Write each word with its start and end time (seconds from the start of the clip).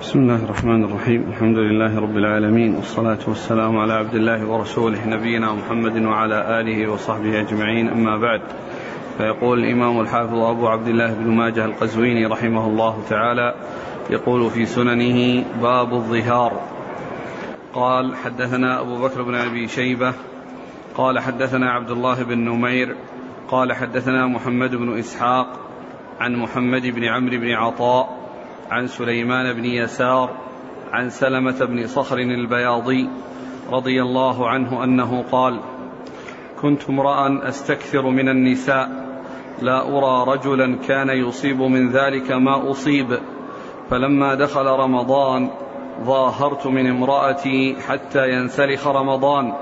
بسم 0.00 0.18
الله 0.18 0.44
الرحمن 0.44 0.84
الرحيم 0.84 1.22
الحمد 1.28 1.58
لله 1.58 1.98
رب 2.00 2.16
العالمين 2.16 2.74
والصلاة 2.74 3.18
والسلام 3.28 3.76
على 3.78 3.92
عبد 3.92 4.14
الله 4.14 4.46
ورسوله 4.46 5.06
نبينا 5.06 5.52
محمد 5.52 6.02
وعلى 6.02 6.60
آله 6.60 6.92
وصحبه 6.92 7.40
أجمعين 7.40 7.88
أما 7.88 8.16
بعد 8.18 8.40
فيقول 9.18 9.58
الإمام 9.58 10.00
الحافظ 10.00 10.34
أبو 10.38 10.68
عبد 10.68 10.88
الله 10.88 11.14
بن 11.14 11.30
ماجه 11.30 11.64
القزويني 11.64 12.26
رحمه 12.26 12.66
الله 12.66 13.02
تعالى 13.08 13.54
يقول 14.10 14.50
في 14.50 14.66
سننه 14.66 15.44
باب 15.62 15.92
الظهار 15.94 16.52
قال 17.74 18.16
حدثنا 18.16 18.80
أبو 18.80 19.02
بكر 19.02 19.22
بن 19.22 19.34
أبي 19.34 19.68
شيبة 19.68 20.12
قال 20.94 21.18
حدثنا 21.18 21.70
عبد 21.70 21.90
الله 21.90 22.22
بن 22.24 22.38
نمير 22.38 22.96
قال 23.48 23.72
حدثنا 23.72 24.26
محمد 24.26 24.74
بن 24.74 24.98
إسحاق 24.98 25.46
عن 26.20 26.36
محمد 26.36 26.86
بن 26.86 27.04
عمرو 27.04 27.38
بن 27.38 27.50
عطاء 27.52 28.15
عن 28.70 28.86
سليمان 28.86 29.52
بن 29.52 29.64
يسار 29.64 30.30
عن 30.92 31.10
سلمة 31.10 31.64
بن 31.64 31.86
صخر 31.86 32.18
البياضي 32.18 33.08
رضي 33.72 34.02
الله 34.02 34.48
عنه 34.48 34.84
أنه 34.84 35.24
قال 35.32 35.60
كنت 36.62 36.90
امرأ 36.90 37.48
أستكثر 37.48 38.10
من 38.10 38.28
النساء 38.28 39.06
لا 39.62 39.82
أرى 39.82 40.32
رجلا 40.32 40.76
كان 40.76 41.08
يصيب 41.08 41.62
من 41.62 41.90
ذلك 41.90 42.30
ما 42.32 42.70
أصيب 42.70 43.18
فلما 43.90 44.34
دخل 44.34 44.66
رمضان 44.66 45.50
ظاهرت 46.04 46.66
من 46.66 46.86
امرأتي 46.86 47.76
حتى 47.88 48.30
ينسلخ 48.30 48.86
رمضان 48.86 49.52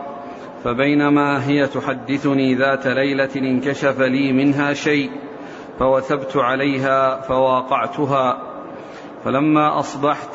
فبينما 0.64 1.48
هي 1.48 1.66
تحدثني 1.66 2.55
ذات 2.55 2.86
ليلة 2.86 3.30
انكشف 3.36 4.00
لي 4.00 4.33
منها 4.33 4.73
شيء 4.73 5.11
فوثبت 5.78 6.36
عليها 6.36 7.20
فواقعتها 7.20 8.53
فلما 9.24 9.78
أصبحت 9.78 10.28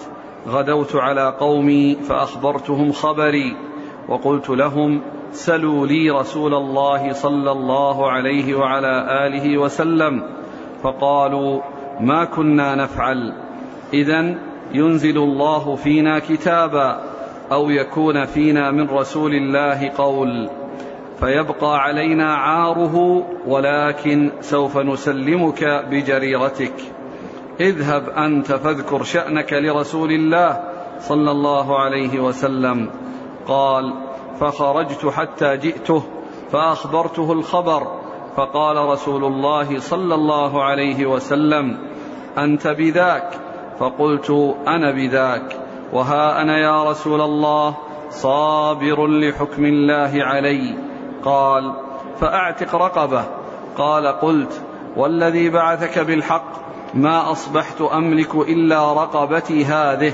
غدوت 0.47 0.95
على 0.95 1.35
قومي 1.39 1.95
فأخبرتهم 1.95 2.91
خبري 2.91 3.55
وقلت 4.07 4.49
لهم 4.49 5.01
سلوا 5.31 5.87
لي 5.87 6.09
رسول 6.09 6.53
الله 6.53 7.13
صلى 7.13 7.51
الله 7.51 8.11
عليه 8.11 8.55
وعلى 8.55 9.27
آله 9.27 9.57
وسلم 9.57 10.23
فقالوا 10.83 11.61
ما 11.99 12.25
كنا 12.25 12.75
نفعل. 12.75 13.33
اذا 13.93 14.35
ينزل 14.73 15.17
الله 15.17 15.75
فينا 15.75 16.19
كتابا 16.19 17.01
أو 17.51 17.69
يكون 17.69 18.25
فينا 18.25 18.71
من 18.71 18.89
رسول 18.89 19.33
الله 19.33 19.89
قول. 19.89 20.49
فيبقى 21.19 21.79
علينا 21.79 22.35
عاره 22.35 23.25
ولكن 23.47 24.31
سوف 24.41 24.77
نسلمك 24.77 25.85
بجريرتك. 25.91 26.98
اذهب 27.59 28.09
أنت 28.09 28.51
فاذكر 28.51 29.03
شأنك 29.03 29.53
لرسول 29.53 30.11
الله 30.11 30.63
صلى 30.99 31.31
الله 31.31 31.79
عليه 31.79 32.19
وسلم. 32.19 32.89
قال 33.47 33.93
فخرجت 34.39 35.05
حتى 35.05 35.57
جئته 35.57 36.03
فأخبرته 36.51 37.31
الخبر 37.31 37.87
فقال 38.35 38.77
رسول 38.77 39.25
الله 39.25 39.79
صلى 39.79 40.15
الله 40.15 40.63
عليه 40.63 41.05
وسلم 41.05 41.77
أنت 42.37 42.67
بذاك. 42.67 43.29
فقلت 43.79 44.55
أنا 44.67 44.91
بذاك. 44.91 45.57
وها 45.93 46.41
أنا 46.41 46.57
يا 46.57 46.83
رسول 46.83 47.21
الله 47.21 47.77
صابر 48.09 49.07
لحكم 49.07 49.65
الله 49.65 50.11
علي. 50.23 50.77
قال 51.25 51.73
فأعتق 52.19 52.75
رقبة. 52.75 53.23
قال 53.77 54.07
قلت 54.07 54.61
والذي 54.97 55.49
بعثك 55.49 55.99
بالحق 55.99 56.51
ما 56.93 57.31
أصبحت 57.31 57.81
أملك 57.81 58.35
إلا 58.35 58.93
رقبتي 58.93 59.65
هذه. 59.65 60.13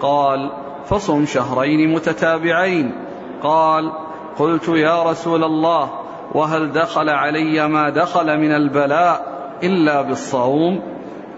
قال 0.00 0.50
فصم 0.86 1.26
شهرين 1.26 1.94
متتابعين. 1.94 2.94
قال 3.42 3.92
قلت 4.38 4.68
يا 4.68 5.02
رسول 5.02 5.44
الله 5.44 5.90
وهل 6.34 6.72
دخل 6.72 7.08
علي 7.08 7.68
ما 7.68 7.90
دخل 7.90 8.38
من 8.38 8.50
البلاء 8.50 9.26
إلا 9.62 10.02
بالصوم؟ 10.02 10.82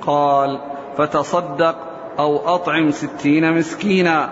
قال 0.07 0.61
فتصدق 0.97 1.77
أو 2.19 2.55
أطعم 2.55 2.91
ستين 2.91 3.53
مسكينا. 3.59 4.31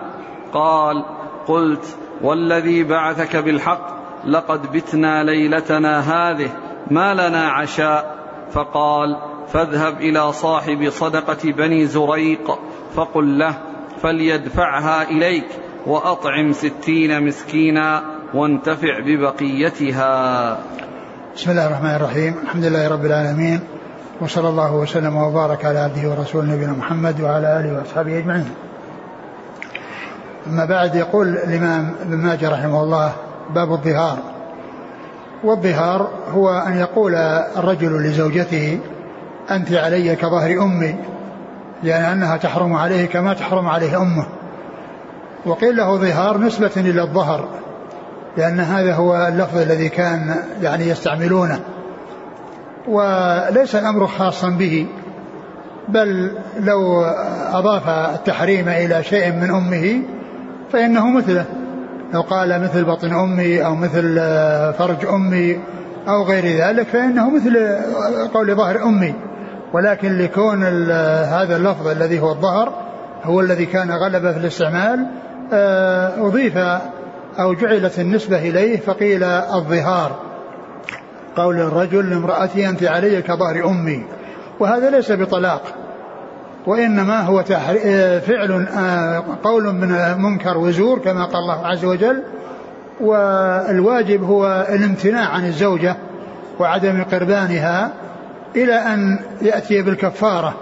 قال 0.53 1.05
قلت 1.47 1.97
والذي 2.21 2.83
بعثك 2.83 3.35
بالحق 3.35 3.95
لقد 4.25 4.71
بتنا 4.71 5.23
ليلتنا 5.23 5.99
هذه 5.99 6.49
ما 6.91 7.13
لنا 7.13 7.47
عشاء. 7.47 8.15
فقال 8.51 9.17
فاذهب 9.53 9.97
إلى 9.97 10.33
صاحب 10.33 10.89
صدقة 10.89 11.51
بني 11.51 11.85
زريق 11.85 12.59
فقل 12.95 13.39
له 13.39 13.57
فليدفعها 14.01 15.03
إليك 15.03 15.47
وأطعم 15.87 16.53
ستين 16.53 17.23
مسكينا 17.23 18.03
وانتفع 18.33 18.99
ببقيتها. 18.99 20.57
بسم 21.35 21.51
الله 21.51 21.67
الرحمن 21.67 21.95
الرحيم. 21.95 22.35
الحمد 22.43 22.65
لله 22.65 22.87
رب 22.87 23.05
العالمين 23.05 23.59
وصلى 24.21 24.49
الله 24.49 24.75
وسلم 24.75 25.17
وبارك 25.17 25.65
على 25.65 25.79
عبده 25.79 26.09
ورسوله 26.09 26.53
نبينا 26.53 26.71
محمد 26.71 27.21
وعلى 27.21 27.59
آله 27.59 27.77
وأصحابه 27.77 28.17
أجمعين. 28.17 28.49
أما 30.47 30.65
بعد 30.65 30.95
يقول 30.95 31.27
الإمام 31.27 31.95
ابن 32.01 32.17
ماجه 32.17 32.49
رحمه 32.49 32.83
الله 32.83 33.13
باب 33.55 33.71
الظهار. 33.71 34.17
والظهار 35.43 36.09
هو 36.31 36.49
أن 36.49 36.77
يقول 36.77 37.15
الرجل 37.57 38.03
لزوجته 38.03 38.79
أنت 39.51 39.73
علي 39.73 40.15
كظهر 40.15 40.63
أمي 40.63 40.95
لأن 41.83 42.03
أنها 42.03 42.37
تحرم 42.37 42.73
عليه 42.73 43.05
كما 43.05 43.33
تحرم 43.33 43.67
عليه 43.67 44.01
أمه. 44.01 44.25
وقيل 45.45 45.75
له 45.75 45.97
ظهار 45.97 46.37
نسبة 46.37 46.71
إلى 46.77 47.01
الظهر 47.01 47.47
لأن 48.37 48.59
هذا 48.59 48.93
هو 48.93 49.27
اللفظ 49.27 49.57
الذي 49.57 49.89
كان 49.89 50.35
يعني 50.61 50.87
يستعملونه. 50.87 51.59
وليس 52.87 53.75
الأمر 53.75 54.07
خاصا 54.07 54.49
به 54.49 54.87
بل 55.89 56.31
لو 56.59 57.03
أضاف 57.53 57.89
التحريم 57.89 58.69
إلى 58.69 59.03
شيء 59.03 59.31
من 59.31 59.49
أمه 59.49 60.01
فإنه 60.71 61.09
مثله. 61.09 61.45
لو 62.13 62.21
قال 62.21 62.61
مثل 62.61 62.83
بطن 62.83 63.13
أمي 63.13 63.65
أو 63.65 63.75
مثل 63.75 64.15
فرج 64.77 65.05
أمي 65.05 65.59
أو 66.07 66.23
غير 66.23 66.67
ذلك 66.67 66.87
فإنه 66.87 67.29
مثل 67.29 67.77
قول 68.33 68.55
ظهر 68.55 68.83
أمي. 68.83 69.13
ولكن 69.75 70.17
لكون 70.17 70.63
هذا 70.63 71.55
اللفظ 71.55 71.87
الذي 71.87 72.19
هو 72.19 72.31
الظهر 72.31 72.73
هو 73.23 73.41
الذي 73.41 73.65
كان 73.65 73.91
غلبة 73.91 74.31
في 74.31 74.37
الاستعمال 74.37 75.05
آه، 75.53 76.27
أضيف 76.27 76.57
أو 77.39 77.53
جعلت 77.53 77.99
النسبة 77.99 78.37
إليه 78.37 78.77
فقيل 78.77 79.23
الظهار. 79.23 80.19
قول 81.35 81.55
الرجل 81.59 82.09
لامرأتي 82.09 82.69
أنت 82.69 82.83
علي 82.83 83.21
كظهر 83.21 83.65
أمي. 83.65 84.05
وهذا 84.59 84.89
ليس 84.89 85.11
بطلاق 85.11 85.61
وإنما 86.67 87.21
هو 87.21 87.39
آه، 87.39 88.19
فعل 88.19 88.67
آه، 88.77 89.23
قول 89.43 89.63
من 89.73 90.21
منكر 90.21 90.57
وزور 90.57 90.99
كما 90.99 91.25
قال 91.25 91.41
الله 91.41 91.67
عز 91.67 91.85
وجل. 91.85 92.23
والواجب 93.01 94.23
هو 94.23 94.67
الامتناع 94.69 95.29
عن 95.29 95.45
الزوجة 95.45 95.95
وعدم 96.59 97.03
قربانها. 97.03 98.04
إلى 98.55 98.73
أن 98.73 99.19
يأتي 99.41 99.81
بالكفارة. 99.81 100.55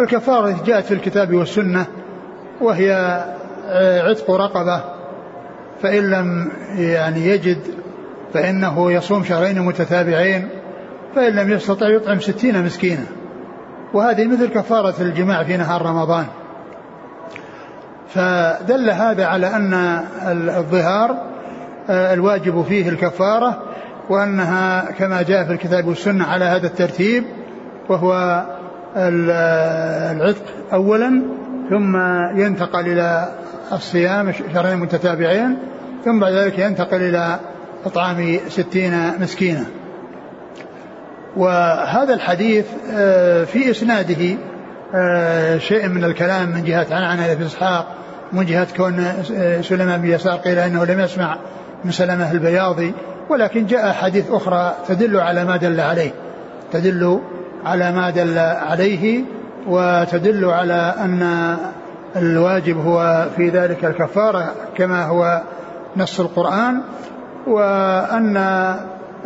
الكفارة 0.00 0.56
جاءت 0.66 0.84
في 0.84 0.94
الكتاب 0.94 1.34
والسنة 1.34 1.86
وهي 2.60 3.20
عتق 4.08 4.30
رقبة. 4.30 4.84
فإن 5.82 6.10
لم 6.10 6.52
يعني 6.76 7.26
يجد 7.26 7.58
فإنه 8.34 8.92
يصوم 8.92 9.24
شهرين 9.24 9.62
متتابعين. 9.62 10.48
فإن 11.14 11.32
لم 11.32 11.50
يستطع 11.50 11.88
يطعم 11.88 12.20
ستين 12.20 12.64
مسكينا. 12.64 13.04
وهذه 13.92 14.26
مثل 14.26 14.48
كفارة 14.48 14.94
الجماع 15.00 15.44
في 15.44 15.56
نهار 15.56 15.82
رمضان. 15.82 16.26
فدل 18.08 18.90
هذا 18.90 19.26
على 19.26 19.46
أن 19.46 19.74
الظهار 20.56 21.34
آه، 21.90 22.14
الواجب 22.14 22.62
فيه 22.62 22.88
الكفارة. 22.88 23.62
وأنها 24.08 24.90
كما 24.98 25.22
جاء 25.22 25.44
في 25.44 25.52
الكتاب 25.52 25.86
والسنة 25.86 26.24
على 26.24 26.44
هذا 26.44 26.66
الترتيب 26.66 27.24
وهو 27.88 28.42
العتق 28.96 30.44
أولا 30.72 31.22
ثم 31.70 31.96
ينتقل 32.40 32.80
إلى 32.80 33.28
الصيام 33.72 34.32
شهرين 34.32 34.76
متتابعين 34.78 35.58
ثم 36.04 36.20
بعد 36.20 36.32
ذلك 36.32 36.58
ينتقل 36.58 37.02
إلى 37.02 37.38
إطعام 37.86 38.38
ستين 38.48 38.92
مسكينا 39.20 39.64
وهذا 41.36 42.14
الحديث 42.14 42.66
آه، 42.92 43.44
في 43.44 43.70
إسناده 43.70 44.36
آه، 44.94 45.58
شيء 45.58 45.88
من 45.88 46.04
الكلام 46.04 46.48
من 46.48 46.64
جهة 46.64 46.86
عنعنة 46.90 47.34
بن 47.34 47.44
إسحاق 47.44 47.94
من 48.32 48.46
جهة 48.46 48.66
كون 48.76 49.00
آه، 49.34 49.60
سليمان 49.60 50.00
بن 50.00 50.08
يسار 50.08 50.36
قيل 50.36 50.58
إنه 50.58 50.84
لم 50.84 51.00
يسمع 51.00 51.36
من 51.84 51.90
سلمة 51.90 52.32
البياضي. 52.32 52.94
ولكن 53.30 53.66
جاء 53.66 53.92
حديث 53.92 54.30
أخرى 54.30 54.74
تدل 54.88 55.16
على 55.16 55.44
ما 55.44 55.56
دل 55.56 55.80
عليه 55.80 56.10
تدل 56.72 57.20
على 57.64 57.92
ما 57.92 58.10
دل 58.10 58.38
عليه 58.38 59.24
وتدل 59.66 60.44
على 60.44 60.94
أن 60.98 61.56
الواجب 62.16 62.86
هو 62.86 63.28
في 63.36 63.48
ذلك 63.48 63.84
الكفارة 63.84 64.52
كما 64.76 65.04
هو 65.04 65.42
نص 65.96 66.20
القرآن 66.20 66.80
وأن 67.46 68.36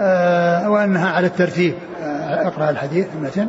آه، 0.01 0.71
وأنها 0.71 1.11
على 1.11 1.27
الترتيب. 1.27 1.75
آه، 2.03 2.49
اقرأ 2.49 2.71
الحديث 2.71 3.07
المتن 3.15 3.49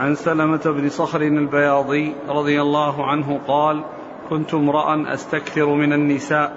عن 0.00 0.14
سلمة 0.14 0.60
بن 0.64 0.88
صخر 0.88 1.20
البياضي 1.20 2.14
رضي 2.28 2.62
الله 2.62 3.06
عنه 3.06 3.40
قال 3.48 3.84
كنت 4.30 4.54
امرأ 4.54 5.14
أستكثر 5.14 5.66
من 5.74 5.92
النساء 5.92 6.52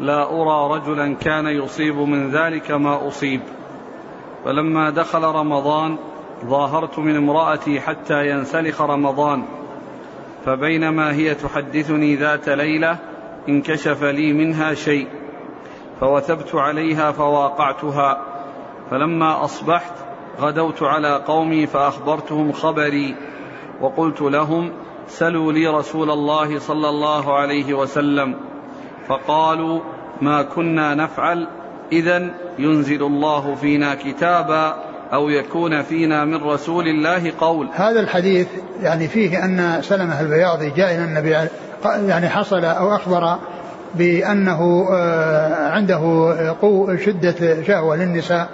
لا 0.00 0.22
أرى 0.22 0.78
رجلا 0.78 1.14
كان 1.14 1.46
يصيب 1.46 1.96
من 1.96 2.30
ذلك 2.30 2.70
ما 2.70 3.08
أصيب. 3.08 3.40
فلما 4.44 4.90
دخل 4.90 5.22
رمضان 5.22 5.96
ظاهرت 6.44 6.98
من 6.98 7.16
امرأتي 7.16 7.80
حتى 7.80 8.30
ينسلخ 8.30 8.82
رمضان. 8.82 9.44
فبينما 10.44 11.12
هي 11.12 11.34
تحدثني 11.34 12.16
ذات 12.16 12.48
ليلة 12.48 12.98
انكشف 13.48 14.04
لي 14.04 14.32
منها 14.32 14.74
شيء 14.74 15.08
فوثبت 16.00 16.54
عليها 16.54 17.12
فواقعتها. 17.12 18.22
فلما 18.90 19.44
أصبحت 19.44 19.92
غدوت 20.40 20.82
على 20.82 21.22
قومي 21.26 21.66
فأخبرتهم 21.66 22.52
خبري 22.52 23.16
وقلت 23.80 24.20
لهم 24.20 24.72
سلوا 25.06 25.52
لي 25.52 25.66
رسول 25.66 26.10
الله 26.10 26.58
صلى 26.58 26.88
الله 26.88 27.34
عليه 27.34 27.74
وسلم. 27.74 28.49
فقالوا 29.10 29.80
ما 30.22 30.42
كنا 30.42 30.94
نفعل 30.94 31.46
إذا 31.92 32.30
ينزل 32.58 33.02
الله 33.02 33.54
فينا 33.54 33.94
كتابا 33.94 34.74
أو 35.12 35.28
يكون 35.28 35.82
فينا 35.82 36.24
من 36.24 36.44
رسول 36.44 36.88
الله 36.88 37.32
قول. 37.40 37.68
هذا 37.74 38.00
الحديث 38.00 38.48
يعني 38.82 39.08
فيه 39.08 39.44
أن 39.44 39.82
سلمة 39.82 40.20
البياضي 40.20 40.70
جاء 40.70 40.94
إلى 40.94 41.04
النبي 41.04 41.48
يعني 41.84 42.28
حصل 42.28 42.64
أو 42.64 42.94
أخبر 42.94 43.38
بأنه 43.94 44.88
آه، 44.92 45.70
عنده 45.70 46.34
شدة 46.96 47.62
شهوة 47.62 47.96
للنساء 47.96 48.48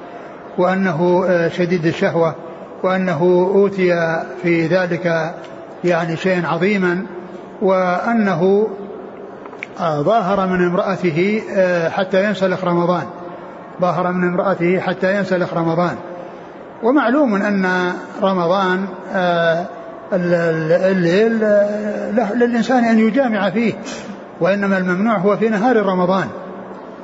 وأنه 0.59 1.25
آه، 1.29 1.49
شديد 1.49 1.87
الشهوة 1.87 2.35
وأنه 2.83 3.51
أوتي 3.55 4.21
في 4.43 4.67
ذلك 4.67 5.35
يعني 5.85 6.17
شيئا 6.17 6.47
عظيما 6.47 7.07
وأنه 7.63 8.69
ظاهر 9.81 10.47
من 10.47 10.67
امرأته 10.67 11.43
حتى 11.89 12.25
ينسلخ 12.25 12.65
رمضان. 12.65 13.03
ظاهر 13.81 14.13
من 14.13 14.29
امرأته 14.29 14.81
حتى 14.81 15.17
ينسلخ 15.17 15.55
رمضان. 15.55 15.97
ومعلوم 16.83 17.35
أن 17.35 17.93
رمضان 18.23 18.87
الليل 20.13 21.39
للإنسان 22.35 22.85
أن 22.85 22.99
يجامع 22.99 23.51
فيه 23.51 23.75
وإنما 24.41 24.79
الممنوع 24.79 25.17
هو 25.17 25.37
في 25.37 25.49
نهار 25.49 25.77
رمضان. 25.87 26.29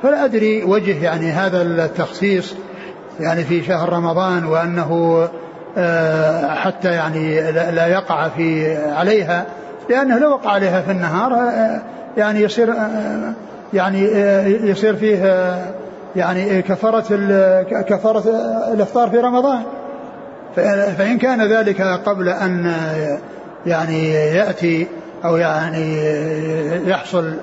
فلا 0.03 0.25
أدري 0.25 0.63
وجه 0.63 1.03
يعني 1.03 1.31
هذا 1.31 1.61
التخصيص 1.61 2.55
يعني 3.19 3.43
في 3.43 3.63
شهر 3.63 3.93
رمضان 3.93 4.45
وأنه 4.45 5.23
آه، 5.77 6.55
حتى 6.55 6.91
يعني 6.91 7.51
لا 7.51 7.87
يقع 7.87 8.29
في 8.29 8.77
عليها 8.77 9.45
لأنه 9.89 10.19
لو 10.19 10.29
وقع 10.29 10.51
عليها 10.51 10.81
في 10.81 10.91
النهار 10.91 11.33
آه، 11.33 11.81
يعني 12.17 12.41
يصير 12.41 12.71
آه، 12.71 13.33
يعني 13.73 14.01
يصير 14.69 14.95
فيه 14.95 15.55
يعني 16.15 16.61
كفارة 16.61 17.05
كفارة 17.81 18.23
الإفطار 18.73 19.09
في 19.09 19.17
رمضان. 19.17 19.63
فإن 20.97 21.17
كان 21.17 21.41
ذلك 21.41 21.81
قبل 21.81 22.29
أن 22.29 22.73
يعني 23.65 24.13
يأتي 24.13 24.87
أو 25.25 25.37
يعني 25.37 25.97
يحصل 26.89 27.33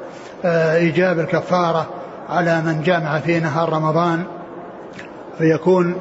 آه، 0.44 0.76
إيجاب 0.76 1.18
الكفارة 1.18 1.86
على 2.28 2.60
من 2.60 2.82
جامع 2.82 3.18
في 3.18 3.40
نهار 3.40 3.72
رمضان 3.72 4.22
فيكون 5.38 5.94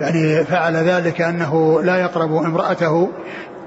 يعني 0.00 0.44
فعل 0.44 0.76
ذلك 0.76 1.20
أنه 1.20 1.82
لا 1.82 1.96
يقرب 1.96 2.36
امرأته. 2.36 3.08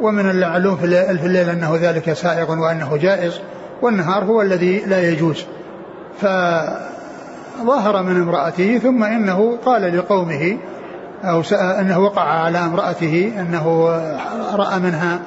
ومن 0.01 0.29
المعلوم 0.29 0.77
في 0.77 0.85
الليل 1.25 1.49
أنه 1.49 1.77
ذلك 1.81 2.13
سائغ 2.13 2.51
وأنه 2.51 2.97
جائز. 2.97 3.41
والنهار 3.81 4.23
هو 4.23 4.41
الذي 4.41 4.79
لا 4.79 5.09
يجوز. 5.09 5.45
فظهر 6.21 8.03
من 8.03 8.21
امرأته 8.21 8.77
ثم 8.77 9.03
إنه 9.03 9.57
قال 9.65 9.97
لقومه 9.97 10.57
أو 11.23 11.41
أنه 11.51 11.99
وقع 11.99 12.21
على 12.21 12.59
امرأته 12.59 13.33
أنه 13.39 13.89
رأى 14.53 14.79
منها 14.79 15.19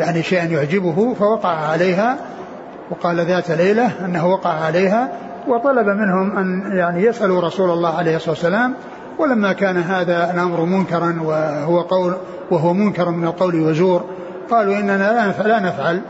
يعني 0.00 0.22
شيئا 0.22 0.44
يعجبه 0.44 1.14
فوقع 1.14 1.48
عليها 1.48 2.16
وقال 2.90 3.26
ذات 3.26 3.50
ليلة 3.50 3.90
أنه 4.04 4.26
وقع 4.26 4.50
عليها 4.50 5.08
وطلب 5.48 5.86
منهم 5.86 6.36
أن 6.38 6.76
يعني 6.76 7.02
يسألوا 7.02 7.40
رسول 7.40 7.70
الله 7.70 7.96
عليه 7.96 8.16
الصلاة 8.16 8.30
والسلام. 8.30 8.74
ولما 9.18 9.52
كان 9.52 9.76
هذا 9.76 10.30
الأمر 10.34 10.60
منكرا 10.64 11.18
وهو 11.24 11.80
قول 11.80 12.14
وهو 12.50 12.72
منكر 12.72 13.10
من 13.10 13.24
القول 13.24 13.60
وزور 13.60 14.04
قالوا 14.50 14.78
إننا 14.78 15.34
لا 15.44 15.60
نفعل. 15.60 16.00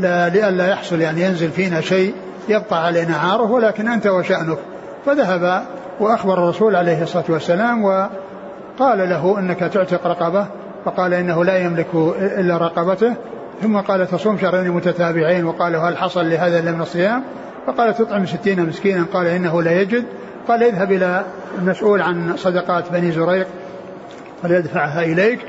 لا 0.00 0.28
لئلا 0.28 0.68
يحصل 0.68 1.00
يعني 1.00 1.22
ينزل 1.22 1.50
فينا 1.50 1.80
شيء 1.80 2.14
يبقى 2.48 2.86
علينا 2.86 3.16
عاره 3.16 3.50
ولكن 3.50 3.88
أنت 3.88 4.06
وشأنك. 4.06 4.58
فذهب 5.06 5.62
وأخبر 6.00 6.34
الرسول 6.34 6.76
عليه 6.76 7.02
الصلاة 7.02 7.24
والسلام 7.28 7.84
وقال 7.84 8.98
له 8.98 9.38
أنك 9.38 9.58
تعتق 9.58 10.06
رقبة 10.06 10.46
فقال 10.84 11.14
إنه 11.14 11.44
لا 11.44 11.58
يملك 11.58 11.94
إلا 12.20 12.56
رقبته. 12.56 13.14
ثم 13.62 13.76
قال 13.76 14.06
تصوم 14.06 14.38
شهرين 14.38 14.70
متتابعين 14.70 15.44
وقال 15.44 15.76
هل 15.76 15.96
حصل 15.96 16.30
لهذا 16.30 16.58
إلا 16.58 16.72
من 16.72 16.80
الصيام؟ 16.80 17.22
فقال 17.66 17.94
تطعم 17.94 18.26
ستين 18.26 18.66
مسكينا 18.66 19.04
قال 19.12 19.26
إنه 19.26 19.62
لا 19.62 19.80
يجد. 19.80 20.04
قال 20.48 20.62
اذهب 20.62 20.92
إلى 20.92 21.24
المسؤول 21.58 22.02
عن 22.02 22.36
صدقات 22.36 22.92
بني 22.92 23.12
زريق 23.12 23.46
فليدفعها 24.42 25.02
إليك 25.02 25.40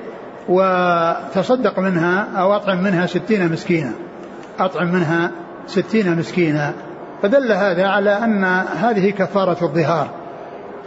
وتصدق 0.50 1.80
منها 1.80 2.28
أو 2.38 2.56
أطعم 2.56 2.84
منها 2.84 3.06
ستين 3.06 3.52
مسكينا. 3.52 3.92
أطعم 4.62 4.92
منها 4.92 5.32
ستين 5.68 6.18
مسكينا. 6.18 6.74
فدل 7.22 7.52
هذا 7.52 7.88
على 7.88 8.12
أن 8.12 8.44
هذه 8.82 9.10
كفارة 9.10 9.64
الظهار. 9.66 10.08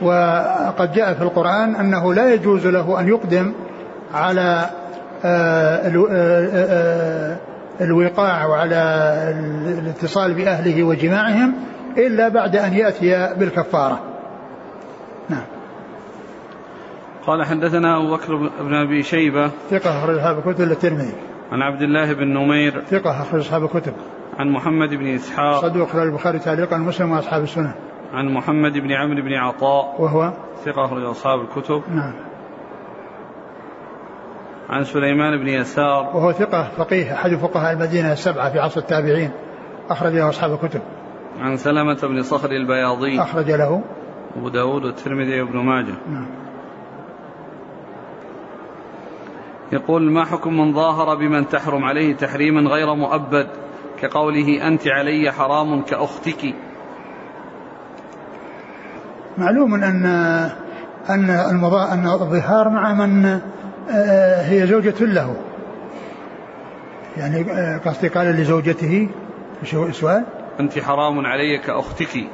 وقد 0.03 0.93
جاء 0.93 1.15
في 1.15 1.23
القرآن 1.23 1.75
أنه 1.75 2.15
لا 2.15 2.35
يجوز 2.35 2.67
له 2.67 3.01
أن 3.01 3.09
يقدم 3.09 3.53
على 4.15 4.71
آه، 5.25 5.77
آه، 5.77 6.49
آه، 6.53 7.37
الوقاع 7.81 8.47
وعلى 8.47 8.75
الاتصال 9.83 10.35
بأهله 10.35 10.83
وجماعهم 10.83 11.55
إلا 11.99 12.29
بعد 12.29 12.57
أن 12.57 12.75
يأتي 12.75 13.35
بالكفارة. 13.37 14.01
نعم. 15.29 15.45
قال 17.27 17.45
حدثنا 17.45 17.97
أبو 17.97 18.17
بكر 18.17 18.37
بن 18.37 18.75
أبي 18.75 19.03
شيبة. 19.03 19.51
ثقة 19.71 19.99
أخرج 19.99 20.17
أصحاب 20.17 20.39
الكتب 20.39 20.61
الترمذي. 20.61 21.32
عن 21.53 21.63
عبد 21.63 21.83
الله 21.83 22.13
بن 22.13 22.29
نمير 22.29 22.81
ثقة 22.81 23.23
أخرج 23.23 23.41
أصحاب 23.41 23.65
الكتب. 23.65 23.93
عن 24.39 24.51
محمد 24.51 24.89
بن 24.89 25.07
إسحاق 25.07 25.61
صدوق 25.61 25.89
أخرج 25.89 26.03
البخاري 26.07 26.39
تعليقا 26.39 26.77
مسلم 26.77 27.13
وأصحاب 27.13 27.43
السنة. 27.43 27.75
عن 28.13 28.29
محمد 28.29 28.73
بن 28.73 28.93
عمرو 28.93 29.23
بن 29.23 29.35
عطاء 29.35 29.95
وهو؟ 29.99 30.33
ثقة 30.65 30.85
أخرج 30.85 31.05
أصحاب 31.05 31.41
الكتب. 31.41 31.83
نعم. 31.91 32.15
عن 34.71 34.85
سليمان 34.85 35.39
بن 35.39 35.49
يسار 35.49 36.11
وهو 36.15 36.33
ثقة 36.33 36.69
فقيه 36.77 37.15
أحد 37.15 37.35
فقهاء 37.35 37.73
المدينة 37.73 38.13
السبعة 38.13 38.53
في 38.53 38.59
عصر 38.59 38.81
التابعين. 38.81 39.31
أخرج 39.91 40.13
له 40.13 40.29
أصحاب 40.29 40.53
الكتب. 40.53 40.81
عن 41.41 41.57
سلمة 41.57 41.99
بن 42.03 42.23
صخر 42.23 42.51
البياضي 42.51 43.21
أخرج 43.21 43.51
له. 43.51 43.83
أبو 44.37 44.49
داود 44.49 44.85
والترمذي 44.85 45.41
وابن 45.41 45.59
ماجه. 45.59 45.95
نعم. 46.09 46.27
يقول 49.73 50.11
ما 50.11 50.25
حكم 50.25 50.61
من 50.61 50.75
ظاهر 50.75 51.15
بمن 51.15 51.49
تحرم 51.49 51.85
عليه 51.85 52.17
تحريما 52.17 52.71
غير 52.71 52.95
مؤبد 52.95 53.49
كقوله 54.01 54.67
أنت 54.67 54.89
علي 54.89 55.33
حرام 55.33 55.83
كأختك؟ 55.83 56.55
معلوم 59.39 59.75
أن 59.75 60.07
أن 61.11 61.31
أن 61.93 62.07
الظهار 62.07 62.69
مع 62.69 62.95
من 62.95 63.41
آه، 63.91 64.43
هي 64.43 64.67
زوجة 64.67 65.05
له. 65.05 65.37
يعني 67.17 67.53
آه، 67.53 67.79
قصدي 67.79 68.09
قال 68.09 68.27
لزوجته 68.27 69.09
شو 69.65 69.87
السؤال؟ 69.87 70.25
أنت 70.61 70.79
حرام 70.79 71.27
علي 71.27 71.59
كأختك. 71.59 72.27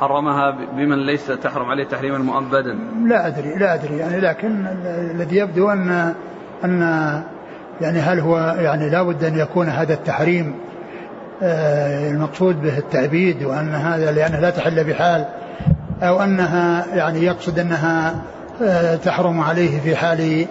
حرمها 0.00 0.50
بمن 0.50 1.06
ليس 1.06 1.26
تحرم 1.26 1.70
عليه 1.70 1.84
تحريما 1.84 2.18
مؤبدا. 2.18 2.78
لا 3.06 3.26
أدري 3.26 3.54
لا 3.54 3.74
أدري. 3.74 3.96
يعني 3.96 4.20
لكن 4.20 4.66
الذي 4.86 5.36
يبدو 5.36 5.70
أن 5.70 6.14
أن 6.64 6.80
يعني 7.80 7.98
هل 7.98 8.20
هو 8.20 8.56
يعني 8.58 8.90
لا 8.90 9.02
بد 9.02 9.24
أن 9.24 9.38
يكون 9.38 9.68
هذا 9.68 9.94
التحريم 9.94 10.54
آه، 11.42 12.10
المقصود 12.10 12.62
به 12.62 12.78
التعبيد 12.78 13.42
وأن 13.42 13.74
هذا 13.74 14.12
لأنه 14.12 14.40
لا 14.40 14.50
تحل 14.50 14.84
بحال 14.84 15.24
أو 16.02 16.22
أنها 16.22 16.86
يعني 16.94 17.24
يقصد 17.24 17.58
أنها 17.58 18.14
تحرم 19.04 19.40
عليه 19.40 19.80
في 19.80 19.96
حال 19.96 20.46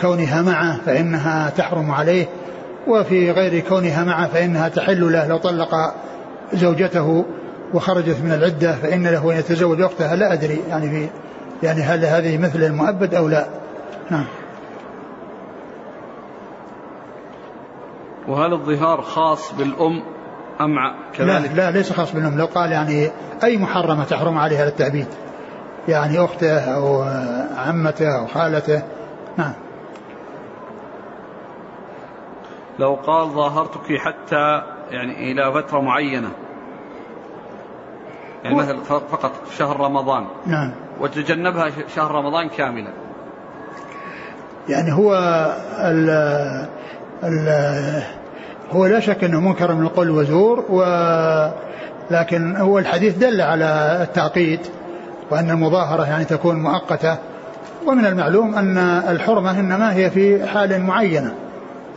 كونها 0.00 0.42
معه 0.42 0.76
فإنها 0.86 1.50
تحرم 1.50 1.90
عليه 1.90 2.26
وفي 2.88 3.30
غير 3.30 3.60
كونها 3.60 4.04
معه 4.04 4.28
فإنها 4.28 4.68
تحل 4.68 5.12
له 5.12 5.26
لو 5.26 5.36
طلق 5.36 5.94
زوجته 6.52 7.24
وخرجت 7.74 8.16
من 8.24 8.32
العدة 8.32 8.72
فإن 8.72 9.06
له 9.06 9.32
أن 9.32 9.38
يتزوج 9.38 9.80
أختها 9.80 10.16
لا 10.16 10.32
أدري 10.32 10.60
يعني 10.68 10.90
في 10.90 11.08
يعني 11.62 11.82
هل 11.82 12.04
هذه 12.04 12.38
مثل 12.38 12.62
المؤبد 12.62 13.14
أو 13.14 13.28
لا. 13.28 13.46
نعم. 14.10 14.24
وهل 18.28 18.52
الظهار 18.52 19.02
خاص 19.02 19.52
بالأم 19.54 20.02
أم 20.60 20.76
كذلك؟ 21.14 21.50
لا, 21.50 21.54
لا 21.54 21.70
ليس 21.70 21.92
خاص 21.92 22.12
بالأم. 22.12 22.38
لو 22.38 22.46
قال 22.46 22.72
يعني 22.72 23.10
أي 23.44 23.58
محرمة 23.58 24.04
تحرم 24.04 24.38
عليها 24.38 24.64
للتأبيد 24.64 25.06
يعني 25.88 26.24
أخته 26.24 26.58
أو 26.58 27.02
عمته 27.56 28.18
أو 28.18 28.26
خالته. 28.26 28.82
نعم. 29.36 29.52
لو 32.78 32.94
قال 32.94 33.28
ظاهرتك 33.28 33.96
حتى 33.98 34.62
يعني 34.90 35.32
إلى 35.32 35.52
فترة 35.52 35.80
معينة. 35.80 36.30
يعني 38.44 38.56
مثلا 38.56 38.82
فقط 38.84 39.32
في 39.46 39.56
شهر 39.56 39.80
رمضان. 39.80 40.26
نعم. 40.46 40.72
وتجنبها 41.00 41.70
شهر 41.94 42.10
رمضان 42.10 42.48
كاملا. 42.48 42.90
يعني 44.68 44.92
هو 44.92 45.12
هو 48.70 48.86
لا 48.86 49.00
شك 49.00 49.24
أنه 49.24 49.40
منكر 49.40 49.74
من 49.74 49.82
القول 49.82 50.10
وزور 50.10 50.64
و 50.70 50.82
لكن 52.10 52.56
هو 52.56 52.78
الحديث 52.78 53.16
دل 53.16 53.40
على 53.40 53.98
التعقيد 54.02 54.60
وأن 55.30 55.50
المظاهرة 55.50 56.04
يعني 56.04 56.24
تكون 56.24 56.56
مؤقتة. 56.56 57.16
ومن 57.86 58.06
المعلوم 58.06 58.54
أن 58.54 58.78
الحرمة 59.08 59.60
إنما 59.60 59.94
هي 59.94 60.10
في 60.10 60.46
حال 60.46 60.80
معينة 60.80 61.34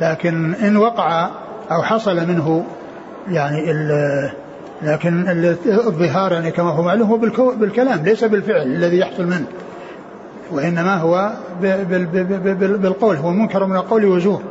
لكن 0.01 0.53
إن 0.53 0.77
وقع 0.77 1.29
أو 1.71 1.83
حصل 1.83 2.27
منه 2.27 2.65
يعني 3.27 3.73
لكن 4.81 5.25
الظهار 5.65 6.31
يعني 6.31 6.51
كما 6.51 6.69
هو 6.69 6.81
معلوم 6.81 7.09
هو 7.09 7.17
بالكلام 7.55 8.03
ليس 8.03 8.23
بالفعل 8.23 8.61
الذي 8.61 8.97
يحصل 8.97 9.25
منه. 9.25 9.45
وإنما 10.51 10.95
هو 10.95 11.31
بالقول 11.61 13.15
هو 13.15 13.31
منكر 13.31 13.65
من 13.65 13.75
القول 13.75 14.05
وزور. 14.05 14.41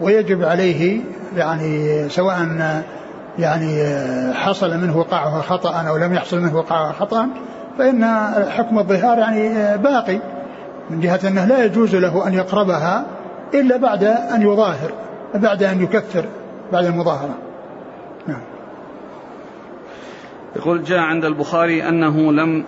ويجب 0.00 0.44
عليه 0.44 1.00
يعني 1.36 2.08
سواء 2.08 2.48
يعني 3.38 3.84
حصل 4.34 4.78
منه 4.78 4.98
وقعها 4.98 5.42
خطأ 5.42 5.74
أو 5.88 5.96
لم 5.96 6.14
يحصل 6.14 6.40
منه 6.40 6.56
وقعها 6.56 6.92
خطأ 6.92 7.28
فإن 7.78 8.04
حكم 8.50 8.78
الظهار 8.78 9.18
يعني 9.18 9.76
باقي 9.78 10.20
من 10.90 11.00
جهة 11.00 11.20
أنه 11.28 11.44
لا 11.44 11.64
يجوز 11.64 11.96
له 11.96 12.28
أن 12.28 12.34
يقربها 12.34 13.06
إلا 13.54 13.76
بعد 13.76 14.04
أن 14.04 14.42
يظاهر 14.42 14.90
بعد 15.34 15.62
أن 15.62 15.82
يكفر 15.82 16.24
بعد 16.72 16.84
المظاهرة. 16.84 17.34
نعم. 18.26 18.42
يقول 20.56 20.82
جاء 20.82 20.98
عند 20.98 21.24
البخاري 21.24 21.88
أنه 21.88 22.32
لم 22.32 22.64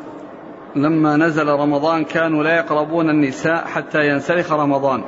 لما 0.77 1.17
نزل 1.17 1.49
رمضان 1.49 2.05
كانوا 2.05 2.45
لا 2.45 2.57
يقربون 2.57 3.11
النساء 3.11 3.65
حتى 3.67 4.09
ينسلخ 4.09 4.53
رمضان. 4.53 5.05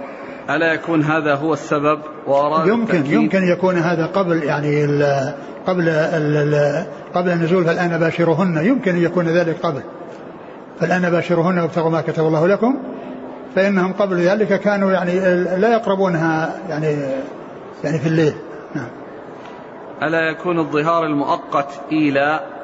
ألا 0.51 0.73
يكون 0.73 1.03
هذا 1.03 1.35
هو 1.35 1.53
السبب 1.53 2.01
وأراد 2.27 2.69
يمكن 2.69 2.83
التأكيد؟ 2.83 3.13
يمكن 3.13 3.43
يكون 3.43 3.77
هذا 3.77 4.07
قبل 4.07 4.43
يعني 4.43 4.85
ال 4.85 5.33
قبل 5.67 5.89
ال 5.89 6.87
قبل 7.15 7.31
النزول 7.31 7.65
فالآن 7.65 7.99
باشرهن 7.99 8.67
يمكن 8.67 8.95
أن 8.95 9.03
يكون 9.03 9.29
ذلك 9.29 9.57
قبل. 9.63 9.83
فالآن 10.81 11.11
باشرهن 11.11 11.59
وابتغوا 11.59 11.91
ما 11.91 12.01
كتب 12.01 12.27
الله 12.27 12.47
لكم 12.47 12.79
فإنهم 13.55 13.93
قبل 13.93 14.17
ذلك 14.17 14.61
كانوا 14.61 14.93
يعني 14.93 15.21
لا 15.57 15.73
يقربونها 15.73 16.57
يعني 16.69 16.97
يعني 17.85 17.99
في 17.99 18.07
الليل. 18.07 18.35
نعم. 18.75 18.89
ألا 20.03 20.31
يكون 20.31 20.59
الظهار 20.59 21.05
المؤقت 21.05 21.81
إيلاء 21.93 22.60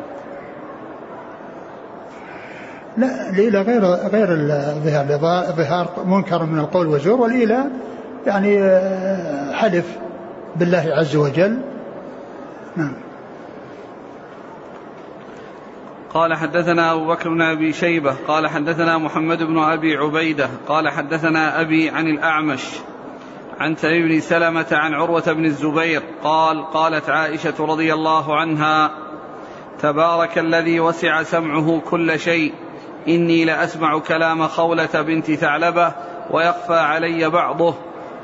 لا 2.97 3.31
الإيلاء 3.31 3.63
غير 3.63 3.85
غير 3.85 4.29
الظهار. 4.31 5.49
الظهار 5.49 6.05
منكر 6.07 6.47
من 6.47 6.59
القول 6.59 6.87
والزور 6.87 7.21
والإيلاء 7.21 7.71
يعني 8.27 8.59
آه، 8.59 9.53
حلف 9.53 9.87
بالله 10.57 10.93
عز 10.93 11.17
وجل. 11.17 11.59
نعم. 12.77 12.93
قال 16.15 16.35
حدثنا 16.35 16.93
أبو 16.93 17.07
بكر 17.07 17.29
بن 17.29 17.43
أبي 17.43 17.73
شيبة 17.73 18.15
قال 18.29 18.49
حدثنا 18.49 18.99
محمد 18.99 19.43
بن 19.43 19.59
أبي 19.59 19.97
عبيدة 19.97 20.49
قال 20.69 20.89
حدثنا 20.89 21.61
أبي 21.61 21.91
عن 21.91 22.07
الأعمش 22.07 22.63
عن 23.61 23.77
تميم 23.77 24.09
بن 24.09 24.21
سلمة 24.21 24.67
عن 24.73 24.95
عروة 24.95 25.33
بن 25.33 25.45
الزبير 25.45 26.03
قال 26.23 26.65
قالت 26.65 27.11
عائشة 27.11 27.55
رضي 27.61 27.95
الله 27.95 28.37
عنها 28.37 28.91
تبارك 29.79 30.39
الذي 30.39 30.81
وسع 30.81 31.23
سمعه 31.23 31.83
كل 31.91 32.19
شيء 32.19 32.55
إني 33.09 33.45
لأسمع 33.45 33.99
كلام 33.99 34.49
خولة 34.49 34.89
بنت 34.95 35.33
ثعلبة 35.33 35.93
ويخفى 36.31 36.75
علي 36.75 37.31
بعضه 37.31 37.75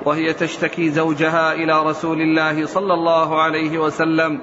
وهي 0.04 0.32
تشتكي 0.32 0.90
زوجها 0.90 1.52
إلى 1.52 1.82
رسول 1.82 2.20
الله 2.20 2.66
صلى 2.66 2.94
الله 2.94 3.42
عليه 3.42 3.78
وسلم 3.78 4.40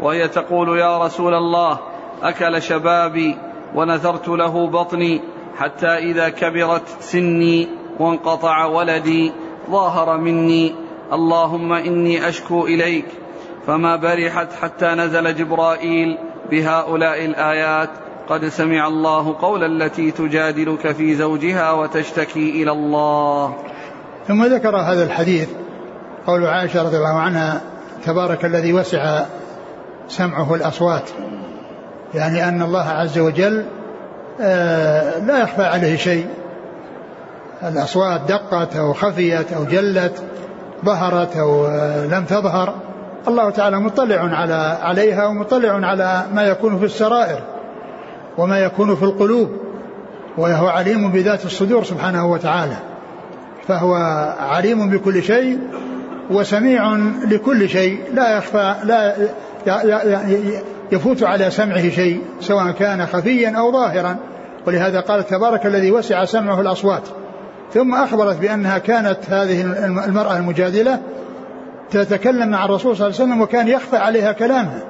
وهي 0.00 0.28
تقول 0.28 0.78
يا 0.78 0.98
رسول 0.98 1.34
الله 1.34 1.78
أكل 2.22 2.62
شبابي 2.62 3.36
ونثرت 3.74 4.28
له 4.28 4.66
بطني 4.66 5.20
حتى 5.58 5.86
إذا 5.86 6.28
كبرت 6.28 6.88
سني 7.00 7.68
وانقطع 8.00 8.64
ولدي 8.64 9.32
ظاهر 9.70 10.16
مني 10.16 10.74
اللهم 11.12 11.72
إني 11.72 12.28
أشكو 12.28 12.66
إليك 12.66 13.06
فما 13.66 13.96
برحت 13.96 14.52
حتى 14.52 14.86
نزل 14.86 15.34
جبرائيل 15.34 16.18
بهؤلاء 16.50 17.24
الآيات 17.24 17.90
قد 18.28 18.48
سمع 18.48 18.86
الله 18.86 19.36
قول 19.40 19.82
التي 19.82 20.10
تجادلك 20.10 20.92
في 20.92 21.14
زوجها 21.14 21.72
وتشتكي 21.72 22.62
إلى 22.62 22.72
الله. 22.72 23.54
ثم 24.28 24.44
ذكر 24.44 24.76
هذا 24.76 25.04
الحديث 25.04 25.48
قول 26.26 26.46
عائشة 26.46 26.82
رضي 26.82 26.96
الله 26.96 27.18
عنها 27.20 27.60
تبارك 28.04 28.44
الذي 28.44 28.72
وسع 28.72 29.24
سمعه 30.08 30.54
الأصوات. 30.54 31.10
يعني 32.14 32.48
أن 32.48 32.62
الله 32.62 32.84
عز 32.88 33.18
وجل 33.18 33.64
آه، 34.40 35.18
لا 35.18 35.42
يخفى 35.42 35.62
عليه 35.62 35.96
شيء. 35.96 36.26
الأصوات 37.62 38.20
دقت 38.20 38.76
أو 38.76 38.92
خفيت 38.92 39.52
أو 39.52 39.64
جلت 39.64 40.22
ظهرت 40.84 41.36
أو 41.36 41.66
آه، 41.66 42.06
لم 42.06 42.24
تظهر. 42.24 42.74
الله 43.28 43.50
تعالى 43.50 43.80
مطلع 43.80 44.20
على 44.20 44.78
عليها 44.82 45.26
ومطلع 45.26 45.86
على 45.86 46.22
ما 46.34 46.42
يكون 46.42 46.78
في 46.78 46.84
السرائر. 46.84 47.57
وما 48.38 48.58
يكون 48.58 48.94
في 48.94 49.02
القلوب 49.02 49.50
وهو 50.38 50.66
عليم 50.66 51.12
بذات 51.12 51.44
الصدور 51.44 51.84
سبحانه 51.84 52.30
وتعالى 52.30 52.76
فهو 53.68 53.94
عليم 54.40 54.90
بكل 54.90 55.22
شيء 55.22 55.58
وسميع 56.30 56.96
لكل 57.30 57.68
شيء 57.68 58.00
لا 58.14 58.36
يخفى 58.36 58.74
لا 58.84 59.14
يفوت 60.92 61.22
على 61.22 61.50
سمعه 61.50 61.88
شيء 61.88 62.22
سواء 62.40 62.70
كان 62.70 63.06
خفيا 63.06 63.50
أو 63.50 63.72
ظاهرا. 63.72 64.16
ولهذا 64.66 65.00
قال 65.00 65.26
تبارك 65.26 65.66
الذي 65.66 65.92
وسع 65.92 66.24
سمعه 66.24 66.60
الأصوات. 66.60 67.02
ثم 67.74 67.94
أخبرت 67.94 68.36
بأنها 68.36 68.78
كانت 68.78 69.18
هذه 69.28 69.62
المرأة 70.06 70.36
المجادلة 70.36 71.00
تتكلم 71.90 72.48
مع 72.48 72.64
الرسول 72.64 72.96
صلى 72.96 73.06
الله 73.06 73.20
عليه 73.20 73.30
وسلم 73.30 73.40
وكان 73.40 73.68
يخفى 73.68 73.96
عليها 73.96 74.32
كلامها 74.32 74.82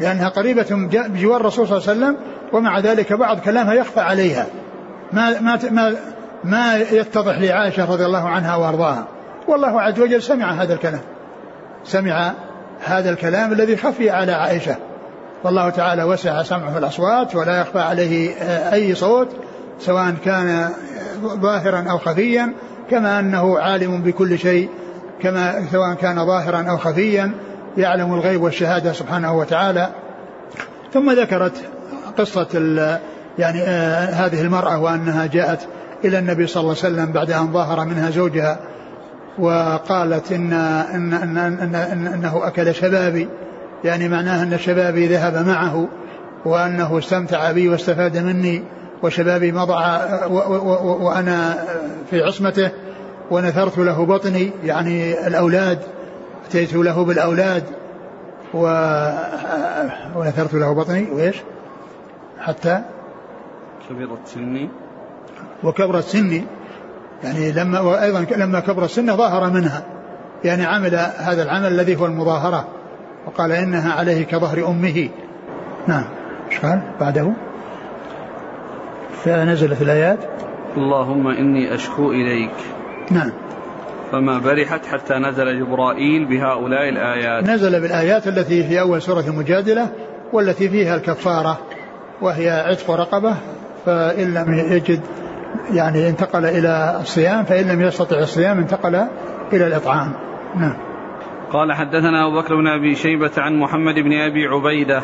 لأنها 0.00 0.28
قريبة 0.28 0.66
بجوار 1.08 1.40
الرسول 1.40 1.68
صلى 1.68 1.76
الله 1.76 1.88
عليه 1.88 1.98
وسلم 1.98 2.16
ومع 2.54 2.78
ذلك 2.78 3.12
بعض 3.12 3.38
كلامها 3.38 3.74
يخفى 3.74 4.00
عليها. 4.00 4.46
ما 5.12 5.40
ما 5.40 5.58
ما 5.70 5.94
ما 6.44 6.76
يتضح 6.76 7.38
لعائشه 7.38 7.92
رضي 7.92 8.04
الله 8.04 8.28
عنها 8.28 8.56
وأرضاها. 8.56 9.06
والله 9.48 9.82
عز 9.82 10.00
وجل 10.00 10.22
سمع 10.22 10.52
هذا 10.52 10.74
الكلام. 10.74 11.00
سمع 11.84 12.32
هذا 12.84 13.10
الكلام 13.10 13.52
الذي 13.52 13.76
خفي 13.76 14.10
على 14.10 14.32
عائشة. 14.32 14.76
والله 15.44 15.70
تعالى 15.70 16.04
وسع 16.04 16.42
سمعه 16.42 16.78
الأصوات 16.78 17.34
ولا 17.34 17.60
يخفى 17.60 17.78
عليه 17.78 18.30
أي 18.72 18.94
صوت 18.94 19.28
سواء 19.78 20.14
كان 20.24 20.70
ظاهرا 21.22 21.84
أو 21.90 21.98
خفيا 21.98 22.52
كما 22.90 23.20
أنه 23.20 23.58
عالم 23.58 24.02
بكل 24.02 24.38
شيء 24.38 24.68
كما 25.22 25.66
سواء 25.72 25.94
كان 25.94 26.26
ظاهرا 26.26 26.70
أو 26.70 26.76
خفيا 26.76 27.32
يعلم 27.76 28.14
الغيب 28.14 28.42
والشهادة 28.42 28.92
سبحانه 28.92 29.38
وتعالى. 29.38 29.88
ثم 30.92 31.10
ذكرت 31.10 31.73
قصة 32.18 32.46
يعني 33.38 33.62
آه 33.62 34.04
هذه 34.04 34.42
المرأة 34.42 34.78
وأنها 34.78 35.26
جاءت 35.26 35.60
إلى 36.04 36.18
النبي 36.18 36.46
صلى 36.46 36.60
الله 36.60 36.76
عليه 36.84 36.94
وسلم 36.94 37.12
بعد 37.12 37.30
أن 37.30 37.52
ظهر 37.52 37.84
منها 37.84 38.10
زوجها 38.10 38.58
وقالت 39.38 40.32
إن, 40.32 40.52
إن, 40.52 41.14
إن, 41.14 41.38
إن, 41.38 41.74
إن 41.74 42.06
أنه 42.06 42.46
أكل 42.46 42.74
شبابي. 42.74 43.28
يعني 43.84 44.08
معناه 44.08 44.42
أن 44.42 44.58
شبابي 44.58 45.06
ذهب 45.06 45.46
معه 45.46 45.88
وأنه 46.44 46.98
استمتع 46.98 47.52
بي 47.52 47.68
واستفاد 47.68 48.18
مني 48.18 48.62
وشبابي 49.02 49.52
مضى 49.52 49.72
وأنا 51.04 51.64
في 52.10 52.22
عصمته 52.22 52.70
ونثرت 53.30 53.78
له 53.78 54.06
بطني. 54.06 54.50
يعني 54.64 55.26
الأولاد 55.26 55.78
أتيت 56.48 56.74
له 56.74 57.04
بالأولاد 57.04 57.64
و 58.54 58.66
ونثرت 60.16 60.54
له 60.54 60.74
بطني. 60.74 61.10
وإيش؟ 61.12 61.36
حتى 62.40 62.82
كبرت 63.88 64.26
سني. 64.26 64.68
وكبرت 65.64 66.04
سني 66.04 66.44
يعني 67.24 67.52
لما 67.52 67.80
وأيضا 67.80 68.26
لما 68.36 68.60
كبرت 68.60 68.90
سنه 68.90 69.16
ظاهر 69.16 69.50
منها 69.50 69.82
يعني 70.44 70.64
عمل 70.64 70.94
هذا 71.18 71.42
العمل 71.42 71.66
الذي 71.66 71.96
هو 71.96 72.06
المظاهرة 72.06 72.68
وقال 73.26 73.52
إنها 73.52 73.92
عليه 73.92 74.24
كظهر 74.24 74.66
أمه. 74.66 75.08
نعم 75.86 76.04
إيش 76.50 76.60
قال 76.60 76.80
بعده؟ 77.00 77.32
فنزلت 79.24 79.82
الآيات. 79.82 80.18
اللهم 80.76 81.28
إني 81.28 81.74
أشكو 81.74 82.12
إليك. 82.12 82.54
نعم. 83.10 83.32
فما 84.12 84.38
برحت 84.38 84.86
حتى 84.86 85.14
نزل 85.14 85.60
جبرائيل 85.60 86.24
بهؤلاء 86.24 86.88
الآيات. 86.88 87.44
نزل 87.44 87.80
بالآيات 87.80 88.28
التي 88.28 88.64
في 88.64 88.80
أول 88.80 89.02
سورة 89.02 89.24
المجادلة 89.28 89.88
والتي 90.32 90.68
فيها 90.68 90.94
الكفارة. 90.94 91.58
وهي 92.22 92.50
عتق 92.50 92.90
رقبة 92.90 93.34
فإن 93.86 94.34
لم 94.34 94.54
يجد 94.54 95.00
يعني 95.72 96.08
انتقل 96.08 96.44
إلى 96.44 96.98
الصيام 97.00 97.44
فإن 97.44 97.68
لم 97.68 97.80
يستطع 97.80 98.18
الصيام 98.18 98.58
انتقل 98.58 98.94
إلى 99.52 99.66
الإطعام. 99.66 100.12
نعم. 100.56 100.76
قال 101.50 101.72
حدثنا 101.72 102.26
أبو 102.26 102.40
بكر 102.40 102.54
بن 102.54 102.66
أبي 102.66 102.94
شيبة 102.94 103.30
عن 103.38 103.58
محمد 103.58 103.94
بن 103.94 104.12
أبي 104.12 104.46
عبيدة. 104.46 105.02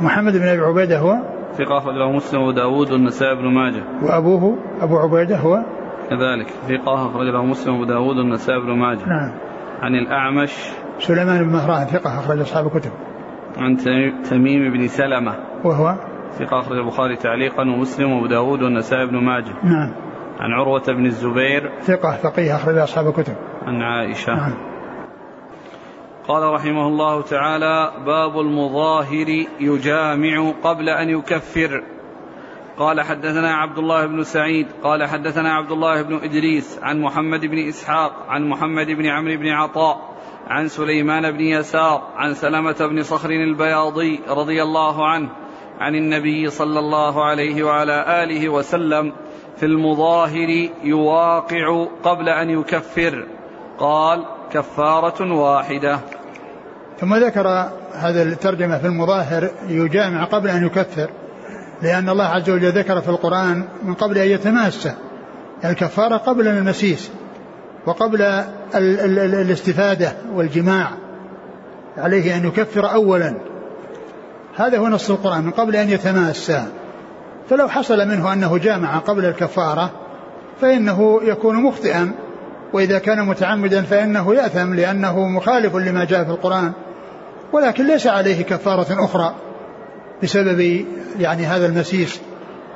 محمد 0.00 0.32
بن 0.32 0.48
أبي 0.48 0.60
عبيدة 0.60 0.98
هو؟ 0.98 1.16
ثقة 1.58 1.78
أخرجه 1.78 2.10
مسلم 2.10 2.42
وداود 2.42 2.90
والنسائي 2.90 3.34
بن 3.34 3.44
ماجه. 3.44 3.82
وأبوه 4.02 4.58
أبو 4.80 4.98
عبيدة 4.98 5.36
هو؟ 5.36 5.64
كذلك. 6.10 6.46
ثقة 6.68 7.06
أخرجه 7.06 7.42
مسلم 7.42 7.80
وداود 7.80 8.16
والنسائي 8.16 8.60
بن 8.60 8.78
ماجه. 8.78 9.06
نعم. 9.06 9.32
عن 9.82 9.94
الأعمش. 9.94 10.52
سليمان 11.00 11.44
بن 11.44 11.52
مهران 11.52 11.86
ثقة 11.86 12.18
أخرج 12.18 12.40
أصحاب 12.40 12.66
الكتب. 12.66 12.90
عن 13.56 13.76
تميم 14.30 14.72
بن 14.72 14.88
سلمة. 14.88 15.34
وهو؟ 15.64 15.96
ثقة 16.38 16.60
أخرج 16.60 16.78
البخاري 16.78 17.16
تعليقا 17.16 17.62
ومسلم 17.62 18.12
وأبو 18.12 18.26
داود 18.26 18.62
والنسائي 18.62 19.06
بن 19.06 19.16
ماجه. 19.16 19.52
نعم. 19.64 19.94
عن 20.40 20.52
عروة 20.52 20.82
بن 20.88 21.06
الزبير. 21.06 21.72
ثقة 21.80 22.16
فقيه 22.16 22.56
أخرج 22.56 22.76
أصحاب 22.76 23.06
الكتب. 23.06 23.34
عن 23.62 23.82
عائشة. 23.82 24.34
نعم. 24.34 24.54
قال 26.28 26.52
رحمه 26.52 26.86
الله 26.86 27.22
تعالى 27.22 27.92
باب 28.06 28.40
المظاهر 28.40 29.26
يجامع 29.60 30.52
قبل 30.62 30.88
أن 30.88 31.08
يكفر. 31.08 31.93
قال 32.78 33.00
حدثنا 33.00 33.54
عبد 33.54 33.78
الله 33.78 34.06
بن 34.06 34.22
سعيد 34.22 34.66
قال 34.82 35.04
حدثنا 35.04 35.54
عبد 35.54 35.70
الله 35.70 36.02
بن 36.02 36.14
إدريس 36.14 36.78
عن 36.82 37.00
محمد 37.00 37.40
بن 37.40 37.68
إسحاق 37.68 38.12
عن 38.28 38.48
محمد 38.48 38.86
بن 38.86 39.06
عمرو 39.06 39.36
بن 39.36 39.48
عطاء 39.48 40.14
عن 40.46 40.68
سليمان 40.68 41.30
بن 41.30 41.40
يسار 41.40 42.02
عن 42.16 42.34
سلمة 42.34 42.86
بن 42.90 43.02
صخر 43.02 43.30
البياضي 43.30 44.20
رضي 44.28 44.62
الله 44.62 45.08
عنه 45.08 45.28
عن 45.80 45.94
النبي 45.94 46.50
صلى 46.50 46.78
الله 46.78 47.24
عليه 47.24 47.62
وعلى 47.62 48.22
آله 48.22 48.48
وسلم 48.48 49.12
في 49.56 49.66
المظاهر 49.66 50.68
يواقع 50.84 51.86
قبل 52.04 52.28
أن 52.28 52.50
يكفر. 52.50 53.26
قال 53.78 54.24
كفارة 54.52 55.32
واحدة. 55.32 56.00
ثم 56.98 57.14
ذكر 57.14 57.48
هذا 57.92 58.22
الترجمة 58.22 58.78
في 58.78 58.86
المظاهر 58.86 59.50
يجامع 59.68 60.24
قبل 60.24 60.48
أن 60.48 60.66
يكفر. 60.66 61.10
لأن 61.82 62.08
الله 62.08 62.24
عز 62.24 62.50
وجل 62.50 62.78
ذكر 62.78 63.00
في 63.00 63.08
القرآن 63.08 63.64
من 63.82 63.94
قبل 63.94 64.18
أن 64.18 64.28
يتماسى 64.28 64.92
الكفارة 65.64 66.16
قبل 66.16 66.48
المسيس 66.48 67.10
وقبل 67.86 68.22
ال 68.22 68.44
ال 68.74 69.18
ال 69.18 69.34
الاستفادة 69.34 70.12
والجماع 70.34 70.90
عليه 71.98 72.36
أن 72.36 72.46
يكفر 72.46 72.92
أولا. 72.92 73.34
هذا 74.56 74.78
هو 74.78 74.88
نص 74.88 75.10
القرآن 75.10 75.44
من 75.44 75.50
قبل 75.50 75.76
أن 75.76 75.90
يتماسى 75.90 76.64
فلو 77.50 77.68
حصل 77.68 78.08
منه 78.08 78.32
أنه 78.32 78.58
جامع 78.58 78.98
قبل 78.98 79.24
الكفارة 79.24 79.90
فإنه 80.60 81.20
يكون 81.22 81.56
مخطئا 81.56 82.12
وإذا 82.72 82.98
كان 82.98 83.26
متعمدا 83.26 83.82
فإنه 83.82 84.34
يأثم 84.34 84.74
لأنه 84.74 85.28
مخالف 85.28 85.76
لما 85.76 86.04
جاء 86.04 86.24
في 86.24 86.30
القرآن. 86.30 86.72
ولكن 87.52 87.86
ليس 87.86 88.06
عليه 88.06 88.44
كفارة 88.44 89.04
أخرى. 89.04 89.34
بسبب 90.24 90.84
يعني 91.18 91.46
هذا 91.46 91.66
المسيس 91.66 92.20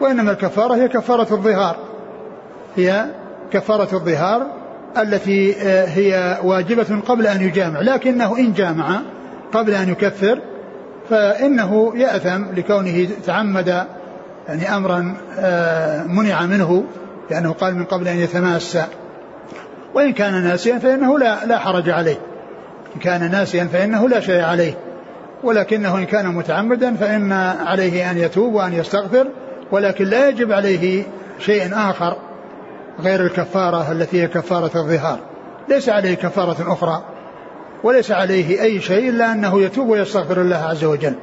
وإنما 0.00 0.30
الكفارة 0.30 0.74
هي 0.74 0.88
كفارة 0.88 1.34
الظهار 1.34 1.76
هي 2.76 3.06
كفارة 3.52 3.94
الظهار 3.96 4.46
التي 4.98 5.54
آه، 5.62 5.84
هي 5.84 6.38
واجبة 6.42 7.00
قبل 7.06 7.26
أن 7.26 7.42
يجامع 7.42 7.80
لكنه 7.80 8.38
إن 8.38 8.52
جامع 8.52 9.00
قبل 9.52 9.74
أن 9.74 9.88
يكفر 9.88 10.38
فإنه 11.10 11.92
يأثم 11.96 12.44
لكونه 12.56 13.08
تعمد 13.26 13.86
يعني 14.48 14.76
أمرا 14.76 15.14
آه، 15.38 16.02
منع 16.02 16.46
منه 16.46 16.84
لأنه 17.30 17.52
قال 17.52 17.74
من 17.74 17.84
قبل 17.84 18.08
أن 18.08 18.18
يتماسى 18.18 18.84
وإن 19.94 20.12
كان 20.12 20.42
ناسيا 20.44 20.78
فإنه 20.78 21.18
لا 21.18 21.46
لا 21.46 21.58
حرج 21.58 21.90
عليه 21.90 22.18
إن 22.96 23.00
كان 23.00 23.30
ناسيا 23.30 23.64
فإنه 23.64 24.08
لا 24.08 24.20
شيء 24.20 24.42
عليه. 24.42 24.74
ولكنه 25.42 25.98
إن 25.98 26.04
كان 26.04 26.26
متعمدا 26.34 26.94
فإن 26.94 27.32
عليه 27.66 28.10
أن 28.10 28.18
يتوب 28.18 28.54
وأن 28.54 28.72
يستغفر 28.72 29.26
ولكن 29.70 30.04
لا 30.04 30.28
يجب 30.28 30.52
عليه 30.52 31.02
شيء 31.38 31.74
آخر 31.74 32.16
غير 33.00 33.20
الكفارة 33.20 33.92
التي 33.92 34.22
هي 34.22 34.26
كفارة 34.26 34.70
الظهار. 34.76 35.18
ليس 35.68 35.88
عليه 35.88 36.14
كفارة 36.14 36.72
أخرى 36.72 37.02
وليس 37.84 38.10
عليه 38.10 38.62
أي 38.62 38.80
شيء 38.80 39.08
إلا 39.08 39.32
أنه 39.32 39.60
يتوب 39.60 39.88
ويستغفر 39.88 40.40
الله 40.40 40.56
عز 40.56 40.84
وجل. 40.84 41.14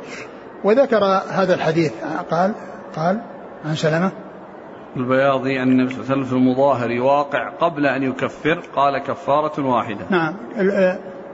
وذكر 0.63 1.03
هذا 1.29 1.53
الحديث 1.53 1.91
قال 2.31 2.51
قال 2.95 3.21
عن 3.65 3.75
سلمة. 3.75 4.11
البياضي 4.97 5.61
أن 5.61 5.71
النبي 5.71 5.93
صلى 5.93 6.01
الله 6.01 6.11
عليه 6.11 6.21
وسلم 6.21 6.23
في 6.23 6.33
المظاهر 6.33 6.91
يواقع 6.91 7.49
قبل 7.49 7.85
أن 7.85 8.03
يكفر 8.03 8.63
قال 8.75 8.97
كفارة 8.97 9.65
واحدة. 9.65 10.05
نعم 10.09 10.35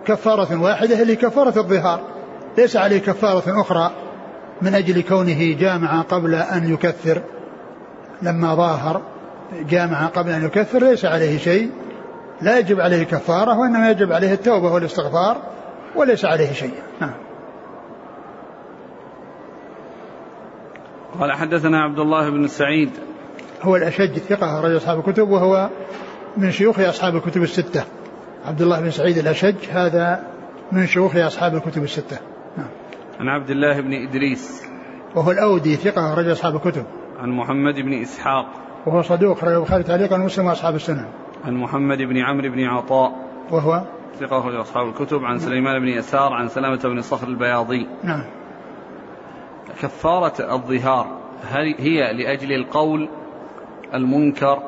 كفارة 0.06 0.62
واحدة 0.62 1.02
اللي 1.02 1.16
كفارة 1.16 1.60
الظهار. 1.60 2.02
ليس 2.58 2.78
عليه 2.78 3.00
كفارة 3.00 3.62
أخرى 3.62 3.92
من 4.62 4.76
أجل 4.76 5.02
كونه 5.02 5.54
جامع 5.60 6.02
قبل 6.02 6.36
أن 6.36 6.74
يكفر. 6.74 7.22
لما 8.22 8.56
ظاهر 8.56 9.02
جامع 9.70 10.06
قبل 10.06 10.32
أن 10.32 10.46
يكفر 10.46 10.80
ليس 10.80 11.06
عليه 11.06 11.38
شيء. 11.38 11.72
لا 12.42 12.60
يجب 12.60 12.80
عليه 12.80 13.04
كفارة 13.04 13.60
وإنما 13.60 13.92
يجب 13.92 14.12
عليه 14.12 14.34
التوبة 14.34 14.74
والاستغفار 14.74 15.38
وليس 15.96 16.26
عليه 16.26 16.54
شيء. 16.54 16.74
نعم. 17.02 17.14
قال 21.20 21.32
حدثنا 21.32 21.82
عبد 21.82 22.00
الله 22.00 22.30
بن 22.30 22.48
سعيد. 22.48 22.90
هو 23.62 23.76
الأشج 23.76 24.18
ثقة 24.18 24.62
رجل 24.62 24.78
أصحاب 24.78 25.00
الكتب 25.00 25.30
وهو 25.30 25.70
من 26.38 26.52
شيوخ 26.52 26.80
أصحاب 26.80 27.16
الكتب 27.16 27.44
الستة. 27.44 27.84
عبد 28.46 28.62
الله 28.62 28.80
بن 28.80 28.92
سعيد 28.92 29.18
الأشج 29.18 29.56
هذا 29.72 30.24
من 30.72 30.88
شيوخ 30.88 31.16
أصحاب 31.16 31.56
الكتب 31.56 31.84
الستة. 31.84 32.18
عن 33.22 33.30
عبد 33.30 33.50
الله 33.50 33.82
بن 33.82 33.94
إدريس. 33.94 34.64
وهو 35.16 35.32
الأودي 35.32 35.76
ثقة 35.76 36.14
رجل 36.14 36.32
أصحاب 36.32 36.56
الكتب. 36.56 36.86
عن 37.20 37.30
محمد 37.30 37.76
بن 37.76 38.02
إسحاق. 38.02 38.46
وهو 38.86 39.02
صدوق 39.02 39.44
رجل 39.44 39.56
البخاري 39.56 39.84
تعليقا 39.84 40.16
ومسلم 40.16 40.46
وأصحاب 40.46 40.76
السنة. 40.76 41.08
عن 41.46 41.54
محمد 41.54 41.98
بن 41.98 42.18
عمرو 42.18 42.50
بن 42.50 42.64
عطاء. 42.64 43.12
وهو؟ 43.52 43.84
ثقة 44.20 44.40
أخرج 44.40 44.56
أصحاب 44.56 44.88
الكتب. 44.88 45.24
عن 45.24 45.40
سليمان 45.40 45.80
بن 45.80 45.88
يسار 45.88 46.34
عن 46.34 46.48
سلامة 46.48 46.80
بن 46.84 47.02
صخر 47.02 47.28
البياضي. 47.28 47.88
نعم. 48.04 48.24
كفارة 49.82 50.54
الظهار 50.54 51.08
هل 51.44 51.76
هي 51.80 52.14
لأجل 52.14 52.54
القول 52.54 53.10
المنكر 53.94 54.64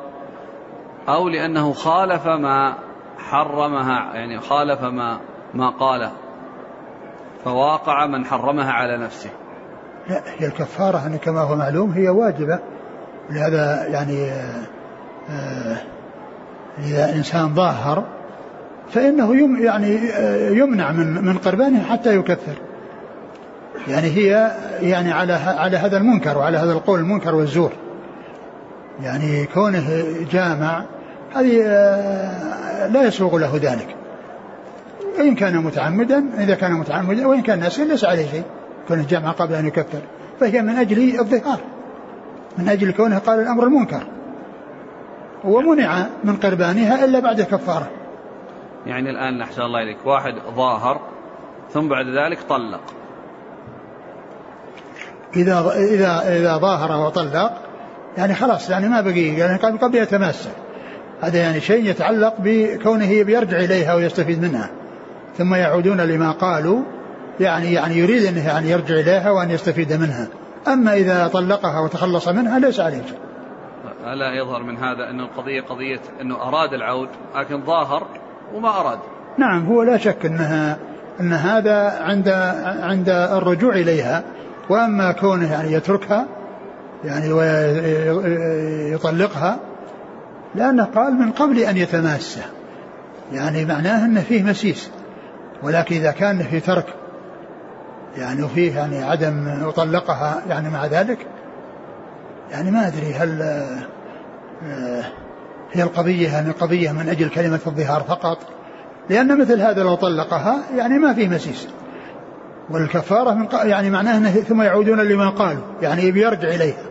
أو 1.08 1.28
لأنه 1.28 1.72
خالف 1.72 2.26
ما 2.26 2.74
حرمها 3.18 4.14
يعني 4.14 4.40
خالف 4.40 4.82
ما 4.82 5.20
ما 5.54 5.70
قاله؟ 5.70 6.12
فواقع 7.44 8.06
من 8.06 8.24
حرمها 8.24 8.72
على 8.72 8.96
نفسه. 8.98 9.30
لا 10.08 10.20
هي 10.38 10.46
الكفارة 10.46 10.98
يعني 10.98 11.18
كما 11.18 11.40
هو 11.40 11.56
معلوم 11.56 11.90
هي 11.90 12.08
واجبة. 12.08 12.58
لهذا 13.30 13.86
يعني 13.86 14.30
آه 15.30 15.76
إذا 16.78 17.12
إنسان 17.14 17.54
ظاهر 17.54 18.04
فإنه 18.90 19.36
يم 19.36 19.64
يعني 19.64 19.98
آه، 20.12 20.50
يمنع 20.50 20.92
من 20.92 21.24
من 21.24 21.38
قربانه 21.38 21.82
حتى 21.82 22.16
يكفر. 22.16 22.54
يعني 23.88 24.06
هي 24.06 24.52
يعني 24.80 25.12
على 25.12 25.32
على 25.32 25.76
هذا 25.76 25.96
المنكر 25.96 26.38
وعلى 26.38 26.58
هذا 26.58 26.72
القول 26.72 27.00
المنكر 27.00 27.34
والزور. 27.34 27.72
يعني 29.02 29.46
كونه 29.46 30.04
جامع 30.32 30.84
هذه 31.34 31.62
آه، 31.64 32.86
لا 32.86 33.02
يسوغ 33.02 33.38
له 33.38 33.56
ذلك. 33.56 34.03
وإن 35.18 35.34
كان 35.34 35.56
متعمدا 35.56 36.24
إذا 36.38 36.54
كان 36.54 36.72
متعمدا 36.72 37.26
وإن 37.26 37.42
كان 37.42 37.58
ناسيا 37.58 37.84
ليس 37.84 38.04
عليه 38.04 38.30
شيء 38.30 38.42
كونه 38.88 39.06
جامع 39.08 39.30
قبل 39.30 39.54
أن 39.54 39.66
يكفر. 39.66 40.00
فهي 40.40 40.62
من 40.62 40.76
أجل 40.76 41.20
الظهار 41.20 41.58
من 42.58 42.68
أجل 42.68 42.92
كونه 42.92 43.18
قال 43.18 43.40
الأمر 43.40 43.64
المنكر. 43.64 44.06
ومنع 45.44 46.06
من 46.24 46.36
قربانها 46.36 47.04
إلا 47.04 47.20
بعد 47.20 47.42
كفارة 47.42 47.90
يعني 48.86 49.10
الآن 49.10 49.42
أحسن 49.42 49.62
الله 49.62 49.82
إليك. 49.82 50.06
واحد 50.06 50.34
ظاهر 50.56 51.00
ثم 51.72 51.88
بعد 51.88 52.06
ذلك 52.06 52.38
طلق. 52.48 52.80
إذا 55.36 55.72
إذا 55.76 56.36
إذا 56.36 56.56
ظاهر 56.56 57.06
وطلق 57.06 57.52
يعني 58.16 58.34
خلاص 58.34 58.70
يعني 58.70 58.88
ما 58.88 59.00
بقي 59.00 59.20
يعني 59.20 59.56
قبل 59.58 59.94
يتماسك. 59.94 60.50
هذا 61.20 61.38
يعني 61.38 61.60
شيء 61.60 61.90
يتعلق 61.90 62.34
بكونه 62.38 63.22
بيرجع 63.22 63.56
إليها 63.56 63.94
ويستفيد 63.94 64.42
منها. 64.42 64.70
ثم 65.38 65.54
يعودون 65.54 66.00
لما 66.00 66.30
قالوا 66.30 66.82
يعني 67.40 67.72
يعني 67.72 67.98
يريد 67.98 68.24
أنه 68.24 68.46
يعني 68.46 68.70
يرجع 68.70 68.94
إليها 68.94 69.30
وأن 69.30 69.50
يستفيد 69.50 69.92
منها. 69.92 70.28
أما 70.68 70.94
إذا 70.94 71.28
طلقها 71.28 71.80
وتخلص 71.80 72.28
منها 72.28 72.58
ليس 72.58 72.80
عليه 72.80 73.02
شيء. 73.06 73.18
ألا 74.04 74.42
يظهر 74.42 74.62
من 74.62 74.76
هذا 74.76 75.10
أن 75.10 75.20
القضية 75.20 75.60
قضية 75.60 76.00
أنه 76.20 76.36
أراد 76.36 76.72
العود 76.72 77.08
لكن 77.36 77.62
ظاهر 77.64 78.06
وما 78.54 78.80
أراد. 78.80 78.98
نعم 79.38 79.66
هو 79.66 79.82
لا 79.82 79.96
شك 79.96 80.26
أنها 80.26 80.78
أن 81.20 81.32
هذا 81.32 81.98
عند 82.00 82.28
عند 82.82 83.08
الرجوع 83.08 83.72
إليها. 83.74 84.22
وأما 84.70 85.12
كونه 85.12 85.52
يعني 85.52 85.72
يتركها 85.72 86.26
يعني 87.04 87.32
ويطلقها 88.92 89.58
لأنه 90.54 90.84
قال 90.84 91.14
من 91.14 91.32
قبل 91.32 91.58
أن 91.58 91.76
يتماسى 91.76 92.40
يعني 93.32 93.64
معناه 93.64 94.04
أنه 94.04 94.20
فيه 94.20 94.42
مسيس. 94.42 94.90
ولكن 95.64 95.96
إذا 95.96 96.10
كان 96.10 96.42
في 96.42 96.60
ترك 96.60 96.86
يعني 98.16 98.42
وفيه 98.42 98.76
يعني 98.76 99.02
عدم 99.02 99.68
يطلقها 99.68 100.42
يعني 100.48 100.70
مع 100.70 100.86
ذلك 100.86 101.18
يعني 102.50 102.70
ما 102.70 102.86
أدري 102.86 103.14
هل 103.14 103.42
آه، 104.64 105.04
هي 105.72 105.82
القضية 105.82 106.28
يعني 106.28 106.50
قضية 106.50 106.92
من 106.92 107.08
أجل 107.08 107.28
كلمة 107.28 107.60
الظهار 107.66 108.02
فقط؟ 108.02 108.38
لأن 109.10 109.40
مثل 109.40 109.60
هذا 109.60 109.82
لو 109.82 109.94
طلقها 109.94 110.58
يعني 110.76 110.98
ما 110.98 111.14
فيه 111.14 111.28
مسيس. 111.28 111.68
والكفارة 112.70 113.34
من 113.34 113.46
يعني 113.52 113.90
معناه 113.90 114.16
أنه 114.16 114.30
ثم 114.30 114.62
يعودون 114.62 115.00
لما 115.00 115.30
قالوا 115.30 115.62
يعني 115.82 116.10
بيرجع 116.10 116.48
إليها. 116.48 116.84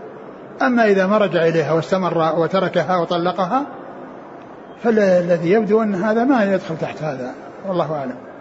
أما 0.61 0.85
إذا 0.85 1.07
ما 1.07 1.17
رجع 1.17 1.47
إليها 1.47 1.71
واستمر 1.71 2.39
وتركها 2.39 2.97
وطلقها 2.97 3.65
فالذي 4.83 5.51
يبدو 5.51 5.81
أن 5.81 5.95
هذا 5.95 6.23
ما 6.23 6.43
يدخل 6.43 6.77
تحت 6.77 7.03
هذا 7.03 7.31
والله 7.67 7.95
أعلم. 7.95 8.32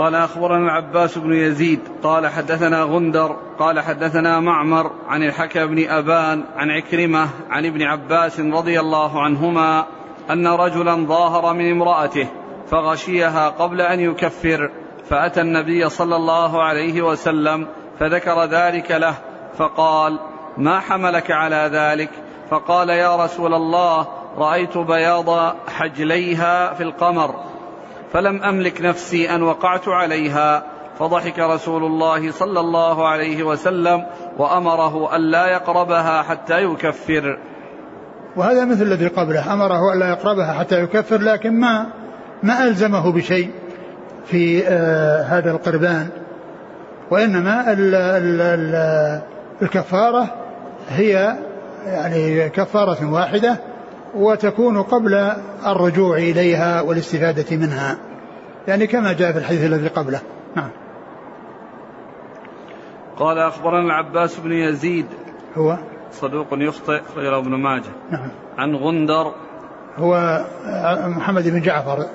قال 0.00 0.14
أخبرنا 0.14 0.64
العباس 0.64 1.18
بن 1.18 1.32
يزيد 1.32 1.80
قال 2.02 2.26
حدثنا 2.26 2.82
غندر 2.82 3.36
قال 3.58 3.80
حدثنا 3.80 4.40
معمر 4.40 4.90
عن 5.08 5.22
الحكى 5.22 5.66
بن 5.66 5.88
أبان 5.88 6.44
عن 6.56 6.70
عكرمة 6.70 7.28
عن 7.50 7.66
ابن 7.66 7.82
عباس 7.82 8.40
رضي 8.40 8.80
الله 8.80 9.22
عنهما 9.22 9.86
أن 10.30 10.46
رجلا 10.46 10.94
ظاهر 11.06 11.54
من 11.54 11.70
امرأته 11.70 12.28
فغشيها 12.70 13.48
قبل 13.48 13.80
أن 13.80 14.00
يكفر 14.00 14.70
فأتى 15.08 15.40
النبي 15.40 15.88
صلى 15.88 16.16
الله 16.16 16.62
عليه 16.62 17.02
وسلم 17.02 17.66
فذكر 17.98 18.44
ذلك 18.44 18.90
له 18.90 19.14
فقال 19.58 20.18
ما 20.56 20.80
حملك 20.80 21.30
على 21.30 21.70
ذلك؟ 21.72 22.10
فقال 22.50 22.88
يا 22.88 23.24
رسول 23.24 23.54
الله 23.54 24.06
رأيت 24.38 24.78
بياض 24.78 25.56
حجليها 25.68 26.74
في 26.74 26.82
القمر. 26.82 27.49
فلم 28.12 28.42
أملك 28.42 28.80
نفسي 28.80 29.34
أن 29.34 29.42
وقعت 29.42 29.88
عليها. 29.88 30.62
فضحك 30.98 31.38
رسول 31.38 31.84
الله 31.84 32.32
صلى 32.32 32.60
الله 32.60 33.08
عليه 33.08 33.42
وسلم 33.42 34.06
وأمره 34.38 35.16
الا 35.16 35.46
يقربها 35.46 36.22
حتى 36.22 36.62
يكفر. 36.62 37.38
وهذا 38.36 38.64
مثل 38.64 38.82
الذي 38.82 39.06
قبله. 39.06 39.52
أمره 39.52 39.92
الا 39.94 40.08
يقربها 40.08 40.52
حتى 40.52 40.82
يكفر 40.82 41.18
لكن 41.18 41.60
ما 41.60 41.86
ما 42.42 42.64
ألزمه 42.64 43.12
بشيء 43.12 43.50
في 44.26 44.68
آه 44.68 45.22
هذا 45.22 45.50
القربان. 45.50 46.08
وإنما 47.10 47.72
ال 47.72 47.94
ال 47.94 48.40
ال 48.40 49.20
الكفارة 49.62 50.34
هي 50.88 51.36
يعني 51.86 52.48
كفارة 52.48 53.12
واحدة 53.12 53.69
وتكون 54.14 54.82
قبل 54.82 55.14
الرجوع 55.66 56.16
إليها 56.16 56.80
والاستفادة 56.80 57.56
منها. 57.56 57.98
يعني 58.68 58.86
كما 58.86 59.12
جاء 59.12 59.32
في 59.32 59.38
الحديث 59.38 59.64
الذي 59.64 59.88
قبله. 59.88 60.20
نعم. 60.56 60.70
قال 63.16 63.38
أخبرنا 63.38 63.80
العباس 63.80 64.38
بن 64.38 64.52
يزيد. 64.52 65.06
هو؟ 65.56 65.78
صدوق 66.12 66.46
يخطئ 66.52 67.00
غير 67.16 67.38
ابن 67.38 67.54
ماجه. 67.54 67.90
نعم. 68.10 68.30
عن 68.58 68.74
غندر. 68.74 69.32
هو 69.96 70.44
محمد 71.06 71.48
بن 71.48 71.60
جعفر. 71.60 72.06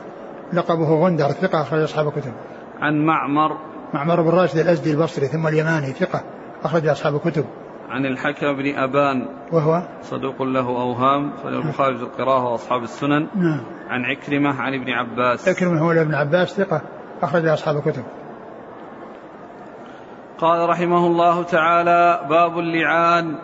لقبه 0.53 1.05
غندر 1.05 1.31
ثقة 1.31 1.61
أخرج 1.61 1.81
أصحاب 1.81 2.07
الكتب. 2.07 2.33
عن 2.79 3.05
معمر. 3.05 3.57
معمر 3.93 4.21
بن 4.21 4.29
راشد 4.29 4.57
الأزدي 4.57 4.91
البصري 4.91 5.27
ثم 5.27 5.47
اليماني 5.47 5.87
ثقة 5.87 6.23
أخرج 6.63 6.87
أصحاب 6.87 7.15
الكتب. 7.15 7.45
عن 7.89 8.05
الحكم 8.05 8.53
بن 8.53 8.75
أبان. 8.75 9.27
وهو؟ 9.51 9.81
صدوق 10.01 10.41
له 10.41 10.67
أوهام 10.67 11.31
فله 11.43 11.57
البخاري 11.57 11.97
في 11.97 12.03
القراءة 12.03 12.51
وأصحاب 12.51 12.83
السنن. 12.83 13.27
نعم. 13.35 13.63
عن 13.89 14.05
عكرمة 14.05 14.61
عن 14.61 14.73
ابن 14.73 14.89
عباس. 14.89 15.49
عكرمة 15.49 15.79
هو 15.79 15.91
ابن 15.91 16.13
عباس 16.13 16.53
ثقة 16.53 16.81
أخرج 17.21 17.47
أصحاب 17.47 17.75
الكتب. 17.77 18.03
قال 20.37 20.69
رحمه 20.69 21.07
الله 21.07 21.43
تعالى 21.43 22.27
باب 22.29 22.59
اللعان. 22.59 23.35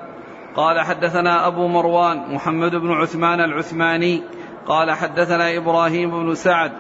قال 0.56 0.80
حدثنا 0.80 1.48
أبو 1.48 1.68
مروان 1.68 2.34
محمد 2.34 2.76
بن 2.76 2.92
عثمان 2.92 3.40
العثماني. 3.40 4.24
قال 4.68 4.92
حدثنا 4.92 5.58
إبراهيم 5.58 6.12
بن 6.12 6.36
سعد 6.36 6.72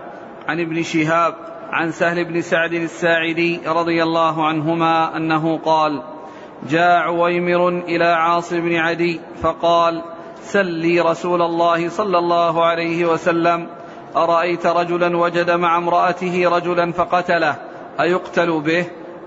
عن 0.47 0.59
ابن 0.59 0.83
شهاب 0.83 1.33
عن 1.71 1.91
سهل 1.91 2.25
بن 2.25 2.41
سعد 2.41 2.73
الساعدي 2.73 3.61
رضي 3.67 4.03
الله 4.03 4.47
عنهما 4.47 5.17
أنه 5.17 5.57
قال 5.57 6.03
جاء 6.69 6.99
عويمر 6.99 7.69
إلى 7.69 8.05
عاصم 8.05 8.61
بن 8.61 8.75
عدي 8.75 9.21
فقال 9.41 10.03
سل 10.41 10.65
لي 10.65 10.99
رسول 10.99 11.41
الله 11.41 11.89
صلى 11.89 12.17
الله 12.17 12.65
عليه 12.65 13.05
وسلم 13.05 13.67
أرأيت 14.15 14.67
رجلا 14.67 15.17
وجد 15.17 15.51
مع 15.51 15.77
امرأته 15.77 16.49
رجلا 16.49 16.91
فقتله 16.91 17.55
أيقتل 17.99 18.61
به؟ 18.61 18.85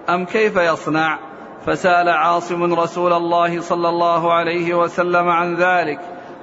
أم 0.09 0.25
كيف 0.25 0.57
يصنع؟ 0.57 1.19
فسأل 1.67 2.09
عاصم 2.09 2.75
رسول 2.75 3.13
الله 3.13 3.61
صلى 3.61 3.89
الله 3.89 4.33
عليه 4.33 4.75
وسلم 4.75 5.29
عن 5.29 5.55
ذلك 5.55 6.01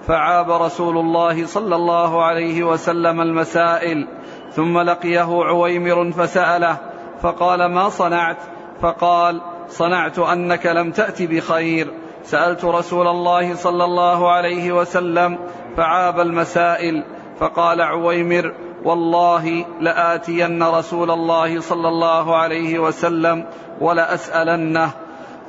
فعاب 0.07 0.51
رسول 0.51 0.97
الله 0.97 1.45
صلى 1.45 1.75
الله 1.75 2.23
عليه 2.23 2.63
وسلم 2.63 3.21
المسائل 3.21 4.07
ثم 4.51 4.79
لقيه 4.79 5.43
عويمر 5.43 6.11
فسأله 6.11 6.77
فقال 7.21 7.65
ما 7.65 7.89
صنعت؟ 7.89 8.37
فقال 8.81 9.41
صنعت 9.71 10.19
أنك 10.19 10.65
لم 10.65 10.91
تأت 10.91 11.21
بخير. 11.21 11.93
سألت 12.23 12.65
رسول 12.65 13.07
الله 13.07 13.55
صلى 13.55 13.83
الله 13.83 14.31
عليه 14.31 14.71
وسلم 14.71 15.37
فعاب 15.77 16.19
المسائل 16.19 17.03
فقال 17.39 17.81
عويمر 17.81 18.53
والله 18.83 19.65
لآتين 19.79 20.63
رسول 20.63 21.11
الله 21.11 21.61
صلى 21.61 21.87
الله 21.87 22.35
عليه 22.35 22.79
وسلم 22.79 23.45
ولأسألنه. 23.81 24.91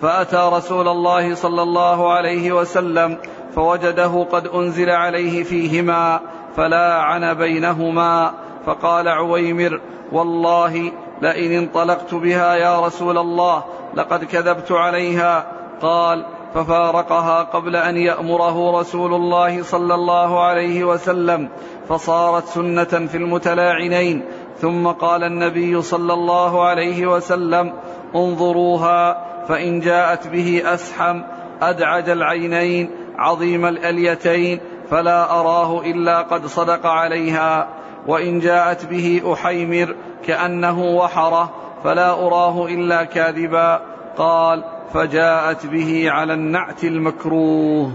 فأتى 0.01 0.51
رسول 0.53 0.89
الله 0.89 1.35
صلى 1.35 1.63
الله 1.63 2.13
عليه 2.13 2.53
وسلم 2.53 3.19
فوجده 3.55 4.27
قد 4.33 4.47
أنزل 4.47 4.91
عليه 4.91 5.45
فيهما 5.45 6.21
فلاعن 6.57 7.35
بينهما. 7.35 8.35
فقال 8.67 9.09
عويمر 9.09 9.81
والله 10.13 10.93
لئن 11.23 11.53
انطلقت 11.53 12.15
بها 12.15 12.55
يا 12.55 12.81
رسول 12.87 13.19
الله 13.19 13.65
لقد 13.95 14.25
كذبت 14.25 14.73
عليها. 14.73 15.47
قال 15.83 16.25
ففارقها 16.55 17.43
قبل 17.43 17.77
أن 17.77 17.97
يأمره 17.97 18.81
رسول 18.81 19.15
الله 19.15 19.63
صلى 19.63 19.95
الله 19.95 20.43
عليه 20.43 20.85
وسلم 20.85 21.49
فصارت 21.89 22.47
سنة 22.47 22.85
في 22.85 23.17
المتلاعنين. 23.17 24.25
ثم 24.59 24.87
قال 24.87 25.25
النبي 25.25 25.83
صلى 25.83 26.13
الله 26.13 26.65
عليه 26.65 27.07
وسلم 27.07 27.73
انظروها 28.15 29.25
فإن 29.49 29.81
جاءت 29.81 30.27
به 30.29 30.63
أسحم 30.65 31.23
أدعج 31.63 32.09
العينين 32.09 32.91
عظيم 33.19 33.67
الأليتين 33.67 34.61
فلا 34.91 35.41
أراه 35.41 35.81
إلا 35.81 36.23
قد 36.23 36.47
صدق 36.47 36.87
عليها. 36.87 37.69
وإن 38.07 38.41
جاءت 38.41 38.87
به 38.87 39.33
أحيمر 39.33 39.95
كأنه 40.27 40.83
وحره 40.83 41.51
فلا 41.85 42.11
أراه 42.11 42.67
إلا 42.67 43.05
كاذبا. 43.05 43.81
قال 44.17 44.65
فجاءت 44.95 45.67
به 45.67 46.11
على 46.11 46.35
النعت 46.35 46.85
المكروه. 46.85 47.93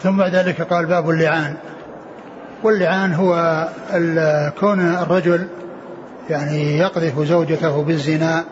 ثم 0.00 0.16
بعد 0.16 0.34
ذلك 0.34 0.62
قال 0.62 0.86
باب 0.86 1.10
اللعان. 1.10 1.54
واللعان 2.62 3.12
هو 3.12 3.68
كون 4.60 4.80
الرجل 4.80 5.48
يعني 6.30 6.78
يقذف 6.78 7.20
زوجته 7.20 7.82
بالزنا 7.82 8.44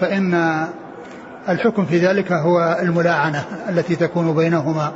فإن 0.00 0.64
الحكم 1.48 1.84
في 1.84 1.98
ذلك 1.98 2.32
هو 2.32 2.78
الملاعنة 2.82 3.44
التي 3.68 3.96
تكون 3.96 4.34
بينهما. 4.34 4.92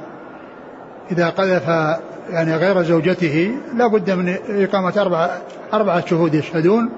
إذا 1.13 1.29
قذف 1.29 1.69
يعني 2.31 2.57
غير 2.57 2.83
زوجته 2.83 3.55
لا 3.77 3.87
بد 3.87 4.11
من 4.11 4.37
إقامة 4.49 4.93
أربعة 5.01 5.31
أربعة 5.75 6.07
شهود 6.07 6.35
يشهدون. 6.35 6.91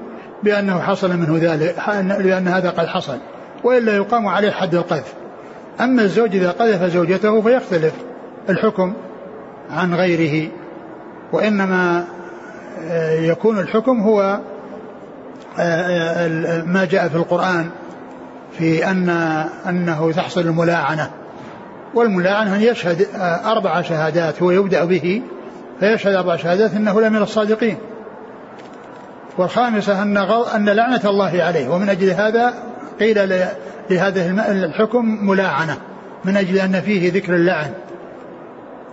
بأنه 0.43 0.81
حصل 0.81 1.17
منه 1.17 1.39
ذلك 1.41 1.75
لأن 2.19 2.49
هذا 2.49 2.71
قد 2.71 2.87
حصل 2.87 3.19
وإلا 3.65 3.97
يقام 3.97 4.29
عليه 4.29 4.51
حد 4.51 4.75
القذف. 4.75 5.15
أما 5.81 6.03
الزوج 6.03 6.37
إذا 6.37 6.51
قذف 6.51 6.85
زوجته 6.85 7.41
فيختلف 7.41 7.93
الحكم 8.49 8.93
عن 9.71 9.95
غيره 9.95 10.49
وإنما 11.33 12.05
آه، 12.91 13.13
يكون 13.13 13.59
الحكم 13.59 14.01
هو 14.01 14.41
آه، 15.59 15.61
آه، 15.61 16.63
ما 16.63 16.85
جاء 16.85 17.09
في 17.09 17.17
القرآن 17.17 17.71
في 18.59 18.91
أن 18.91 19.09
أنه 19.69 20.13
تحصل 20.13 20.41
الملاعنة. 20.41 21.11
والملاعنة 21.95 22.57
أن 22.57 22.61
يشهد 22.61 23.07
أربع 23.45 23.83
شهادات 23.83 24.43
هو 24.43 24.51
يبدأ 24.51 24.85
به 24.85 25.23
فيشهد 25.81 26.15
أربع 26.15 26.37
شهادات 26.37 26.75
أنه 26.75 27.01
لمن 27.01 27.23
الصادقين. 27.23 27.77
والخامسة 29.41 30.03
أن 30.03 30.17
أن 30.55 30.69
لعنة 30.69 31.01
الله 31.05 31.43
عليه 31.43 31.69
ومن 31.69 31.89
أجل 31.89 32.11
هذا 32.11 32.55
قيل 33.01 33.29
لهذا 33.91 34.31
الحكم 34.51 35.29
ملاعنة 35.29 35.77
من 36.25 36.37
أجل 36.37 36.59
أن 36.59 36.81
فيه 36.81 37.13
ذكر 37.13 37.35
اللعن 37.35 37.71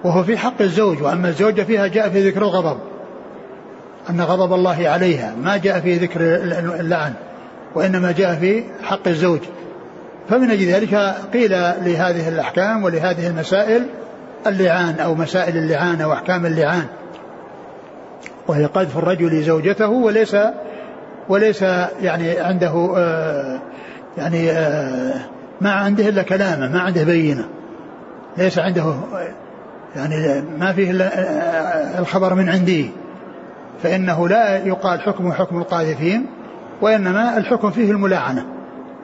وهو 0.04 0.24
في 0.24 0.38
حق 0.38 0.62
الزوج 0.62 1.02
وأما 1.04 1.30
الزوجة 1.30 1.62
فيها 1.62 1.88
جاء 1.88 2.10
في 2.10 2.30
ذكر 2.30 2.42
الغضب 2.42 2.78
أن 4.10 4.22
غضب 4.22 4.54
الله 4.54 4.90
عليها 4.90 5.34
ما 5.44 5.58
جاء 5.58 5.80
في 5.80 5.98
ذكر 5.98 6.20
اللعن 6.80 7.14
وإنما 7.76 8.12
جاء 8.12 8.36
في 8.36 8.64
حق 8.84 9.08
الزوج. 9.08 9.40
فمن 10.30 10.52
أجل 10.52 10.66
ذلك 10.66 11.16
قيل 11.34 11.52
لهذه 11.86 12.30
الأحكام 12.30 12.84
ولهذه 12.84 13.28
المسائل 13.28 13.86
اللعان 14.48 15.00
أو 15.00 15.16
مسائل 15.16 15.58
اللعان 15.58 16.02
أو 16.02 16.14
أحكام 16.14 16.46
اللعان. 16.46 16.86
وهي 18.48 18.66
قذف 18.66 18.98
الرجل 18.98 19.44
زوجته 19.44 19.90
وليس 19.90 20.38
وليس 21.30 21.62
يعني 22.02 22.40
عنده 22.40 22.94
آه 22.98 23.60
يعني 24.18 24.52
آه 24.52 25.14
ما 25.62 25.72
عنده 25.72 26.10
إلا 26.10 26.24
كلامه 26.24 26.70
ما 26.70 26.80
عنده 26.80 27.04
بينة. 27.04 27.48
ليس 28.38 28.60
عنده 28.60 28.94
يعني 29.96 30.42
ما 30.60 30.74
فيه 30.74 30.92
إلا 30.92 31.20
آه، 31.20 32.00
الخبر 32.00 32.34
من 32.34 32.50
عندي. 32.50 32.92
فإنه 33.84 34.28
لا 34.28 34.58
يقال 34.58 35.02
حكمه 35.02 35.34
حكم 35.34 35.58
القاذفين 35.58 36.26
وإنما 36.82 37.38
الحكم 37.38 37.72
فيه 37.72 37.92
الملاعنه 37.92 38.46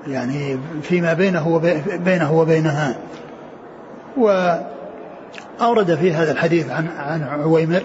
يعني 0.07 0.57
فيما 0.81 1.13
بينه 1.13 1.47
وبينه 1.47 2.33
وبينها. 2.33 2.95
وأورد 4.17 5.95
في 5.95 6.13
هذا 6.13 6.31
الحديث 6.31 6.69
عن 6.69 6.87
عن 6.97 7.23
عويمر 7.23 7.81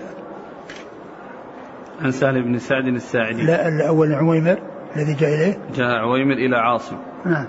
عن 2.00 2.10
سهل 2.10 2.42
بن 2.42 2.58
سعد 2.58 2.86
الساعدي. 2.86 3.42
لا 3.42 3.68
الأول 3.68 4.14
عويمر 4.14 4.58
الذي 4.96 5.14
جاء 5.14 5.34
إليه؟ 5.34 5.58
جاء 5.74 5.90
عويمر 5.90 6.34
إلى 6.34 6.56
عاصم. 6.56 6.96
نعم. 7.26 7.48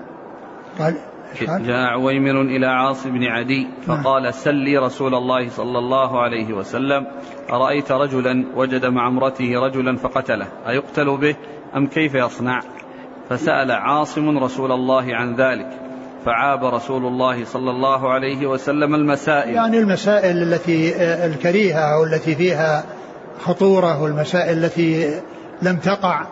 قال 0.78 0.94
جاء 1.40 1.86
عويمر 1.86 2.40
إلى 2.40 2.66
عاصم 2.66 3.10
بن 3.10 3.24
عدي 3.24 3.66
نعم. 3.88 4.02
فقال 4.02 4.34
سلي 4.34 4.78
رسول 4.78 5.14
الله 5.14 5.48
صلى 5.48 5.78
الله 5.78 6.20
عليه 6.20 6.52
وسلم 6.52 7.06
أرأيت 7.50 7.92
رجلا 7.92 8.44
وجد 8.56 8.86
مع 8.86 9.08
امرته 9.08 9.60
رجلا 9.66 9.96
فقتله 9.96 10.46
أيقتل 10.68 11.16
به 11.16 11.36
أم 11.76 11.86
كيف 11.86 12.14
يصنع؟ 12.14 12.60
فسأل 13.28 13.70
عاصم 13.70 14.38
رسول 14.38 14.72
الله 14.72 15.14
عن 15.14 15.34
ذلك 15.34 15.68
فعاب 16.24 16.64
رسول 16.64 17.06
الله 17.06 17.44
صلى 17.44 17.70
الله 17.70 18.12
عليه 18.12 18.46
وسلم 18.46 18.94
المسائل. 18.94 19.54
يعني 19.54 19.78
المسائل 19.78 20.42
التي 20.42 20.96
الكريهة 21.26 21.94
أو 21.94 22.04
التي 22.04 22.34
فيها 22.34 22.84
خطورة 23.44 24.02
والمسائل 24.02 24.64
التي 24.64 25.20
لم 25.62 25.76
تقع 25.76 26.26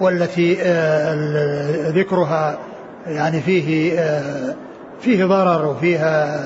والتي 0.00 0.58
آه، 0.62 1.90
ذكرها 1.90 2.58
يعني 3.06 3.40
فيه 3.40 3.98
آه، 4.00 4.54
فيه 5.00 5.24
ضرر 5.24 5.66
وفيها 5.66 6.40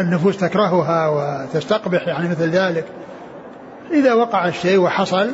النفوس 0.00 0.36
تكرهها 0.36 1.08
وتستقبح 1.08 2.08
يعني 2.08 2.28
مثل 2.28 2.50
ذلك. 2.50 2.84
إذا 3.92 4.14
وقع 4.14 4.48
الشيء 4.48 4.78
وحصل 4.78 5.30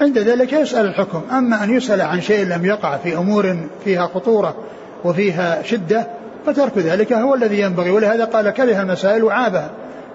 عند 0.00 0.18
ذلك 0.18 0.52
يسأل 0.52 0.86
الحكم. 0.86 1.22
أما 1.30 1.64
أن 1.64 1.76
يسأل 1.76 2.00
عن 2.00 2.20
شيء 2.20 2.46
لم 2.46 2.64
يقع 2.64 2.96
في 2.96 3.16
أمور 3.16 3.56
فيها 3.84 4.06
خطورة 4.06 4.54
وفيها 5.04 5.62
شدة 5.62 6.06
فترك 6.46 6.78
ذلك 6.78 7.12
هو 7.12 7.34
الذي 7.34 7.60
ينبغي. 7.60 7.90
ولهذا 7.90 8.24
قال 8.24 8.50
كره 8.50 8.80
المسائل 8.80 9.24
وعابها. 9.24 9.70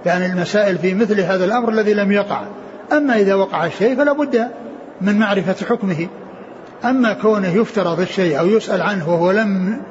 يعني 0.06 0.26
المسائل 0.26 0.78
في 0.78 0.94
مثل 0.94 1.22
هذا 1.22 1.46
الأمر 1.46 1.70
الذي 1.70 1.94
لم 1.94 2.12
يقع. 2.12 2.42
أما 2.92 3.16
إذا 3.16 3.36
وقع 3.36 3.66
الشيء 3.66 3.96
فلا 3.96 4.14
بد 4.14 4.48
من 5.02 5.20
معرفة 5.20 5.66
حكمه. 5.66 6.08
أما 6.86 7.14
كونه 7.14 7.48
يفترض 7.48 8.00
الشيء 8.00 8.40
أو 8.40 8.48
يسأل 8.48 8.82
عنه 8.82 9.10
وهو 9.10 9.32
لم 9.32 9.82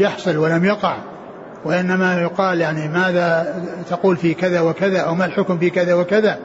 يحصل 0.00 0.36
ولم 0.36 0.64
يقع 0.64 0.96
وإنما 1.64 2.20
يقال 2.20 2.60
يعني 2.60 2.88
ماذا 2.88 3.54
تقول 3.90 4.16
في 4.16 4.34
كذا 4.34 4.60
وكذا 4.60 5.00
أو 5.00 5.14
ما 5.14 5.24
الحكم 5.24 5.58
في 5.58 5.70
كذا 5.70 5.94
وكذا 5.94 6.38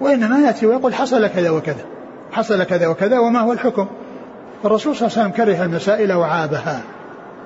وإنما 0.00 0.38
يأتي 0.38 0.66
ويقول 0.66 0.94
حصل 0.94 1.26
كذا 1.26 1.50
وكذا 1.50 1.84
حصل 2.32 2.64
كذا 2.64 2.86
وكذا 2.86 3.18
وما 3.18 3.40
هو 3.40 3.52
الحكم. 3.52 3.86
الرسول 4.64 4.96
صلى 4.96 5.08
الله 5.08 5.18
عليه 5.18 5.28
وسلم 5.30 5.44
كره 5.44 5.64
المسائل 5.64 6.12
وعابها. 6.12 6.80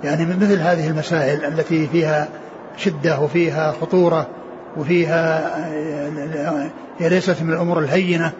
يعني 0.04 0.24
من 0.24 0.36
مثل 0.36 0.60
هذه 0.60 0.88
المسائل 0.88 1.44
التي 1.44 1.86
فيها 1.86 2.28
شدة 2.76 3.20
وفيها 3.20 3.72
خطورة. 3.80 4.26
وفيها 4.76 5.56
هي 6.98 7.08
ليست 7.08 7.42
من 7.42 7.52
الأمور 7.52 7.78
الهينة 7.78 8.32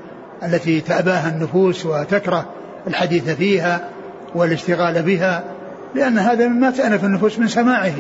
التي 0.43 0.81
تأباها 0.81 1.29
النفوس 1.29 1.87
وتكره 1.87 2.47
الحديث 2.87 3.31
فيها 3.31 3.89
والاشتغال 4.35 5.03
بها 5.03 5.45
لأن 5.95 6.19
هذا 6.19 6.49
مما 6.49 6.71
تأنف 6.71 7.05
النفوس 7.05 7.39
من 7.39 7.47
سماعه 7.47 7.93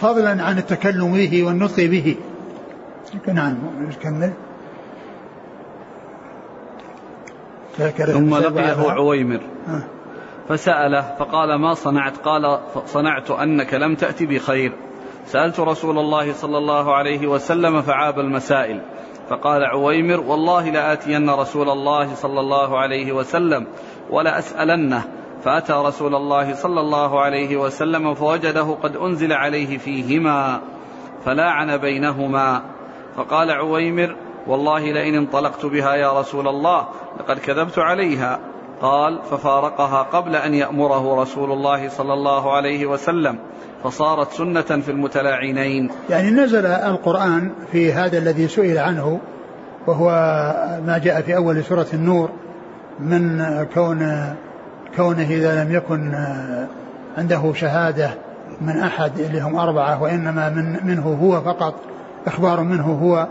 فضلا 0.00 0.42
عن 0.42 0.58
التكلم 0.58 1.12
به 1.12 1.44
والنطق 1.44 1.76
به. 1.76 2.16
نعم 3.26 3.56
كمل. 4.02 4.32
ثم 7.96 8.36
لقيه 8.36 8.90
عويمر. 8.90 9.40
فسأله 10.48 11.14
فقال 11.18 11.60
ما 11.60 11.74
صنعت؟ 11.74 12.16
قال 12.16 12.58
صنعت 12.86 13.30
أنك 13.30 13.74
لم 13.74 13.94
تأتي 13.94 14.26
بخير. 14.26 14.72
سألت 15.26 15.60
رسول 15.60 15.98
الله 15.98 16.32
صلى 16.32 16.58
الله 16.58 16.94
عليه 16.94 17.26
وسلم 17.26 17.82
فعاب 17.82 18.18
المسائل 18.18 18.82
فقال 19.28 19.64
عويمر 19.64 20.20
والله 20.20 20.70
لآتين 20.70 21.30
رسول 21.30 21.70
الله 21.70 22.14
صلى 22.14 22.40
الله 22.40 22.78
عليه 22.78 23.12
وسلم 23.12 23.66
ولأسألنه 24.10 25.04
فأتى 25.42 25.72
رسول 25.72 26.14
الله 26.14 26.54
صلى 26.54 26.80
الله 26.80 27.20
عليه 27.20 27.56
وسلم 27.56 28.14
فوجده 28.14 28.76
قد 28.82 28.96
أنزل 28.96 29.32
عليه 29.32 29.78
فيهما 29.78 30.60
فلاعن 31.24 31.76
بينهما 31.76 32.62
فقال 33.16 33.50
عويمر 33.50 34.16
والله 34.46 34.92
لئن 34.92 35.14
انطلقت 35.14 35.66
بها 35.66 35.94
يا 35.94 36.20
رسول 36.20 36.48
الله 36.48 36.88
لقد 37.20 37.38
كذبت 37.38 37.78
عليها. 37.78 38.40
قال 38.82 39.18
ففارقها 39.30 40.02
قبل 40.02 40.36
أن 40.36 40.54
يأمره 40.54 41.22
رسول 41.22 41.52
الله 41.52 41.88
صلى 41.88 42.14
الله 42.14 42.52
عليه 42.52 42.86
وسلم 42.86 43.38
فصارت 43.84 44.32
سنة 44.32 44.60
في 44.62 44.90
المتلاعنين. 44.90 45.90
يعني 46.10 46.30
نزل 46.30 46.66
القرآن 46.66 47.50
في 47.72 47.92
هذا 47.92 48.18
الذي 48.18 48.48
سئل 48.48 48.78
عنه 48.78 49.20
وهو 49.86 50.08
ما 50.86 50.98
جاء 51.04 51.20
في 51.20 51.36
أول 51.36 51.64
سورة 51.64 51.86
النور 51.94 52.30
من 53.00 53.42
كون 53.74 54.34
كونه 54.96 55.30
إذا 55.30 55.64
لم 55.64 55.72
يكن 55.72 56.14
عنده 57.18 57.52
شهادة 57.52 58.10
من 58.60 58.76
أحد 58.78 59.18
اللي 59.18 59.40
هم 59.40 59.56
أربعة 59.56 60.02
وإنما 60.02 60.48
من 60.48 60.76
منه 60.84 61.18
هو 61.22 61.40
فقط 61.40 61.74
إخبار 62.26 62.60
منه 62.60 62.84
هو 63.02 63.26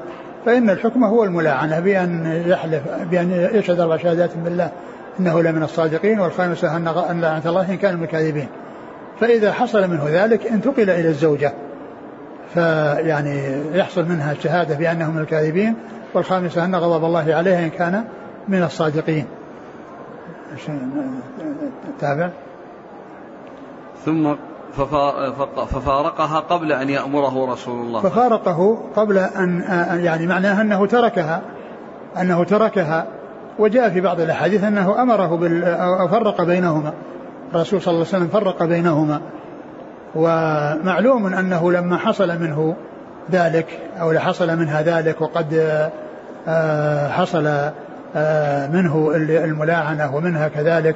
فإن 0.46 0.70
الحكم 0.70 1.04
هو 1.04 1.24
الملاعنة 1.24 1.80
بأن 1.80 2.44
يحلف 2.48 2.82
بأن 3.12 3.50
يشهد 3.54 3.80
أربع 3.80 3.98
شهادات 3.98 4.38
بالله 4.38 4.72
إنه 5.20 5.42
لمن 5.42 5.64
الصادقين 5.64 6.20
والخامسة 6.20 6.78
أن 6.78 6.84
لعنة 7.22 7.42
الله 7.46 7.72
إن 7.72 7.78
كان 7.78 7.98
من 7.98 8.04
الكاذبين. 8.04 8.48
فإذا 9.20 9.52
حصل 9.52 9.88
منه 9.88 10.06
ذلك 10.10 10.48
انتقل 10.48 10.90
إلى 10.90 11.08
الزوجة. 11.08 11.54
فيعني 12.54 13.62
يحصل 13.74 14.06
منها 14.06 14.32
الشهادة 14.32 14.76
بأنه 14.76 15.12
من 15.12 15.22
الكاذبين 15.22 15.76
والخامسة 16.14 16.66
أن 16.66 16.76
غضب 16.76 17.06
الله 17.06 17.36
عليها 17.36 17.66
إن 17.66 17.70
كان 17.70 18.04
من 18.48 18.64
الصادقين. 18.64 19.26
تابع؟ 22.00 22.30
ثم 24.06 24.36
ففارقها 25.68 26.40
قبل 26.40 26.72
أن 26.72 26.90
يأمره 26.90 27.54
رسول 27.54 27.86
الله. 27.86 28.02
ففارقه 28.02 28.84
قبل 28.96 29.18
أن 29.18 29.64
يعني 30.04 30.28
معناه 30.28 30.62
أنه 30.62 30.86
تركها 30.86 31.42
أنه 32.22 32.44
تركها 32.44 33.08
وجاء 33.60 33.90
في 33.90 34.02
بعض 34.02 34.22
الأحاديث 34.22 34.64
أنه 34.64 35.02
أمره 35.02 35.38
بال 35.38 35.64
أو 35.64 36.08
فرق 36.08 36.42
بينهما. 36.42 36.94
الرسول 37.54 37.82
صلى 37.82 37.94
الله 37.94 38.06
عليه 38.14 38.18
وسلم 38.18 38.28
فرق 38.28 38.64
بينهما. 38.64 39.22
ومعلوم 40.16 41.34
أنه 41.34 41.72
لما 41.72 41.98
حصل 41.98 42.40
منه 42.40 42.76
ذلك 43.32 43.80
أو 44.02 44.12
لحصل 44.12 44.58
منها 44.60 44.82
ذلك 44.82 45.22
وقد 45.22 45.80
آه، 46.48 47.08
حصل 47.08 47.48
آه، 48.16 48.68
منه 48.68 49.12
الملاعنة 49.16 50.16
ومنها 50.16 50.48
كذلك 50.48 50.96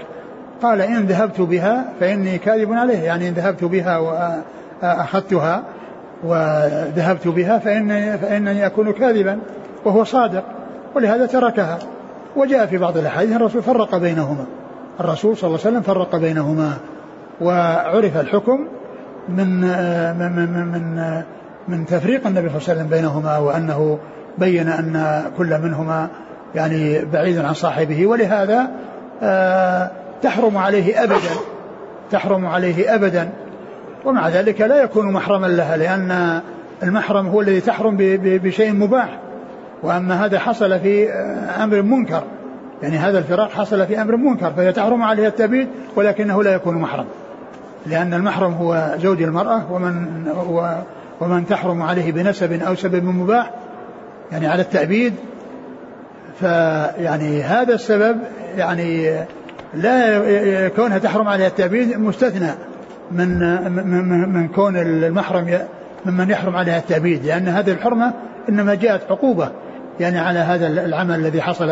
قال 0.62 0.82
إن 0.82 1.06
ذهبت 1.06 1.42
بها 1.42 1.86
فإني 2.00 2.38
كاذب 2.38 2.74
عليه. 2.74 3.00
يعني 3.00 3.30
إن 3.30 3.34
ذهبت 3.34 3.64
بها 3.64 3.98
وأخذتها 3.98 5.64
وذهبت 6.24 7.28
بها 7.28 7.60
فإني, 7.60 8.18
فإنني 8.18 8.66
أكون 8.66 8.92
كاذبا 8.92 9.40
وهو 9.86 10.04
صادق 10.04 10.44
ولهذا 10.96 11.26
تركها. 11.26 11.80
وجاء 12.40 12.66
في 12.66 12.78
بعض 12.78 12.98
الأحاديث 12.98 13.36
الرسول 13.36 13.64
فرق 13.64 13.98
بينهما. 13.98 14.46
الرسول 15.00 15.38
صلى 15.38 15.48
الله 15.48 15.60
عليه 15.66 15.70
وسلم 15.70 15.82
فرق 15.82 16.16
بينهما. 16.16 16.74
وعرف 17.42 18.18
الحكم 18.18 18.68
من 19.30 19.62
من 20.20 20.32
من 20.36 20.68
من, 20.68 21.22
من 21.68 21.86
تفريق 21.86 22.28
النبي 22.28 22.50
صلى 22.50 22.58
الله 22.58 22.70
عليه 22.70 22.80
وسلم 22.80 22.88
بينهما 22.88 23.38
وأنه 23.38 24.00
بين 24.38 24.68
أن 24.68 25.24
كل 25.38 25.60
منهما 25.62 26.08
يعني 26.56 27.06
بعيد 27.06 27.38
عن 27.38 27.54
صاحبه. 27.54 28.08
ولهذا 28.08 28.68
آه، 29.24 29.92
تحرم 30.22 30.58
عليه 30.58 31.04
أبدا. 31.04 31.32
تحرم 32.12 32.46
عليه 32.46 32.96
أبدا. 32.96 33.30
ومع 34.06 34.30
ذلك 34.30 34.62
لا 34.62 34.84
يكون 34.84 35.12
محرما 35.12 35.48
لها 35.48 35.78
لأن 35.78 36.42
المحرم 36.84 37.28
هو 37.28 37.42
الذي 37.42 37.62
تحرم 37.62 37.98
بشيء 38.24 38.74
مباح. 38.74 39.20
وأما 39.84 40.26
هذا 40.26 40.40
حصل 40.40 40.80
في 40.80 41.10
أمر 41.64 41.82
منكر. 41.82 42.24
يعني 42.84 42.98
هذا 42.98 43.20
الفراق 43.20 43.52
حصل 43.52 43.88
في 43.88 44.02
أمر 44.02 44.16
منكر 44.16 44.54
فهي 44.54 44.72
تحرم 44.72 45.04
عليه 45.04 45.28
التبيد 45.28 45.68
ولكنه 45.96 46.44
لا 46.44 46.54
يكون 46.54 46.76
محرم. 46.76 47.06
لأن 47.86 48.14
المحرم 48.14 48.54
هو 48.54 48.96
زوج 48.98 49.22
المرأة 49.22 49.72
ومن 49.72 50.06
ومن 51.22 51.46
تحرم 51.46 51.82
عليه 51.82 52.12
بنسب 52.12 52.62
أو 52.62 52.76
سبب 52.76 53.04
مباح 53.04 53.52
يعني 54.32 54.48
على 54.48 54.62
التأبيد. 54.62 55.14
فيعني 56.40 57.44
هذا 57.44 57.74
السبب 57.74 58.18
يعني 58.58 59.12
لا 59.74 60.68
كونها 60.68 60.98
تحرم 60.98 61.28
عليها 61.28 61.48
التأبيد 61.48 61.98
مستثنى 61.98 62.52
من 63.12 63.40
من 63.86 64.30
من 64.34 64.48
كون 64.48 64.78
المحرم 64.78 65.60
ممن 66.06 66.30
يحرم 66.30 66.56
عليها 66.56 66.78
التأبيد 66.78 67.26
لأن 67.26 67.48
هذه 67.48 67.72
الحرمة 67.72 68.14
إنما 68.50 68.76
جاءت 68.76 69.12
عقوبة. 69.12 69.52
يعني 70.00 70.20
على 70.20 70.40
هذا 70.40 70.68
العمل 70.68 71.16
الذي 71.16 71.42
حصل 71.42 71.70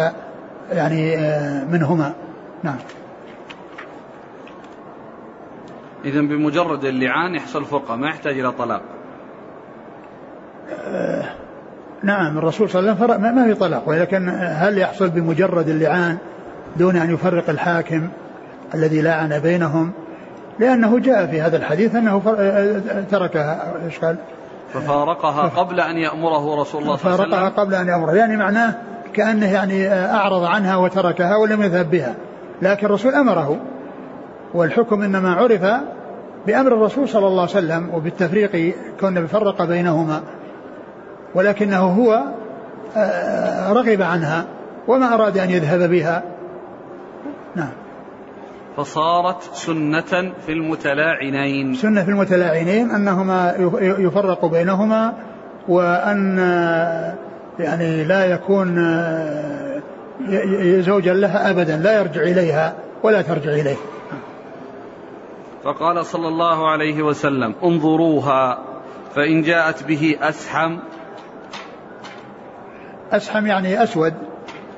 يعني 0.72 1.18
آه، 1.18 1.64
منهما. 1.64 2.14
نعم. 2.64 2.78
إذا 6.06 6.22
بمجرد 6.22 6.86
اللعان 6.86 7.36
يحصل 7.36 7.66
فرقة 7.66 7.96
ما 7.96 8.08
يحتاج 8.08 8.40
إلى 8.40 8.52
طلاق. 8.52 8.82
آه، 10.88 11.24
نعم 12.04 12.38
الرسول 12.38 12.70
صلى 12.70 12.80
الله 12.80 13.04
عليه 13.04 13.14
وسلم 13.14 13.36
ما 13.36 13.46
في 13.46 13.54
طلاق 13.54 13.90
ولكن 13.90 14.30
هل 14.40 14.78
يحصل 14.78 15.10
بمجرد 15.10 15.70
اللعان 15.70 16.18
دون 16.76 16.96
أن 16.96 17.14
يفرق 17.14 17.50
الحاكم 17.50 18.10
الذي 18.74 19.02
لاعن 19.02 19.40
بينهم؟ 19.40 19.92
لأنه 20.60 21.00
جاء 21.00 21.28
في 21.28 21.42
هذا 21.42 21.58
الحديث 21.58 21.96
أنه 21.96 22.22
تركها 23.12 23.74
إيش 23.86 24.00
قال؟ 24.00 24.18
ففارقها 24.74 25.48
قبل 25.48 25.80
أن 25.80 25.98
يأمره 25.98 26.62
رسول 26.62 26.84
الله 26.84 26.96
صلى 26.96 27.14
الله 27.14 27.24
عليه 27.24 27.24
وسلم. 27.24 27.32
فارقها 27.32 27.50
قبل 27.50 27.76
أن 27.76 27.88
يأمره. 27.88 28.12
يعني 28.12 28.38
معناه 28.38 28.76
كأنه 29.14 29.54
يعني 29.54 29.94
أعرض 29.94 30.44
عنها 30.44 30.76
وتركها 30.76 31.36
ولم 31.36 31.64
يذهب 31.64 31.92
بها. 31.92 32.16
لكن 32.62 32.86
الرسول 32.86 33.16
أمره. 33.16 33.58
والحكم 34.54 35.02
إنما 35.02 35.34
عرف 35.34 35.62
بأمر 36.48 36.74
الرسول 36.74 37.10
صلى 37.10 37.28
الله 37.28 37.42
عليه 37.42 37.52
وسلم 37.52 37.90
وبالتفريق 37.94 38.76
كنا 39.02 39.22
بفرق 39.22 39.64
بينهما. 39.64 40.22
ولكنه 41.36 41.80
هو 41.80 42.24
آه، 42.98 43.74
رغب 43.74 44.02
عنها 44.02 44.46
وما 44.88 45.14
أراد 45.14 45.38
أن 45.38 45.50
يذهب 45.50 45.90
بها. 45.90 46.24
نعم. 47.56 47.72
فصارت 48.78 49.42
سنة 49.42 50.32
في 50.46 50.52
المتلاعنين. 50.52 51.74
سنة 51.74 52.04
في 52.04 52.10
المتلاعنين 52.10 52.92
أنهما 52.92 53.54
يفرق 53.82 54.46
بينهما 54.46 55.14
وأن 55.68 56.38
يعني 57.60 58.04
لا 58.04 58.26
يكون 58.26 58.76
زوجا 60.82 61.14
لها 61.14 61.50
أبدا 61.50 61.78
لا 61.78 62.00
يرجع 62.00 62.22
إليها 62.22 62.76
ولا 63.04 63.22
ترجع 63.22 63.52
إليه. 63.52 63.76
فقال 65.64 66.06
صلى 66.06 66.28
الله 66.28 66.72
عليه 66.72 67.04
وسلم 67.04 67.56
انظروها 67.64 68.60
فإن 69.16 69.42
جاءت 69.42 69.84
به 69.84 70.18
أسحم. 70.22 70.78
أسحم 73.12 73.46
يعني 73.46 73.84
أسود 73.84 74.14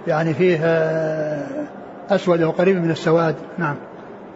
يعني 0.08 0.34
فيه 0.34 0.60
أسود 2.10 2.42
أو 2.42 2.52
قريب 2.52 2.84
من 2.84 2.92
السواد. 2.92 3.36
نعم. 3.58 3.76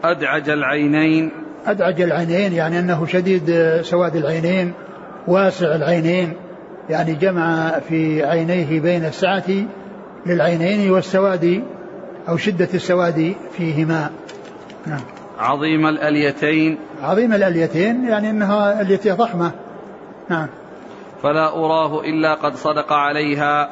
أدعج 0.04 0.50
العينين. 0.50 1.32
أدعج 1.66 2.02
العينين 2.02 2.54
يعني 2.54 2.80
أنه 2.80 3.06
شديد 3.06 3.52
سواد 3.82 4.16
العينين 4.16 4.74
واسع 5.28 5.76
العينين 5.76 6.34
يعني 6.90 7.14
جمع 7.14 7.80
في 7.90 8.26
عينيه 8.26 8.80
بين 8.80 9.06
السعة 9.06 9.66
للعينين 10.26 10.92
والسواد 10.92 11.64
أو 12.30 12.38
شدة 12.38 12.68
السواد 12.74 13.34
فيهما. 13.58 14.10
نعم. 14.86 15.02
عظيم 15.40 15.88
الأليتين. 15.88 16.78
عظيم 17.02 17.34
الأليتين 17.34 18.06
يعني 18.06 18.30
أنها 18.30 18.82
اليتين 18.82 19.16
ضخمة. 19.16 19.52
نعم. 20.30 20.48
فلا 21.24 21.56
أراه 21.56 22.02
إلا 22.02 22.34
قد 22.34 22.56
صدق 22.56 22.94
عليها 22.94 23.70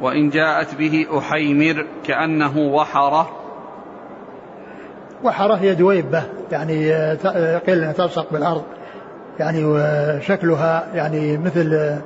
وإن 0.00 0.30
جاءت 0.30 0.74
به 0.74 1.06
أحيمر 1.18 1.86
كأنه 2.04 2.58
وحره. 2.58 3.41
وحرة 5.24 5.54
هي 5.54 5.74
دويبة 5.74 6.22
يعني 6.52 6.92
قيل 7.58 7.78
أنها 7.78 7.92
تلصق 7.92 8.32
بالأرض. 8.32 8.62
يعني 9.38 9.64
وشكلها 9.64 10.86
يعني 10.94 11.38
مثل 11.38 11.96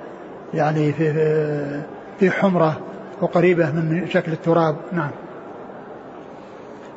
يعني 0.54 0.92
في 0.92 1.12
في 2.20 2.30
حمرة 2.30 2.80
وقريبة 3.20 3.70
من 3.70 4.06
شكل 4.08 4.32
التراب. 4.32 4.76
نعم. 4.92 5.10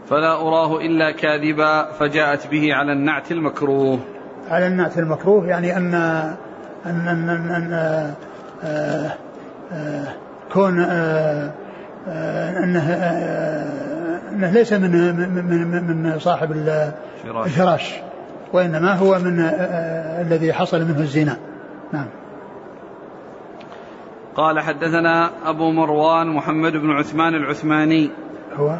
فلا 0.09 0.41
أراه 0.41 0.77
إلا 0.77 1.11
كاذبا 1.11 1.91
فجاءت 1.91 2.47
به 2.47 2.73
على 2.73 2.91
النعت 2.91 3.31
المكروه. 3.31 3.99
على 4.49 4.67
النعت 4.67 4.97
المكروه 4.97 5.47
يعني 5.47 5.77
أن 5.77 5.93
أن 6.85 7.07
أن, 7.07 7.29
أن, 7.29 7.49
أن 7.51 7.73
آه 7.73 8.13
آه, 8.63 9.11
آه، 9.73 10.07
كون 10.53 10.79
آه 10.81 11.51
آه 12.07 12.63
أنه 12.63 12.93
آه 12.93 13.98
أنه 14.31 14.51
ليس 14.51 14.73
من 14.73 14.91
من 15.15 16.03
من 16.03 16.19
صاحب 16.19 16.51
الفراش. 17.25 17.95
وإنما 18.53 18.93
هو 18.95 19.19
من 19.19 19.39
آه, 19.39 19.49
آه، 19.49 20.21
الذي 20.21 20.53
حصل 20.53 20.81
منه 20.81 20.99
الزنا. 20.99 21.37
نعم. 21.93 22.07
قال 24.35 24.59
حدثنا 24.59 25.29
أبو 25.45 25.71
مروان 25.71 26.27
محمد 26.27 26.71
بن 26.71 26.91
عثمان 26.91 27.35
العثماني. 27.35 28.11
هو؟ 28.55 28.79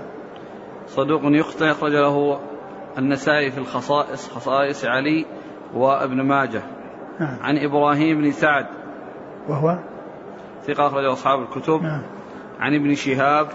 صدوق 0.88 1.22
يخطئ 1.24 1.72
أخرج 1.72 1.92
له 1.92 2.40
النسائي 2.98 3.52
في 3.52 3.58
الخصائص 3.58 4.30
خصائص 4.30 4.86
علي 4.86 5.26
وابن 5.74 6.22
ماجه. 6.22 6.62
نعم. 7.20 7.38
عن 7.42 7.58
إبراهيم 7.58 8.22
بن 8.22 8.32
سعد. 8.32 8.66
وهو؟ 9.50 9.80
ثقة 10.68 10.88
أخرجه 10.88 11.14
أصحاب 11.14 11.42
الكتب. 11.42 11.82
نعم. 11.82 12.02
عن 12.60 12.76
ابن 12.76 12.96
شهاب. 12.96 13.48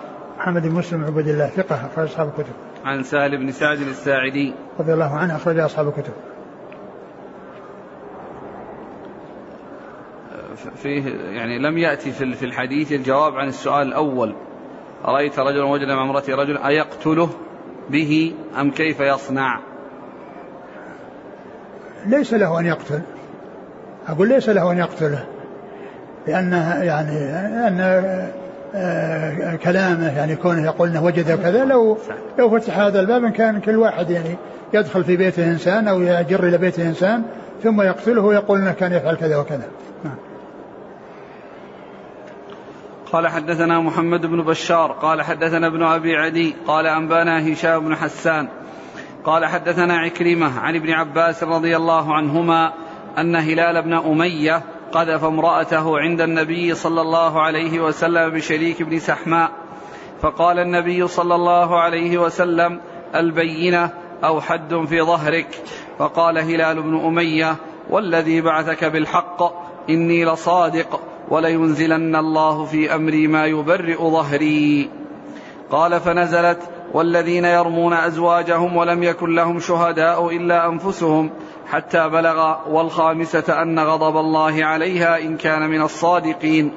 محمد 0.44 0.62
بن 0.62 0.74
مسلم 0.74 1.04
عبد 1.04 1.28
الله 1.28 1.46
ثقة 1.46 1.74
أخرج 1.74 2.04
أصحاب 2.04 2.28
الكتب. 2.28 2.52
عن 2.84 3.02
سهل 3.02 3.36
بن 3.36 3.52
سعد 3.52 3.80
الساعدي. 3.80 4.54
رضي 4.80 4.92
الله 4.92 5.16
عنه 5.16 5.36
أخرج 5.36 5.58
أصحاب 5.58 5.88
الكتب. 5.88 6.12
فيه 10.76 11.08
يعني 11.08 11.58
لم 11.58 11.78
يأتي 11.78 12.12
في 12.12 12.44
الحديث 12.44 12.92
الجواب 12.92 13.34
عن 13.34 13.48
السؤال 13.48 13.88
الأول. 13.88 14.34
أرأيت 15.04 15.38
رجلا 15.38 15.64
وجد 15.64 15.88
مع 15.88 16.02
امرأته 16.02 16.34
رجلا 16.34 16.68
أيقتله 16.68 17.30
به 17.90 18.34
أم 18.60 18.70
كيف 18.70 19.00
يصنع؟ 19.00 19.60
ليس 22.06 22.34
له 22.34 22.60
أن 22.60 22.66
يقتل. 22.66 23.02
أقول 24.08 24.28
ليس 24.28 24.48
له 24.48 24.72
أن 24.72 24.78
يقتله 24.78 25.26
لأنه 26.26 26.82
يعني 26.82 27.16
أن 27.68 28.43
كلامه 29.62 30.16
يعني 30.16 30.36
كونه 30.36 30.64
يقول 30.64 30.88
إنه 30.88 31.04
وجد 31.04 31.42
كذا 31.42 31.64
لو 31.64 31.98
لو 32.38 32.50
فتح 32.50 32.78
هذا 32.78 33.00
الباب 33.00 33.30
كان 33.30 33.60
كل 33.60 33.76
واحد 33.76 34.10
يعني 34.10 34.36
يدخل 34.72 35.04
في 35.04 35.16
بيته 35.16 35.50
إنسان 35.50 35.88
أو 35.88 36.00
يجر 36.00 36.48
إلى 36.48 36.58
بيته 36.58 36.88
إنسان 36.88 37.22
ثم 37.62 37.80
يقتله 37.80 38.22
ويقول 38.22 38.58
إنه 38.58 38.72
كان 38.72 38.92
يفعل 38.92 39.14
كذا 39.14 39.36
وكذا. 39.36 39.68
نعم. 40.04 40.16
قال 43.12 43.28
حدثنا 43.28 43.80
محمد 43.80 44.26
بن 44.26 44.42
بشار 44.42 44.92
قال 44.92 45.22
حدثنا 45.22 45.66
ابن 45.66 45.82
أبي 45.82 46.16
عدي 46.16 46.54
قال 46.66 46.86
أنبانا 46.86 47.52
هشام 47.52 47.84
بن 47.84 47.96
حسان 47.96 48.48
قال 49.24 49.46
حدثنا 49.46 49.96
عكرمة 49.96 50.60
عن 50.60 50.76
ابن 50.76 50.90
عباس 50.90 51.42
رضي 51.44 51.76
الله 51.76 52.14
عنهما 52.14 52.72
أن 53.18 53.36
هلال 53.36 53.82
بن 53.82 53.92
أمية 53.92 54.62
قذف 54.94 55.24
امرأته 55.24 55.98
عند 55.98 56.20
النبي 56.20 56.74
صلى 56.74 57.00
الله 57.00 57.42
عليه 57.42 57.80
وسلم 57.80 58.30
بشريك 58.30 58.82
بن 58.82 58.98
سحماء. 58.98 59.50
فقال 60.22 60.58
النبي 60.58 61.08
صلى 61.08 61.34
الله 61.34 61.80
عليه 61.80 62.18
وسلم 62.18 62.80
البينة 63.14 63.90
أو 64.24 64.40
حد 64.40 64.74
في 64.88 65.02
ظهرك. 65.02 65.62
فقال 65.98 66.38
هلال 66.38 66.82
بن 66.82 67.06
أمية 67.06 67.56
والذي 67.90 68.40
بعثك 68.40 68.84
بالحق 68.84 69.42
إني 69.90 70.24
لصادق 70.24 71.00
ولينزلن 71.28 72.16
الله 72.16 72.64
في 72.64 72.94
أمري 72.94 73.26
ما 73.26 73.46
يبرئ 73.46 73.96
ظهري. 73.96 74.90
قال 75.70 76.00
فنزلت 76.00 76.58
والذين 76.92 77.44
يرمون 77.44 77.92
أزواجهم 77.92 78.76
ولم 78.76 79.02
يكن 79.02 79.34
لهم 79.34 79.60
شهداء 79.60 80.36
إلا 80.36 80.68
أنفسهم 80.68 81.30
حتى 81.66 82.08
بلغ 82.08 82.54
والخامسة 82.70 83.62
أن 83.62 83.78
غضب 83.78 84.16
الله 84.16 84.64
عليها 84.64 85.18
إن 85.18 85.36
كان 85.36 85.70
من 85.70 85.82
الصادقين. 85.82 86.72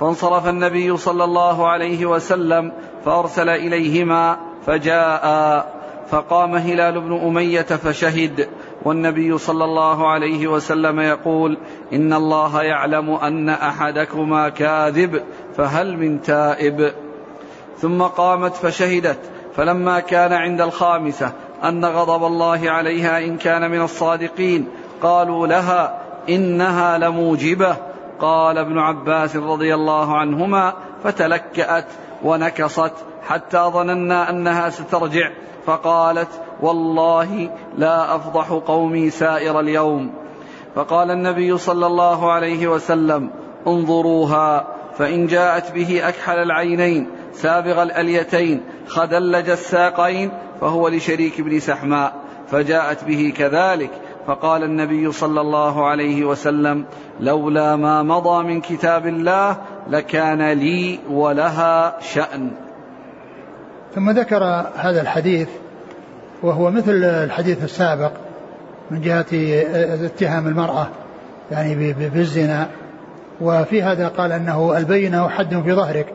فانصرف 0.00 0.48
النبي 0.48 0.96
صلى 0.96 1.24
الله 1.24 1.68
عليه 1.68 2.06
وسلم 2.06 2.72
فأرسل 3.04 3.48
إليهما 3.48 4.36
فجاء. 4.66 5.74
فقام 6.10 6.54
هلال 6.54 7.00
بن 7.00 7.20
أمية 7.26 7.62
فشهد. 7.62 8.48
والنبي 8.84 9.38
صلى 9.38 9.64
الله 9.64 10.10
عليه 10.10 10.46
وسلم 10.46 11.00
يقول 11.00 11.58
إن 11.92 12.12
الله 12.12 12.62
يعلم 12.62 13.10
أن 13.10 13.48
أحدكما 13.48 14.48
كاذب 14.48 15.22
فهل 15.56 15.96
من 15.96 16.22
تائب؟ 16.22 16.92
ثم 17.78 18.02
قامت 18.02 18.54
فشهدت. 18.54 19.18
فلما 19.56 20.00
كان 20.00 20.32
عند 20.32 20.60
الخامسة 20.60 21.32
أن 21.68 21.84
غضب 21.84 22.24
الله 22.24 22.70
عليها 22.70 23.18
إن 23.18 23.36
كان 23.36 23.70
من 23.70 23.82
الصادقين. 23.82 24.68
قالوا 25.02 25.46
لها 25.46 26.00
إنها 26.28 26.98
لموجبة. 26.98 27.76
قال 28.20 28.58
ابن 28.58 28.78
عباس 28.78 29.36
رضي 29.36 29.74
الله 29.74 30.16
عنهما 30.16 30.72
فتلكأت 31.04 31.86
ونكصت 32.22 32.92
حتى 33.28 33.58
ظننا 33.58 34.30
أنها 34.30 34.70
سترجع. 34.70 35.30
فقالت 35.66 36.28
والله 36.60 37.50
لا 37.78 38.16
أفضح 38.16 38.48
قومي 38.66 39.10
سائر 39.10 39.60
اليوم. 39.60 40.24
فقال 40.74 41.10
النبي 41.10 41.58
صلى 41.58 41.86
الله 41.86 42.32
عليه 42.32 42.66
وسلم 42.68 43.30
انظروها 43.66 44.66
فإن 44.98 45.26
جاءت 45.26 45.72
به 45.72 46.08
أكحل 46.08 46.38
العينين 46.38 47.06
سابغ 47.32 47.82
الأليتين 47.82 48.60
خدلج 48.86 49.50
الساقين 49.50 50.30
فهو 50.60 50.88
لشريك 50.88 51.40
بن 51.40 51.60
سحماء 51.60 52.14
فجاءت 52.50 53.04
به 53.04 53.32
كذلك. 53.36 53.90
فقال 54.26 54.62
النبي 54.62 55.12
صلى 55.12 55.40
الله 55.40 55.86
عليه 55.86 56.24
وسلم 56.24 56.84
لولا 57.20 57.76
ما 57.76 58.02
مضى 58.02 58.44
من 58.44 58.60
كتاب 58.60 59.06
الله 59.06 59.56
لكان 59.90 60.52
لي 60.52 60.98
ولها 61.10 61.96
شأن. 62.00 62.50
ثم 63.94 64.10
ذكر 64.10 64.44
هذا 64.76 65.00
الحديث 65.00 65.48
وهو 66.42 66.70
مثل 66.70 67.04
الحديث 67.04 67.64
السابق 67.64 68.12
من 68.90 69.00
جهة 69.00 69.26
اتهام 70.04 70.46
المرأة 70.46 70.88
يعني 71.50 71.92
بالزنا. 71.92 72.68
وفي 73.40 73.82
هذا 73.82 74.08
قال 74.08 74.32
أنه 74.32 74.78
البينة 74.78 75.28
حد 75.28 75.62
في 75.62 75.72
ظهرك. 75.72 76.06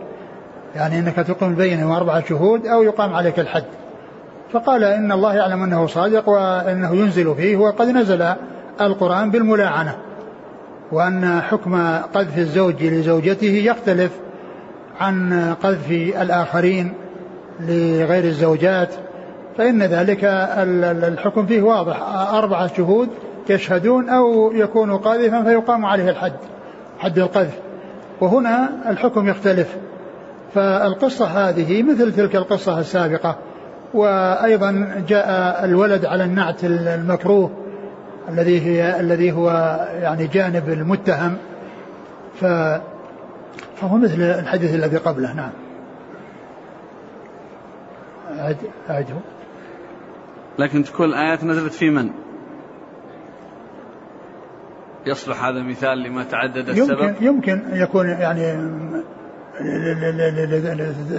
يعني 0.75 0.99
أنك 0.99 1.15
تقيم 1.15 1.49
البينة 1.49 1.91
وأربعة 1.91 2.23
شهود 2.25 2.67
أو 2.67 2.83
يقام 2.83 3.13
عليك 3.13 3.39
الحد. 3.39 3.63
فقال 4.51 4.83
إن 4.83 5.11
الله 5.11 5.35
يعلم 5.35 5.63
أنه 5.63 5.87
صادق 5.87 6.29
وأنه 6.29 6.95
ينزل 6.95 7.35
فيه 7.35 7.57
وقد 7.57 7.87
نزل 7.87 8.33
القرآن 8.81 9.31
بالملاعنة. 9.31 9.95
وأن 10.91 11.41
حكم 11.41 11.97
قذف 12.13 12.37
الزوج 12.37 12.83
لزوجته 12.83 13.47
يختلف 13.47 14.11
عن 14.99 15.33
قذف 15.63 15.91
الآخرين 16.21 16.93
لغير 17.59 18.23
الزوجات. 18.23 18.89
فإن 19.57 19.83
ذلك 19.83 20.19
الحكم 21.03 21.45
فيه 21.45 21.61
واضح. 21.61 22.01
أربعة 22.33 22.67
شهود 22.77 23.09
يشهدون 23.49 24.09
أو 24.09 24.51
يكون 24.51 24.97
قاذفا 24.97 25.43
فيقام 25.43 25.85
عليه 25.85 26.09
الحد 26.09 26.33
حد 26.99 27.19
القذف. 27.19 27.59
وهنا 28.21 28.69
الحكم 28.89 29.29
يختلف. 29.29 29.75
فالقصة 30.53 31.25
هذه 31.25 31.83
مثل 31.83 32.13
تلك 32.13 32.35
القصة 32.35 32.79
السابقة 32.79 33.37
وأيضا 33.93 35.03
جاء 35.07 35.65
الولد 35.65 36.05
على 36.05 36.23
النعت 36.23 36.63
المكروه 36.63 37.51
الذي 38.29 38.61
هي 38.61 38.99
الذي 38.99 39.31
هو 39.31 39.49
يعني 40.01 40.27
جانب 40.27 40.69
المتهم 40.69 41.37
ف 42.39 42.45
فهو 43.75 43.97
مثل 43.97 44.21
الحديث 44.21 44.75
الذي 44.75 44.97
قبله 44.97 45.33
نعم. 45.33 45.51
أعد 48.39 48.57
أعده. 48.89 49.15
لكن 50.59 50.83
تكون 50.83 51.09
الآيات 51.09 51.43
نزلت 51.43 51.73
في 51.73 51.89
من؟ 51.89 52.09
يصلح 55.05 55.43
هذا 55.43 55.63
مثال 55.63 56.03
لما 56.03 56.23
تعدد 56.23 56.69
السبب؟ 56.69 57.01
يمكن 57.01 57.25
يمكن 57.25 57.61
يكون 57.73 58.09
يعني 58.09 58.71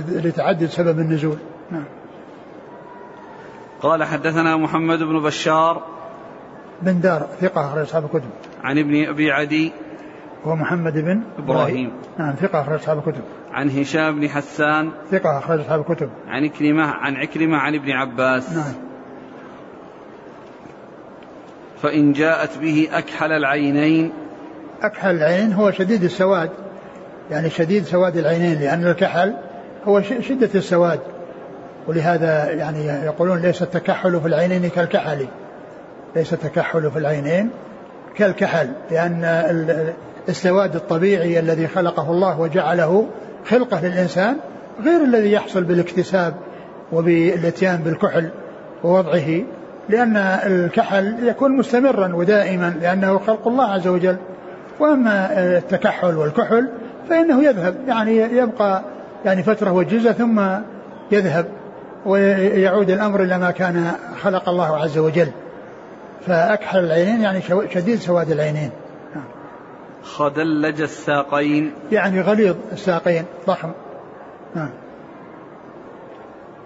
لتعدد 0.09 0.67
سبب 0.67 0.99
النزول. 0.99 1.37
نعم. 1.71 1.85
قال 3.83 4.05
حدثنا 4.05 4.57
محمد 4.57 4.99
بن 4.99 5.23
بشار 5.23 5.83
بن 6.83 7.01
دار 7.01 7.29
ثقة 7.41 7.67
أخرج 7.67 7.83
أصحاب 7.83 8.05
الكتب. 8.05 8.31
عن 8.63 8.79
ابن 8.79 9.09
أبي 9.09 9.31
عدي 9.31 9.73
هو 10.45 10.57
محمد 10.57 10.93
بن 10.93 11.23
إبراهيم. 11.39 11.93
نعم 12.19 12.35
ثقة 12.35 12.61
أخرج 12.61 12.79
أصحاب 12.79 12.99
الكتب. 12.99 13.23
عن 13.53 13.71
هشام 13.71 14.21
بن 14.21 14.29
حسان. 14.29 14.91
ثقة 15.11 15.39
أخرج 15.39 15.61
أصحاب 15.61 15.81
الكتب. 15.81 16.11
عن 16.29 16.49
كلمة 16.49 16.85
عن 16.85 17.17
عكرمة 17.17 17.57
عن 17.57 17.75
ابن 17.75 17.91
عباس. 17.91 18.53
نعم. 18.53 18.75
فإن 21.83 22.13
جاءت 22.13 22.59
به 22.59 22.89
أكحل 22.93 23.33
العينين. 23.33 24.13
أكحل 24.83 25.11
العين 25.11 25.53
هو 25.53 25.71
شديد 25.71 26.05
السواد. 26.05 26.51
يعني 27.31 27.51
شديد 27.51 27.85
سواد 27.85 28.17
العينين 28.17 28.61
لأن 28.61 28.87
الكحل 28.87 29.35
هو 29.85 30.03
شدة 30.03 30.51
السواد. 30.55 31.01
ولهذا 31.89 32.51
يعني 32.53 32.87
يقولون 32.87 33.39
ليس 33.39 33.63
التكحل 33.63 34.21
في 34.21 34.27
العينين 34.29 34.69
كالكحل. 34.69 35.27
ليس 36.17 36.33
التكحل 36.33 36.91
في 36.91 36.99
العينين 36.99 37.51
كالكحل 38.17 38.69
لأن 38.91 39.25
السواد 40.29 40.75
الطبيعي 40.77 41.39
الذي 41.39 41.67
خلقه 41.67 42.11
الله 42.11 42.41
وجعله 42.41 43.07
خلقة 43.45 43.87
للإنسان 43.87 44.37
غير 44.85 45.05
الذي 45.05 45.33
يحصل 45.33 45.65
بالاكتساب 45.65 46.35
وبالإتيان 46.93 47.77
بالكحل 47.77 48.31
ووضعه 48.85 49.43
لأن 49.89 50.17
الكحل 50.17 51.29
يكون 51.29 51.57
مستمرا 51.57 52.15
ودائما 52.15 52.75
لأنه 52.81 53.19
خلق 53.19 53.49
الله 53.49 53.65
عز 53.65 53.89
وجل. 53.89 54.17
وأما 54.81 55.39
التكحل 55.57 56.17
والكحل 56.17 56.69
فإنه 57.11 57.45
يذهب. 57.45 57.75
يعني 57.89 58.17
يبقى 58.17 58.83
يعني 59.25 59.43
فترة 59.43 59.73
وجيزة 59.73 60.13
ثم 60.13 60.41
يذهب 61.13 61.47
ويعود 62.07 62.91
الأمر 62.91 63.23
إلى 63.23 63.39
ما 63.39 63.51
كان 63.51 63.93
خلق 64.23 64.49
الله 64.49 64.77
عز 64.77 64.99
وجل. 64.99 65.29
فأكحل 66.27 66.79
العينين 66.79 67.21
يعني 67.21 67.41
شديد 67.75 67.99
سواد 67.99 68.31
العينين. 68.31 68.71
خدلج 70.03 70.81
الساقين. 70.81 71.73
يعني 71.93 72.21
غليظ 72.21 72.57
الساقين 72.73 73.25
ضخم. 73.47 73.71
نعم 74.55 74.71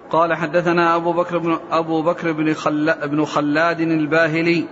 قال 0.09 0.33
حدثنا 0.33 0.95
أبو 0.95 1.13
بكر 1.13 1.37
بن 1.37 1.57
أبو 1.71 2.01
بكر 2.01 2.31
بن, 2.31 2.53
خلا 2.53 3.05
بن 3.05 3.25
خلاد 3.25 3.79
الباهلي 3.79 4.65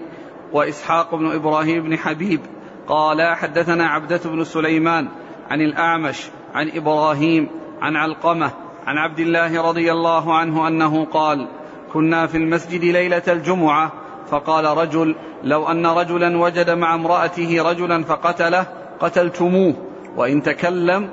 وإسحاق 0.53 1.15
بن 1.15 1.32
إبراهيم 1.32 1.84
بن 1.84 1.97
حبيب. 1.97 2.39
قال 2.88 3.36
حدثنا 3.36 3.86
عبدة 3.86 4.19
بن 4.26 4.43
سليمان 4.43 5.07
عن 5.50 5.62
الأعمش 5.62 6.30
عن 6.54 6.72
إبراهيم 6.76 7.48
عن 7.82 7.96
علقمة 7.96 8.52
عن 8.88 8.98
عبد 8.98 9.20
الله 9.20 9.62
رضي 9.62 9.91
الله 9.91 10.34
عنه 10.34 10.68
أنه 10.68 11.06
قال 11.06 11.48
كنا 11.94 12.28
في 12.28 12.38
المسجد 12.38 12.84
ليلة 12.84 13.24
الجمعة 13.28 13.91
فقال 14.30 14.66
رجل 14.66 15.16
لو 15.44 15.68
أن 15.68 15.86
رجلا 15.86 16.38
وجد 16.38 16.70
مع 16.70 16.96
امرأته 16.96 17.70
رجلا 17.70 18.04
فقتله 18.04 18.66
قتلتموه 19.00 19.74
وإن 20.18 20.44
تكلم 20.44 21.10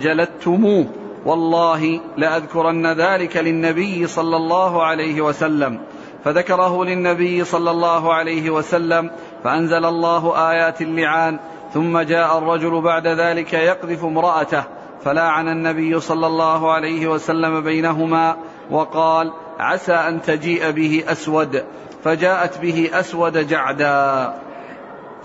جلدتموه 0.00 0.86
والله 1.24 2.00
لأذكرن 2.16 2.86
ذلك 2.86 3.36
للنبي 3.36 4.06
صلى 4.06 4.36
الله 4.36 4.82
عليه 4.82 5.20
وسلم 5.20 5.80
فذكره 6.24 6.84
للنبي 6.84 7.44
صلى 7.44 7.70
الله 7.70 8.14
عليه 8.14 8.50
وسلم 8.50 9.10
فأنزل 9.44 9.84
الله 9.84 10.50
آيات 10.50 10.82
اللعان 10.82 11.38
ثم 11.74 12.00
جاء 12.00 12.38
الرجل 12.38 12.80
بعد 12.80 13.06
ذلك 13.06 13.52
يقذف 13.52 14.04
امرأته 14.04 14.64
فلاعن 15.04 15.48
النبي 15.48 16.00
صلى 16.00 16.26
الله 16.26 16.72
عليه 16.72 17.08
وسلم 17.08 17.60
بينهما 17.60 18.36
وقال 18.70 19.32
عسى 19.58 19.92
أن 19.92 20.22
تجيء 20.22 20.70
به 20.70 21.04
أسود. 21.08 21.62
فجاءت 22.04 22.58
به 22.58 22.90
أسود 22.92 23.38
جعدا. 23.38 24.34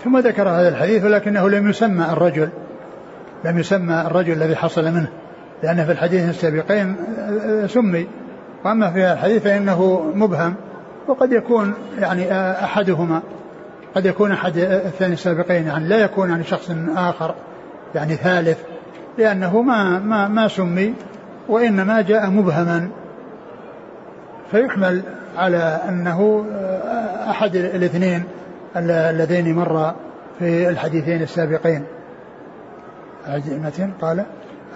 ثم 0.04 0.18
ذكر 0.18 0.48
هذا 0.48 0.68
الحديث 0.68 1.04
ولكنه 1.04 1.48
لم 1.48 1.70
يسمى 1.70 2.04
الرجل 2.04 2.48
لم 3.44 3.58
يسمى 3.58 4.04
الرجل 4.06 4.32
الذي 4.32 4.56
حصل 4.56 4.84
منه 4.84 5.08
لأن 5.62 5.84
في 5.84 5.92
الحديث 5.92 6.28
السابقين 6.28 6.96
سمي. 7.66 8.06
وأما 8.64 8.90
في 8.90 9.12
الحديث 9.12 9.42
فإنه 9.42 10.10
مبهم 10.14 10.54
وقد 11.08 11.32
يكون 11.32 11.74
يعني 11.98 12.32
أحدهما. 12.64 13.22
قد 13.94 14.06
يكون 14.06 14.32
أحد 14.32 14.56
الثاني 14.56 15.14
السابقين 15.14 15.66
يعني 15.66 15.88
لا 15.88 15.96
يكون 15.96 16.30
يعني 16.30 16.44
شخص 16.44 16.70
آخر 16.96 17.34
يعني 17.94 18.14
ثالث 18.14 18.58
لأنه 19.18 19.62
ما 19.62 19.98
ما 19.98 20.28
ما 20.28 20.48
سمي 20.48 20.94
وإنما 21.48 22.02
جاء 22.02 22.30
مبهما. 22.30 22.90
فيحمل 24.50 25.02
على 25.36 25.80
أنه 25.88 26.44
أحد 27.30 27.56
الاثنين 27.56 28.24
اللذين 28.76 29.54
مر 29.54 29.94
في 30.38 30.68
الحديثين 30.68 31.22
السابقين. 31.22 31.84
قال 34.02 34.24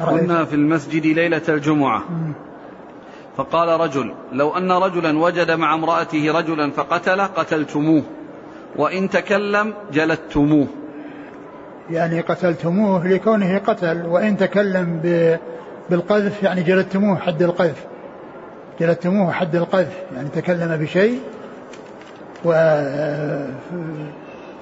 كنا 0.05 0.45
في 0.45 0.55
المسجد 0.55 1.07
ليلة 1.07 1.43
الجمعة. 1.49 2.03
فقال 3.37 3.81
رجل 3.81 4.15
لو 4.33 4.57
أن 4.57 4.73
رجلا 4.73 5.19
وجد 5.19 5.51
مع 5.51 5.75
امرأته 5.75 6.39
رجلا 6.39 6.71
فقتله 6.71 7.27
قتلتموه. 7.27 8.03
وإن 8.79 9.11
تكلم 9.11 9.75
جلدتموه. 9.93 10.67
يعني 11.91 12.21
قتلتموه 12.21 13.09
لكونه 13.09 13.59
قتل 13.59 14.07
وإن 14.07 14.37
تكلم 14.37 15.01
بالقذف 15.91 16.43
يعني 16.43 16.63
جلدتموه 16.63 17.19
حد 17.19 17.43
القذف. 17.43 17.85
جلدتموه 18.81 19.33
حد 19.33 19.57
القذف 19.57 19.97
يعني 20.17 20.29
تكلم 20.29 20.77
بشيء 20.77 21.21
و 22.45 22.53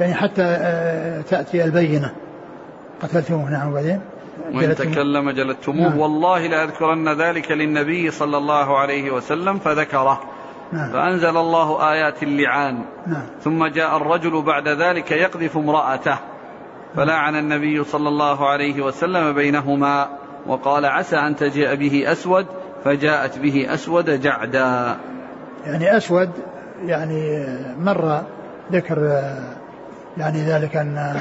يعني 0.01 0.15
حتى 0.15 0.43
تأتي 1.31 1.65
البينة. 1.65 2.13
قتلتموه 3.03 3.51
نعم 3.51 3.71
وبعدين؟ 3.71 4.01
وإن 4.55 4.75
تكلم 4.75 5.31
جلدتموه 5.31 5.89
نعم. 5.89 5.99
والله 5.99 6.47
لأذكرن 6.47 7.21
ذلك 7.21 7.53
للنبي 7.53 8.11
صلى 8.11 8.37
الله 8.37 8.79
عليه 8.79 9.11
وسلم 9.11 9.59
فذكره. 9.59 10.36
نعم. 10.73 10.93
فأنزل 10.93 11.37
الله 11.37 11.93
آيات 11.93 12.23
اللعان. 12.23 12.79
نعم. 13.07 13.23
ثم 13.41 13.67
جاء 13.67 13.97
الرجل 13.97 14.43
بعد 14.43 14.69
ذلك 14.69 15.11
يقذف 15.11 15.57
امرأته. 15.57 16.19
فلعن 16.97 17.37
النبي 17.37 17.85
صلى 17.85 18.09
الله 18.09 18.49
عليه 18.49 18.83
وسلم 18.83 19.33
بينهما 19.33 20.09
وقال 20.47 20.87
عسى 20.87 21.17
أن 21.17 21.37
تجيء 21.37 21.75
به 21.75 22.13
أسود 22.13 22.47
فجاءت 22.85 23.39
به 23.39 23.75
أسود 23.75 24.21
جعدا. 24.21 24.97
يعني 25.65 25.97
أسود 25.97 26.31
يعني 26.85 27.47
مر 27.79 28.23
ذكر 28.73 29.23
يعني 30.17 30.39
ذلك 30.43 30.77
أن 30.77 31.17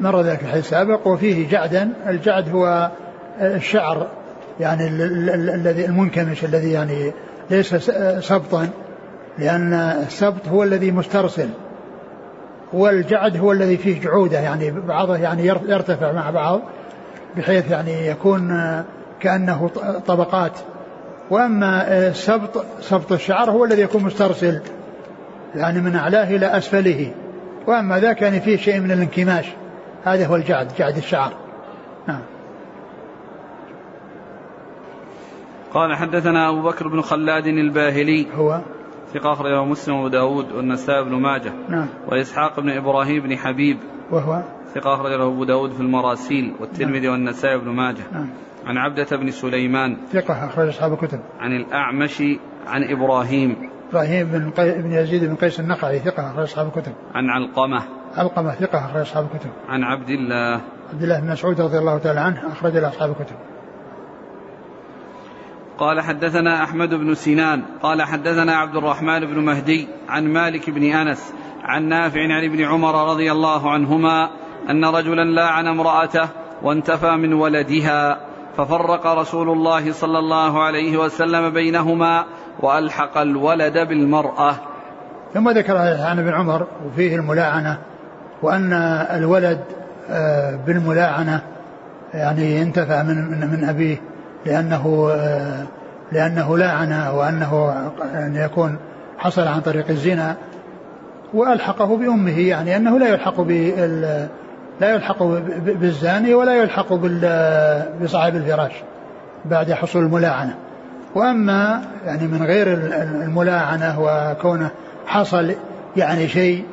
مر 0.00 0.20
ذلك 0.20 0.42
الحديث 0.42 0.64
السابق 0.64 1.06
وفيه 1.08 1.48
جعدا. 1.48 1.92
الجعد 2.06 2.48
هو 2.48 2.90
الشعر. 3.40 4.06
يعني 4.60 4.86
الذي 4.88 5.84
المنكمش 5.84 6.44
الذي 6.44 6.72
يعني 6.72 7.12
ليس 7.50 7.74
سبطا 8.20 8.68
لأن 9.38 9.74
السبط 9.74 10.48
هو 10.48 10.62
الذي 10.62 10.90
مسترسل. 10.90 11.48
والجعد 12.72 13.36
هو 13.36 13.52
الذي 13.52 13.76
فيه 13.76 14.00
جعودة 14.00 14.40
يعني 14.40 14.70
بعضه 14.70 15.16
يعني 15.16 15.46
يرتفع 15.46 16.12
مع 16.12 16.30
بعض 16.30 16.60
بحيث 17.36 17.70
يعني 17.70 18.06
يكون 18.06 18.62
كأنه 19.20 19.70
طبقات. 20.06 20.58
وأما 21.30 21.98
السبط 22.08 22.64
سبط 22.80 23.12
الشعر 23.12 23.50
هو 23.50 23.64
الذي 23.64 23.82
يكون 23.82 24.02
مسترسل 24.02 24.60
يعني 25.54 25.80
من 25.80 25.96
أعلاه 25.96 26.36
إلى 26.36 26.46
أسفله. 26.46 27.12
وأما 27.66 28.00
ذاك 28.00 28.22
يعني 28.22 28.40
فيه 28.40 28.56
شيء 28.56 28.80
من 28.80 28.92
الانكماش. 28.92 29.46
هذا 30.04 30.26
هو 30.26 30.36
الجعد 30.36 30.68
جعد 30.78 30.96
الشعر. 30.96 31.32
قال 35.74 35.96
حدثنا 35.96 36.48
أبو 36.48 36.62
بكر 36.62 36.88
بن 36.88 37.00
خلاد 37.00 37.46
الباهلي. 37.46 38.26
هو 38.34 38.60
ثقة 39.14 39.32
أخرجه 39.32 39.64
مسلم 39.64 39.94
وأبو 39.94 40.08
داود 40.08 40.52
والنسائي 40.52 41.04
بن 41.04 41.14
ماجه. 41.14 41.52
نعم. 41.68 41.86
وإسحاق 42.08 42.60
بن 42.60 42.70
إبراهيم 42.70 43.22
بن 43.22 43.36
حبيب. 43.36 43.78
وهو 44.10 44.42
ثقة 44.74 44.94
أخرجه 44.94 45.26
أبو 45.26 45.44
داود 45.44 45.72
في 45.72 45.80
المراسيل 45.80 46.54
والترمذي 46.60 47.06
نعم. 47.06 47.12
والنسائي 47.12 47.58
بن 47.58 47.68
ماجه. 47.68 48.02
نعم. 48.12 48.28
عن 48.66 48.76
عبدة 48.76 49.16
بن 49.16 49.30
سليمان. 49.30 49.96
ثقة 50.12 50.46
أخرج 50.46 50.68
أصحاب 50.68 50.92
الكتب. 50.92 51.20
عن 51.40 51.52
الأعمش 51.52 52.22
عن 52.66 52.84
إبراهيم. 52.84 53.56
إبراهيم 53.90 54.28
بن, 54.28 54.50
قي... 54.50 54.82
بن 54.82 54.92
يزيد 54.92 55.24
بن 55.24 55.34
قيس 55.34 55.60
النخعي 55.60 55.98
ثقة 55.98 56.30
أخرج 56.30 56.42
أصحاب 56.42 56.66
الكتب. 56.66 56.92
عن 57.14 57.30
علقمة. 57.30 57.82
علقمة 58.16 58.54
ثقة 58.54 58.78
أخرج 58.78 59.00
أصحاب 59.00 59.26
الكتب. 59.34 59.50
عن 59.68 59.82
عبد 59.82 60.08
الله. 60.08 60.60
عبد 60.92 61.02
الله 61.02 61.20
بن 61.20 61.30
مسعود 61.30 61.60
رضي 61.60 61.78
الله 61.78 61.98
تعالى 61.98 62.20
عنه 62.20 62.52
أخرج 62.52 62.76
له 62.76 62.88
أصحاب 62.88 63.10
الكتب. 63.10 63.36
قال 65.82 66.00
حدثنا 66.00 66.64
أحمد 66.64 66.94
بن 66.94 67.14
سنان 67.14 67.62
قال 67.82 68.02
حدثنا 68.02 68.56
عبد 68.56 68.76
الرحمن 68.76 69.20
بن 69.20 69.38
مهدي 69.38 69.88
عن 70.08 70.24
مالك 70.24 70.70
بن 70.70 70.82
أنس 70.82 71.32
عن 71.64 71.88
نافع 71.88 72.20
عن 72.20 72.44
ابن 72.44 72.64
عمر 72.64 73.10
رضي 73.10 73.32
الله 73.32 73.70
عنهما 73.70 74.30
أن 74.70 74.84
رجلا 74.84 75.24
لاعن 75.24 75.66
امرأته 75.66 76.28
وانتفى 76.62 77.10
من 77.10 77.32
ولدها 77.32 78.20
ففرق 78.56 79.06
رسول 79.06 79.50
الله 79.50 79.92
صلى 79.92 80.18
الله 80.18 80.62
عليه 80.62 80.96
وسلم 80.96 81.50
بينهما 81.50 82.24
وألحق 82.60 83.18
الولد 83.18 83.78
بالمرأة. 83.88 84.54
ثم 85.34 85.50
ذكر 85.50 85.76
عن 85.76 86.18
ابن 86.18 86.32
عمر 86.32 86.66
وفيه 86.86 87.16
الملاعنة 87.16 87.78
وأن 88.42 88.72
الولد 89.10 89.60
آه، 90.10 90.56
بالملاعنة 90.66 91.42
يعني 92.14 92.62
انتفع 92.62 93.02
من 93.02 93.30
من, 93.30 93.50
من 93.50 93.64
أبيه. 93.68 94.11
لأنه 94.46 95.12
لأنه 96.12 96.58
لاعن 96.58 96.92
وأنه 96.92 97.72
أن 98.14 98.36
يكون 98.36 98.76
حصل 99.18 99.48
عن 99.48 99.60
طريق 99.60 99.88
الزنا 99.90 100.36
وألحقه 101.34 101.96
بأمه 101.96 102.40
يعني 102.40 102.76
أنه 102.76 102.98
لا 102.98 103.08
يلحق 103.08 103.40
بال 103.40 104.28
لا 104.80 104.94
يلحق 104.94 105.22
بالزاني 105.62 106.34
ولا 106.34 106.54
يلحق 106.54 106.94
بصاحب 108.02 108.36
الفراش 108.36 108.72
بعد 109.44 109.72
حصول 109.72 110.02
الملاعنة. 110.02 110.54
وأما 111.14 111.82
يعني 112.06 112.26
من 112.26 112.42
غير 112.42 112.66
الملاعنة 113.22 114.00
وكونه 114.00 114.70
حصل 115.06 115.54
يعني 115.96 116.28
شيء 116.28 116.64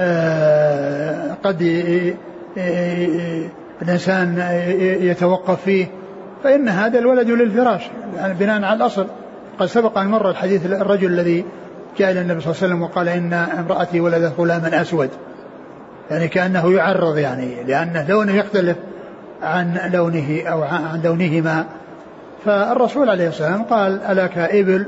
آه، 0.00 1.34
قد 1.44 1.62
الإنسان 3.82 4.38
يتوقف 5.00 5.62
فيه 5.62 5.86
فإن 6.44 6.68
هذا 6.68 6.98
الولد 6.98 7.30
للفراش 7.30 7.82
يعني 8.16 8.34
بناء 8.34 8.64
على 8.64 8.76
الأصل. 8.76 9.06
قد 9.58 9.66
سبق 9.66 9.98
أن 9.98 10.06
مر 10.06 10.30
الحديث 10.30 10.66
الرجل 10.66 11.06
الذي 11.06 11.44
جاء 11.98 12.10
إلى 12.10 12.20
النبي 12.20 12.40
صلى 12.40 12.50
الله 12.50 12.62
عليه 12.62 12.74
وسلم 12.74 12.82
وقال 12.82 13.08
إن 13.08 13.32
امرأتي 13.32 14.00
ولدت 14.00 14.32
غلاما 14.38 14.82
أسود. 14.82 15.10
يعني 16.10 16.28
كأنه 16.28 16.72
يعرض 16.72 17.18
يعني 17.18 17.64
لأن 17.64 18.06
لونه 18.08 18.32
يختلف 18.32 18.76
عن 19.42 19.90
لونه 19.92 20.42
أو 20.46 20.62
عن 20.62 21.00
لونهما. 21.04 21.64
فالرسول 22.44 23.10
عليه 23.10 23.28
الصلاة 23.28 23.48
والسلام 23.48 23.62
قال 23.62 24.00
ألك 24.02 24.38
إبل؟ 24.38 24.86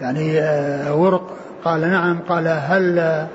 يعني 0.00 0.40
آه، 0.40 0.94
ورق. 0.94 1.36
قال 1.64 1.80
نعم. 1.80 2.18
قال 2.28 2.48
هل 2.48 3.26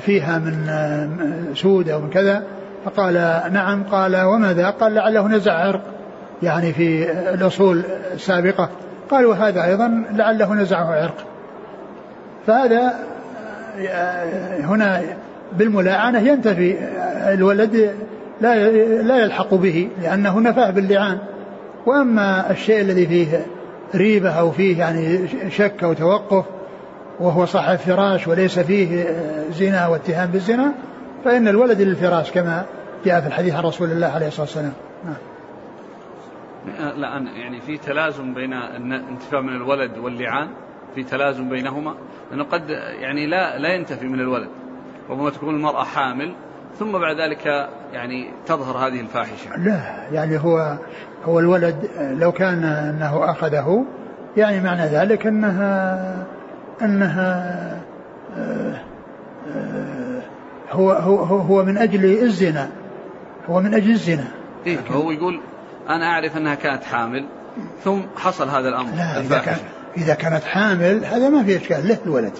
فيها 0.00 0.38
من 0.38 0.68
آه، 0.68 1.54
سود 1.54 1.88
أو 1.88 2.00
من 2.00 2.10
كذا؟ 2.10 2.42
فقال 2.84 3.14
نعم. 3.52 3.82
قال 3.82 4.16
وماذا؟ 4.22 4.70
قال 4.70 4.94
لعله 4.94 5.28
نزع 5.28 5.52
عرق. 5.52 5.95
يعني 6.42 6.72
في 6.72 7.12
الأصول 7.34 7.82
السابقة. 8.14 8.68
قال 9.10 9.26
وهذا 9.26 9.64
أيضا 9.64 10.04
لعله 10.12 10.54
نزعه 10.54 10.84
عرق. 10.84 11.24
فهذا 12.46 12.94
آه، 13.88 14.60
هنا 14.60 15.02
بالملاعنة 15.52 16.18
ينتفي 16.18 16.76
الولد 17.32 17.90
لا 18.40 18.70
لا 19.02 19.16
يلحق 19.16 19.54
به 19.54 19.88
لأنه 20.02 20.40
نفاه 20.40 20.70
باللعان. 20.70 21.18
وأما 21.86 22.50
الشيء 22.50 22.80
الذي 22.80 23.06
فيه 23.06 23.46
ريبة 23.94 24.30
أو 24.30 24.50
فيه 24.50 24.78
يعني 24.78 25.28
شك 25.50 25.84
أو 25.84 25.92
توقف 25.92 26.44
وهو 27.20 27.46
صاحب 27.46 27.76
فراش 27.76 28.28
وليس 28.28 28.58
فيه 28.58 29.06
زنا 29.58 29.86
واتهام 29.86 30.30
بالزنا 30.30 30.72
فإن 31.24 31.48
الولد 31.48 31.80
للفراش 31.80 32.30
كما 32.30 32.64
جاء 33.04 33.20
في 33.20 33.26
الحديث 33.26 33.54
عن 33.54 33.62
رسول 33.62 33.90
الله 33.92 34.06
عليه 34.06 34.26
الصلاة 34.26 34.46
والسلام. 34.46 34.72
نعم. 35.04 35.14
لا 36.96 37.24
يعني 37.36 37.60
في 37.60 37.78
تلازم 37.78 38.34
بين 38.34 38.52
الانتفاع 38.52 39.40
من 39.40 39.56
الولد 39.56 39.98
واللعان 39.98 40.48
في 40.94 41.02
تلازم 41.02 41.48
بينهما 41.48 41.94
لأنه 42.30 42.44
قد 42.44 42.70
يعني 43.00 43.26
لا 43.26 43.58
لا 43.58 43.74
ينتفي 43.74 44.06
من 44.06 44.20
الولد 44.20 44.48
ربما 45.10 45.30
تكون 45.30 45.54
المرأة 45.54 45.84
حامل 45.84 46.34
ثم 46.78 46.92
بعد 46.92 47.20
ذلك 47.20 47.68
يعني 47.92 48.30
تظهر 48.46 48.86
هذه 48.86 49.00
الفاحشة. 49.00 49.56
لا 49.56 50.08
يعني 50.12 50.38
هو 50.38 50.78
هو 51.24 51.38
الولد 51.38 51.90
لو 51.98 52.32
كان 52.32 52.64
أنه 52.64 53.30
أخذه 53.30 53.84
يعني 54.36 54.60
معنى 54.60 54.82
ذلك 54.82 55.26
أنها 55.26 56.26
أنها 56.82 57.80
آه، 58.36 58.80
هو 60.70 60.90
هو 60.92 61.36
هو 61.36 61.64
من 61.64 61.78
أجل 61.78 62.04
الزنا 62.04 62.70
هو 63.48 63.60
من 63.60 63.74
أجل 63.74 63.90
الزنا. 63.90 64.28
إيه 64.66 64.78
هو 64.90 65.10
يقول 65.10 65.40
أنا 65.88 66.06
أعرف 66.06 66.36
أنها 66.36 66.54
كانت 66.54 66.84
حامل 66.84 67.26
ثم 67.84 68.00
حصل 68.16 68.48
هذا 68.48 68.68
الأمر 68.68 68.90
لا 68.96 69.20
إذا, 69.20 69.38
كان 69.38 69.56
إذا 69.96 70.14
كانت 70.14 70.44
حامل 70.44 71.04
هذا 71.04 71.28
ما 71.28 71.44
في 71.44 71.56
إشكال 71.56 71.88
له 71.88 71.98
الولد. 72.06 72.32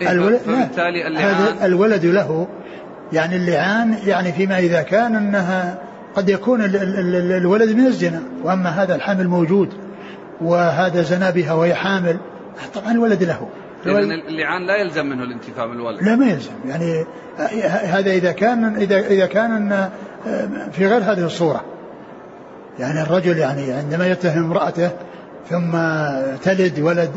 إيه 0.00 0.10
الولد 0.10 0.38
فبالتالي 0.38 1.06
اللعان 1.06 1.56
الولد 1.62 2.04
له 2.04 2.48
يعني 3.12 3.36
اللعان 3.36 3.94
يعني 4.06 4.32
فيما 4.32 4.58
إذا 4.58 4.82
كان 4.82 5.16
أنها 5.16 5.78
قد 6.14 6.28
يكون 6.28 6.60
الولد 6.64 7.76
من 7.76 7.86
الزنا. 7.86 8.22
وأما 8.42 8.70
هذا 8.70 8.94
الحمل 8.94 9.28
موجود 9.28 9.72
وهذا 10.40 11.02
زنا 11.02 11.30
بها 11.30 11.52
وهي 11.52 11.74
حامل 11.74 12.16
طبعا 12.74 12.92
الولد 12.92 13.22
له. 13.22 13.48
لأن 13.84 14.12
اللعان 14.28 14.66
لا 14.66 14.76
يلزم 14.76 15.06
منه 15.06 15.22
الانتفاع 15.22 15.66
من 15.66 15.72
الولد 15.72 16.02
لا 16.02 16.16
ما 16.16 16.26
يلزم. 16.26 16.52
يعني 16.68 17.04
هذا 17.68 18.10
إذا 18.10 18.32
كان 18.32 18.76
إذا 18.76 18.98
إذا 18.98 19.26
كان 19.26 19.90
في 20.72 20.86
غير 20.86 21.02
هذه 21.02 21.24
الصورة. 21.24 21.64
يعني 22.78 23.02
الرجل 23.02 23.38
يعني 23.38 23.72
عندما 23.72 24.06
يتهم 24.06 24.44
امرأته 24.44 24.90
ثم 25.48 25.72
تلد 26.42 26.80
ولد 26.80 27.10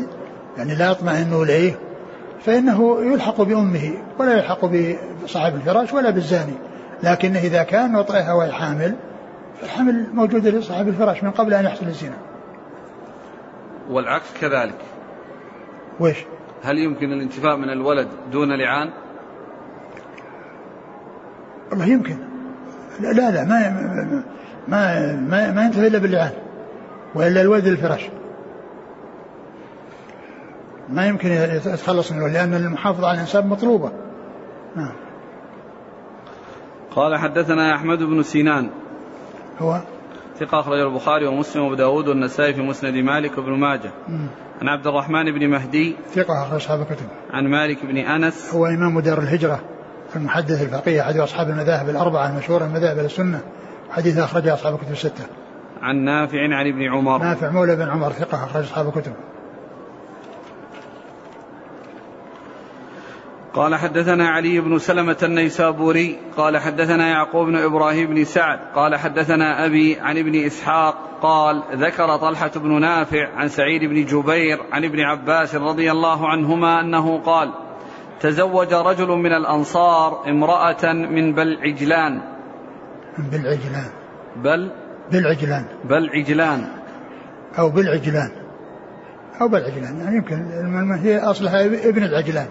يعني 0.58 0.74
لا 0.74 0.90
يطمئن 0.90 1.42
إليه 1.42 1.78
فإنه 2.40 3.00
يلحق 3.12 3.42
بأمه 3.42 3.92
ولا 4.18 4.32
يلحق 4.32 4.64
بصاحب 5.24 5.54
الفراش 5.54 5.92
ولا 5.92 6.10
بالزاني. 6.10 6.54
لكن 7.02 7.36
إذا 7.36 7.62
كان 7.62 7.96
وطئها 7.96 8.32
وهي 8.32 8.52
حامل 8.52 8.94
فالحمل 9.60 10.06
موجودة 10.14 10.50
لصاحب 10.50 10.88
الفراش 10.88 11.24
من 11.24 11.30
قبل 11.30 11.54
أن 11.54 11.64
يحصل 11.64 11.86
الزنا. 11.86 12.16
والعكس 13.90 14.26
كذلك. 14.40 14.78
ويش 16.00 16.16
هل 16.62 16.78
يمكن 16.78 17.12
الانتفاع 17.12 17.56
من 17.56 17.70
الولد 17.70 18.08
دون 18.32 18.48
لعان؟ 18.52 18.90
والله 21.70 21.86
يمكن. 21.86 22.16
لا 23.00 23.30
لا 23.30 23.44
ما 23.44 24.24
ما 24.68 25.12
ما, 25.16 25.52
ما 25.52 25.64
ينتهي 25.64 25.86
إلا 25.86 25.98
باللعان 25.98 26.32
وإلا 27.14 27.40
الولد 27.40 27.66
الفراش. 27.66 28.08
ما 30.88 31.06
يمكن 31.06 31.28
يتخلص 31.30 32.12
منه 32.12 32.28
لأن 32.28 32.54
المحافظة 32.54 33.08
على 33.08 33.14
الإنسان 33.14 33.46
مطلوبة. 33.46 33.92
نعم. 34.76 34.92
قال 36.96 37.16
حدثنا 37.18 37.74
أحمد 37.74 37.98
بن 37.98 38.22
سينان. 38.22 38.70
هو؟ 39.58 39.80
ثقة 40.38 40.60
أخرج 40.60 40.80
البخاري 40.80 41.26
ومسلم 41.26 41.62
وأبو 41.62 41.74
داود 41.74 42.08
والنسائي 42.08 42.54
في 42.54 42.62
مسند 42.62 42.94
مالك 42.94 43.38
وابن 43.38 43.52
ماجه. 43.52 43.90
مم. 44.08 44.26
عن 44.62 44.68
عبد 44.68 44.86
الرحمن 44.86 45.38
بن 45.38 45.48
مهدي. 45.48 45.96
ثقة 46.14 46.42
أخرج 46.42 46.54
أصحاب 46.54 46.80
الكتب. 46.80 47.06
عن 47.30 47.46
مالك 47.46 47.86
بن 47.86 47.96
أنس. 47.96 48.54
هو 48.54 48.66
إمام 48.66 49.00
دار 49.00 49.18
الهجرة 49.18 49.60
المحدث 50.16 50.62
الفقيه 50.62 51.00
أحد 51.00 51.16
أصحاب 51.16 51.50
المذاهب 51.50 51.88
الأربعة 51.88 52.30
المشهورة 52.30 52.64
المذاهب 52.64 52.98
السنة. 52.98 53.40
حديث 53.90 54.18
أخرجه 54.18 54.54
أصحاب 54.54 54.74
الكتب 54.74 54.92
الستة. 54.92 55.24
عن 55.82 55.96
نافع 55.96 56.42
عن 56.42 56.66
ابن 56.66 56.82
عمر. 56.82 57.18
نافع 57.18 57.50
مولى 57.50 57.76
بن 57.76 57.88
عمر 57.88 58.12
ثقة 58.12 58.44
أخرج 58.44 58.62
أصحاب 58.64 58.88
الكتب. 58.88 59.12
قال 63.54 63.74
حدثنا 63.74 64.28
علي 64.28 64.60
بن 64.60 64.78
سلمة 64.78 65.16
النيسابوري 65.22 66.18
قال 66.36 66.58
حدثنا 66.58 67.08
يعقوب 67.08 67.46
بن 67.46 67.56
إبراهيم 67.56 68.06
بن 68.06 68.24
سعد 68.24 68.58
قال 68.74 68.96
حدثنا 68.96 69.66
أبي 69.66 70.00
عن 70.00 70.18
ابن 70.18 70.44
إسحاق 70.44 70.94
قال 71.22 71.62
ذكر 71.72 72.16
طلحة 72.16 72.50
بن 72.56 72.80
نافع 72.80 73.28
عن 73.36 73.48
سعيد 73.48 73.84
بن 73.84 74.04
جبير 74.04 74.58
عن 74.72 74.84
ابن 74.84 75.00
عباس 75.00 75.54
رضي 75.54 75.90
الله 75.90 76.28
عنهما 76.28 76.80
أنه 76.80 77.18
قال 77.18 77.52
تزوج 78.20 78.74
رجل 78.74 79.08
من 79.08 79.32
الأنصار 79.32 80.28
امرأة 80.28 80.92
من 80.92 81.32
بل 81.32 81.58
عجلان 81.62 82.22
بالعجلان. 83.18 83.90
بل؟ 84.36 84.70
بالعجلان. 85.12 85.64
بل 85.84 86.10
عجلان. 86.10 86.64
أو 87.58 87.70
بالعجلان. 87.70 88.30
أو 89.40 89.48
بالعجلان. 89.48 90.00
يعني 90.00 90.16
يمكن 90.16 90.42
هي 91.02 91.18
أصلها 91.18 91.64
ابن 91.64 92.02
العجلان. 92.02 92.46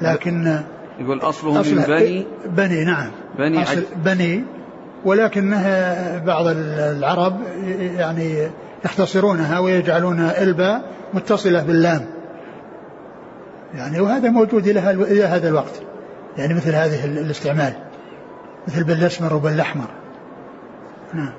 لكن 0.00 0.60
يقول 0.98 1.20
أصله 1.20 1.60
أصل 1.60 1.76
من 1.76 1.82
بني 1.82 2.26
بني 2.46 2.84
نعم. 2.84 3.10
بني 3.38 3.62
أصل 3.62 3.84
بني. 4.04 4.44
ولكنها 5.04 6.18
بعض 6.18 6.44
العرب 6.46 7.40
يعني 7.96 8.48
يختصرونها 8.84 9.58
ويجعلون 9.58 10.20
الباء 10.20 10.82
متصلة 11.14 11.62
باللام. 11.62 12.06
يعني 13.74 14.00
وهذا 14.00 14.30
موجود 14.30 14.66
إلى 14.66 14.80
هذا 15.24 15.48
الوقت. 15.48 15.82
يعني 16.38 16.54
مثل 16.54 16.74
هذه 16.74 17.04
الاستعمال. 17.04 17.72
مثل 18.68 18.84
بالأسمر 18.84 19.34
وبالأحمر 19.34 19.86
نعم. 21.14 21.32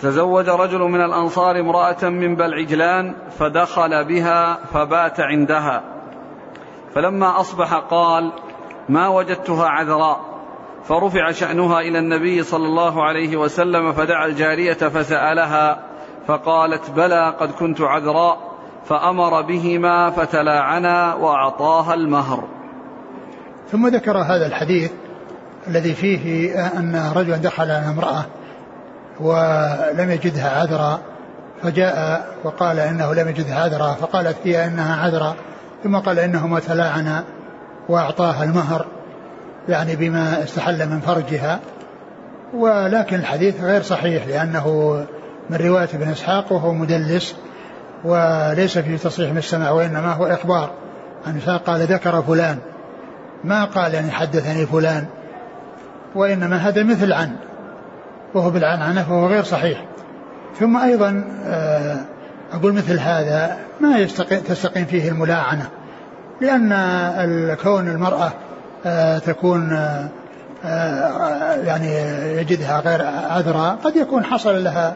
تزوج 0.00 0.48
رجل 0.48 0.78
من 0.78 1.00
الأنصار 1.00 1.60
امرأة 1.60 2.04
من 2.04 2.36
بلعجلان 2.36 3.14
فدخل 3.38 4.04
بها 4.04 4.58
فبات 4.72 5.20
عندها. 5.20 5.82
فلما 6.94 7.40
أصبح 7.40 7.74
قال 7.74 8.32
ما 8.88 9.08
وجدتها 9.08 9.68
عذراء. 9.68 10.20
فرفع 10.84 11.30
شأنها 11.30 11.80
إلى 11.80 11.98
النبي 11.98 12.42
صلى 12.42 12.66
الله 12.66 13.04
عليه 13.04 13.36
وسلم 13.36 13.92
فدعا 13.92 14.26
الجارية 14.26 14.72
فسألها 14.72 15.80
فقالت 16.26 16.90
بلى 16.90 17.34
قد 17.40 17.50
كنت 17.52 17.80
عذراء. 17.80 18.38
فأمر 18.84 19.42
بهما 19.42 20.10
فتلاعنا 20.10 21.14
وأعطاها 21.14 21.94
المهر. 21.94 22.44
ثم 23.72 23.88
ذكر 23.88 24.18
هذا 24.18 24.46
الحديث 24.46 24.90
الذي 25.68 25.94
فيه 25.94 26.54
أن 26.66 27.12
رجلا 27.14 27.36
دخل 27.36 27.70
على 27.70 27.88
امرأة 27.88 28.24
ولم 29.20 30.10
يجدها 30.10 30.60
عذرا 30.60 31.00
فجاء 31.62 32.26
وقال 32.44 32.78
إنه 32.78 33.14
لم 33.14 33.28
يجدها 33.28 33.60
عذرا 33.60 33.92
فقالت 33.92 34.36
هي 34.44 34.66
إنها 34.66 34.96
عذرا 35.04 35.34
ثم 35.84 35.96
قال 35.96 36.18
إنهما 36.18 36.60
تلاعنا 36.60 37.24
وأعطاها 37.88 38.44
المهر 38.44 38.86
يعني 39.68 39.96
بما 39.96 40.42
استحل 40.42 40.88
من 40.88 41.00
فرجها. 41.00 41.60
ولكن 42.54 43.16
الحديث 43.16 43.62
غير 43.62 43.82
صحيح 43.82 44.26
لأنه 44.26 44.96
من 45.50 45.56
رواية 45.56 45.88
ابن 45.94 46.08
إسحاق 46.08 46.52
وهو 46.52 46.72
مدلس 46.72 47.34
وليس 48.04 48.78
فيه 48.78 48.96
تصريح 48.96 49.30
من 49.30 49.38
السماء 49.38 49.74
وإنما 49.74 50.12
هو 50.12 50.26
إخبار. 50.26 50.70
إسحاق 51.38 51.62
قال 51.62 51.80
ذكر 51.80 52.22
فلان. 52.22 52.58
ما 53.44 53.64
قال 53.64 53.94
يعني 53.94 54.10
حدثني 54.10 54.66
فلان 54.66 55.06
وإنما 56.14 56.56
هذا 56.56 56.82
مثل 56.82 57.12
عن 57.12 57.36
وهو 58.34 58.50
بالعنعنة 58.50 59.02
فهو 59.02 59.26
غير 59.26 59.42
صحيح. 59.42 59.84
ثم 60.58 60.76
أيضا 60.76 61.24
آه، 61.46 61.96
أقول 62.52 62.72
مثل 62.72 62.98
هذا 62.98 63.56
ما 63.80 63.98
يستقيم 63.98 64.40
تستقيم 64.40 64.84
فيه 64.84 65.08
الملاعنة 65.08 65.68
لأن 66.40 66.72
الكون 66.72 67.88
المرأة 67.88 68.32
آه، 68.86 69.18
تكون 69.18 69.72
آه، 69.72 71.54
يعني 71.64 71.96
يجدها 72.40 72.80
غير 72.80 73.06
عذراء 73.30 73.76
قد 73.84 73.96
يكون 73.96 74.24
حصل 74.24 74.64
لها 74.64 74.94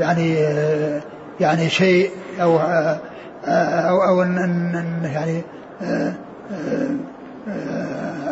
يعني 0.00 0.34
يعني 1.40 1.68
شيء 1.68 2.10
أو 2.40 2.58
أو 3.46 4.02
أو 4.02 4.22
أن 4.22 5.00
يعني 5.04 5.42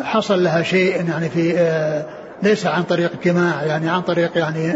حصل 0.03 0.43
لها 0.43 0.63
شيء 0.63 1.09
يعني 1.09 1.29
في 1.29 2.03
ليس 2.43 2.65
عن 2.65 2.83
طريق 2.83 3.11
جماع 3.23 3.63
يعني 3.63 3.89
عن 3.89 4.01
طريق 4.01 4.37
يعني 4.37 4.73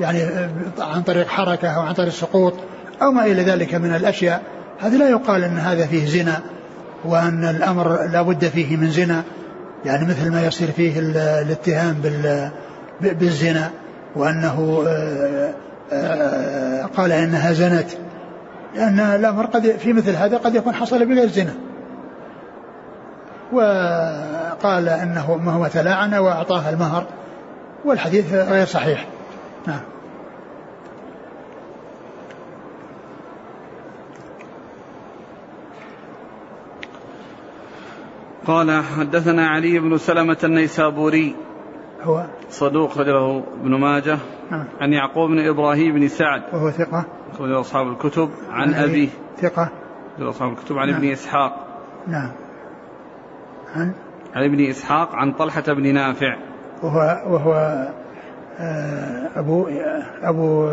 يعني 0.00 0.22
عن 0.78 1.02
طريق 1.02 1.28
حركة 1.28 1.68
أو 1.68 1.80
عن 1.80 1.94
طريق 1.94 2.12
سقوط 2.12 2.54
أو 3.02 3.10
ما 3.12 3.24
إلى 3.24 3.42
ذلك 3.42 3.74
من 3.74 3.94
الأشياء. 3.94 4.42
هذا 4.80 4.96
لا 4.96 5.08
يقال 5.08 5.44
أن 5.44 5.58
هذا 5.58 5.86
فيه 5.86 6.06
زنا 6.06 6.40
وأن 7.04 7.44
الأمر 7.44 8.06
لا 8.06 8.22
بد 8.22 8.44
فيه 8.44 8.76
من 8.76 8.90
زنا 8.90 9.22
يعني 9.84 10.06
مثل 10.06 10.30
ما 10.30 10.46
يصير 10.46 10.70
فيه 10.70 10.98
الاتهام 10.98 11.96
بالزنا 13.00 13.70
وأنه 14.16 14.84
آه، 14.88 15.54
آه، 15.92 16.82
قال 16.96 17.12
إنها 17.12 17.52
زنت. 17.52 17.90
لأن 18.74 19.00
الأمر 19.00 19.46
قد 19.46 19.70
في 19.70 19.92
مثل 19.92 20.10
هذا 20.10 20.36
قد 20.36 20.54
يكون 20.54 20.74
حصل 20.74 21.06
بغير 21.06 21.28
زنا. 21.28 21.54
وقال 23.52 24.88
إنه 24.88 25.36
ما 25.36 25.52
هو 25.52 25.66
تلاعن 25.66 26.14
واعطاها 26.14 26.70
المهر 26.70 27.06
والحديث 27.84 28.32
غير 28.34 28.66
صحيح. 28.66 29.06
نعم. 29.66 29.80
قال 38.46 38.82
حدثنا 38.98 39.48
علي 39.48 39.78
بن 39.78 39.98
سلمة 39.98 40.36
النيسابوري 40.44 41.36
هو 42.02 42.26
صدوق 42.50 42.98
رجله 42.98 43.44
ابن 43.60 43.74
ماجه 43.74 44.18
نعم. 44.50 44.64
عن 44.80 44.92
يعقوب 44.92 45.30
بن 45.30 45.48
إبراهيم 45.48 45.94
بن 45.94 46.08
سعد. 46.08 46.42
وهو 46.52 46.70
ثقة. 46.70 47.04
أخرجه 47.32 47.60
أصحاب 47.60 47.88
الكتب 47.88 48.30
عن, 48.50 48.74
أبيه 48.74 49.08
ثقة. 49.36 49.70
أصحاب 50.20 50.52
الكتب 50.52 50.78
عن 50.78 50.88
نعم. 50.88 50.96
ابن 50.96 51.10
إسحاق. 51.12 51.66
نعم. 52.06 52.32
عن 53.74 53.92
عن 54.34 54.44
ابن 54.44 54.68
إسحاق 54.70 55.14
عن 55.14 55.32
طلحة 55.32 55.72
بن 55.72 55.94
نافع. 55.94 56.36
وهو 56.82 57.34
وهو 57.34 57.54
آه، 58.58 59.30
أبو 59.36 59.68
أبو 60.22 60.68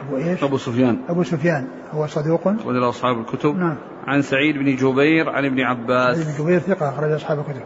أبو 0.00 0.16
إيش؟ 0.16 0.44
أبو 0.44 0.56
سفيان. 0.56 0.98
أبو 1.08 1.22
سفيان. 1.22 1.66
هو 1.92 2.06
صدوق. 2.06 2.48
أخرج 2.48 2.74
له 2.74 2.88
أصحاب 2.88 3.18
الكتب 3.18 3.56
نعم. 3.56 3.76
عن 4.06 4.22
سعيد 4.22 4.58
بن 4.58 4.76
جبير 4.76 5.30
عن 5.30 5.44
ابن 5.44 5.60
عباس. 5.60 6.38
ابن 6.38 6.44
جبير 6.44 6.58
ثقة 6.58 6.88
أخرج 6.88 7.12
أصحاب 7.12 7.38
الكتب. 7.38 7.62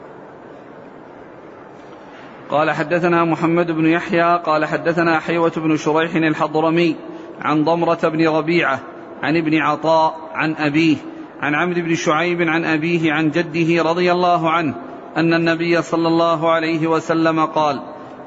قال 2.50 2.70
حدثنا 2.70 3.24
محمد 3.24 3.70
بن 3.70 3.86
يحيى 3.86 4.36
قال 4.44 4.64
حدثنا 4.64 5.18
حيوة 5.18 5.52
بن 5.56 5.76
شريح 5.76 6.14
الحضرمي 6.14 6.96
عن 7.40 7.64
ضمرة 7.64 8.08
بن 8.08 8.28
ربيعة 8.28 8.80
عن 9.22 9.36
ابن 9.36 9.56
عطاء 9.56 10.30
عن 10.34 10.54
أبيه 10.56 10.96
عن 11.40 11.54
عمرو 11.54 11.82
بن 11.82 11.94
شعيب 11.94 12.42
عن 12.42 12.64
أبيه 12.64 13.12
عن 13.12 13.30
جده 13.30 13.82
رضي 13.82 14.12
الله 14.12 14.50
عنه 14.50 14.74
أن 15.16 15.34
النبي 15.34 15.82
صلى 15.82 16.08
الله 16.08 16.50
عليه 16.50 16.86
وسلم 16.86 17.44
قال 17.44 17.80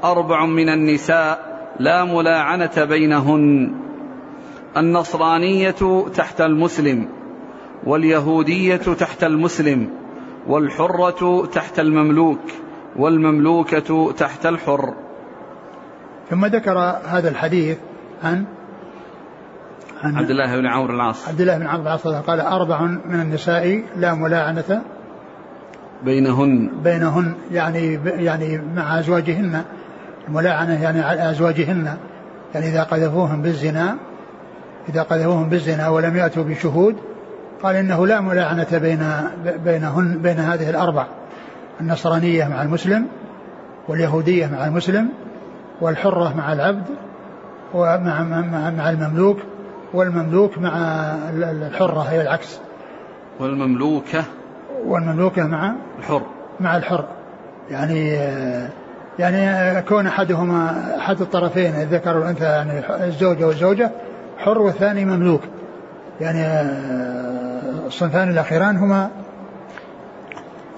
أربع 0.04 0.46
من 0.46 0.70
النساء 0.70 1.54
لا 1.80 2.06
ملاعنة 2.06 2.84
بينهن. 2.84 3.76
النصرانية 4.78 6.06
تحت 6.16 6.42
المسلم 6.42 7.10
واليهودية 7.84 8.76
تحت 8.76 9.24
المسلم 9.24 9.90
والحرة 10.48 11.46
تحت 11.46 11.80
المملوك. 11.80 12.63
والمملوكة 12.96 14.12
تحت 14.12 14.46
الحر. 14.46 14.94
ثم 16.30 16.46
ذكر 16.46 16.78
هذا 17.06 17.30
الحديث 17.30 17.78
عن 18.24 18.46
عن 20.04 20.18
عبد 20.18 20.30
الله 20.30 20.58
بن 20.58 20.68
عمرو 20.68 20.96
العاص. 20.96 21.30
عبد 21.30 21.42
الله 21.42 21.58
بن 21.58 21.68
عمرو 21.68 21.84
العاص 21.84 22.08
قال 22.08 22.40
أربع 22.40 22.82
من 22.82 23.20
النساء 23.22 23.84
لا 23.98 24.14
ملاعنة 24.14 24.82
بينهن. 26.04 26.72
بينهن 26.84 27.34
يعني 27.52 28.00
يعني 28.06 28.62
مع 28.76 29.00
أزواجهن. 29.00 29.64
الملاعنة 30.28 30.84
يعني 30.84 31.02
على 31.02 31.30
أزواجهن. 31.32 31.98
يعني 32.54 32.68
إذا 32.68 32.84
قذفوهم 32.84 33.42
بالزنا 33.42 33.96
إذا 34.90 35.04
قذفوهم 35.04 35.50
بالزنا 35.50 35.90
ولم 35.90 36.18
يأتوا 36.18 36.44
بشهود 36.44 36.96
قال 37.64 37.76
إنه 37.76 38.08
لا 38.08 38.22
ملاعنة 38.22 38.78
بين 38.78 39.04
بينهن 39.66 40.18
بين 40.18 40.40
هذه 40.40 40.70
الأربع. 40.70 41.08
النصرانية 41.82 42.48
مع 42.48 42.62
المسلم 42.62 43.08
واليهودية 43.88 44.48
مع 44.48 44.66
المسلم 44.66 45.10
والحرة 45.82 46.34
مع 46.38 46.54
العبد 46.54 46.86
ومع 47.74 48.24
مع, 48.24 48.70
مع 48.70 48.90
المملوك 48.90 49.38
والمملوك 49.94 50.58
مع 50.58 50.72
الحرة 51.34 52.02
هي 52.02 52.22
العكس. 52.22 52.60
والمملوكة 53.40 54.24
والمملوكة 54.86 55.48
مع 55.48 55.74
الحر. 56.00 56.22
مع 56.60 56.78
الحر. 56.78 57.06
يعني 57.70 58.10
يعني 59.20 59.82
كون 59.82 60.08
أحدهما 60.08 60.96
أحد 60.98 61.22
الطرفين 61.22 61.76
الذكر 61.76 62.18
والانثى 62.18 62.44
يعني 62.44 63.06
الزوجة 63.06 63.48
والزوجة 63.48 63.92
حر 64.38 64.62
والثاني 64.62 65.06
مملوك. 65.06 65.42
يعني 66.22 66.70
الصنفان 67.86 68.30
الأخيران 68.30 68.78
هما 68.78 69.10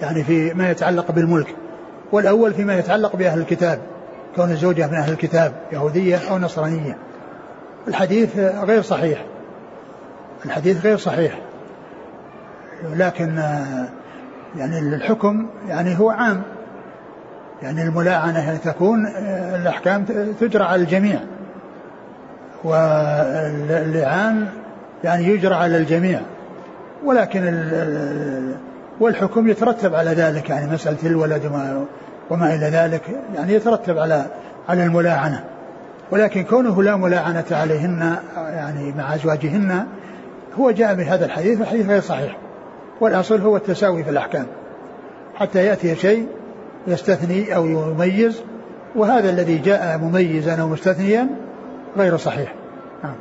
يعني 0.02 0.24
في 0.24 0.54
ما 0.54 0.72
يتعلق 0.72 1.12
بالملك 1.12 1.56
والأول 2.12 2.54
فيما 2.54 2.76
يتعلق 2.76 3.16
بأهل 3.16 3.40
الكتاب 3.40 3.80
كون 4.36 4.52
الزوجة 4.52 4.88
من 4.88 4.94
أهل 4.94 5.12
الكتاب 5.12 5.54
يهودية 5.72 6.20
أو 6.32 6.38
نصرانية. 6.38 6.98
الحديث 7.88 8.38
غير 8.40 8.82
صحيح 8.82 9.26
الحديث 10.46 10.86
غير 10.86 10.98
صحيح. 10.98 11.40
لكن 12.94 13.38
يعني 14.58 14.80
الحكم 14.80 15.48
يعني 15.68 16.00
هو 16.00 16.10
عام. 16.10 16.42
يعني 17.62 17.84
الملاعنة 17.84 18.40
يعني 18.40 18.58
تكون 18.58 19.08
الأحكام 19.62 20.06
تجرى 20.40 20.64
على 20.64 20.82
الجميع. 20.82 21.20
واللعان 22.64 24.48
يعني 25.04 25.24
يجرى 25.24 25.56
على 25.56 25.78
الجميع. 25.78 26.22
ولكن 27.06 27.42
والحكم 29.00 29.48
يترتب 29.48 29.96
على 29.96 30.10
ذلك 30.10 30.50
يعني 30.50 30.74
مسألة 30.74 30.98
الولد 31.04 31.46
وما, 31.46 31.86
وما 32.30 32.56
إلى 32.56 32.66
ذلك 32.66 33.02
يعني 33.36 33.54
يترتب 33.54 33.98
على 33.98 34.26
على 34.70 34.84
الملاعنة. 34.84 35.44
ولكن 36.12 36.44
كونه 36.44 36.84
لا 36.84 36.96
ملاعنة 36.96 37.46
عليهن 37.52 38.16
يعني 38.36 38.94
مع 38.98 39.16
أزواجهن 39.16 39.86
هو 40.60 40.72
جاء 40.72 40.94
بهذا 40.94 41.26
الحديث 41.26 41.60
والحديث 41.60 41.88
غير 41.88 42.02
صحيح. 42.02 42.38
والأصل 43.02 43.42
هو 43.42 43.58
التساوي 43.58 44.04
في 44.04 44.10
الأحكام. 44.10 44.46
حتى 45.36 45.66
يأتي 45.66 45.96
شيء 45.96 46.28
يستثني 46.88 47.56
أو 47.56 47.66
يميز 47.66 48.42
وهذا 48.96 49.30
الذي 49.30 49.58
جاء 49.58 49.98
مميزا 49.98 50.62
أو 50.62 50.68
مستثنيا 50.68 51.28
غير 51.98 52.18
صحيح. 52.18 52.54
نعم. 53.04 53.16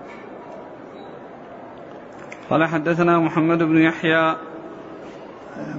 قال 2.50 2.64
حدثنا 2.64 3.18
محمد 3.18 3.58
بن 3.58 3.78
يحيى 3.78 4.36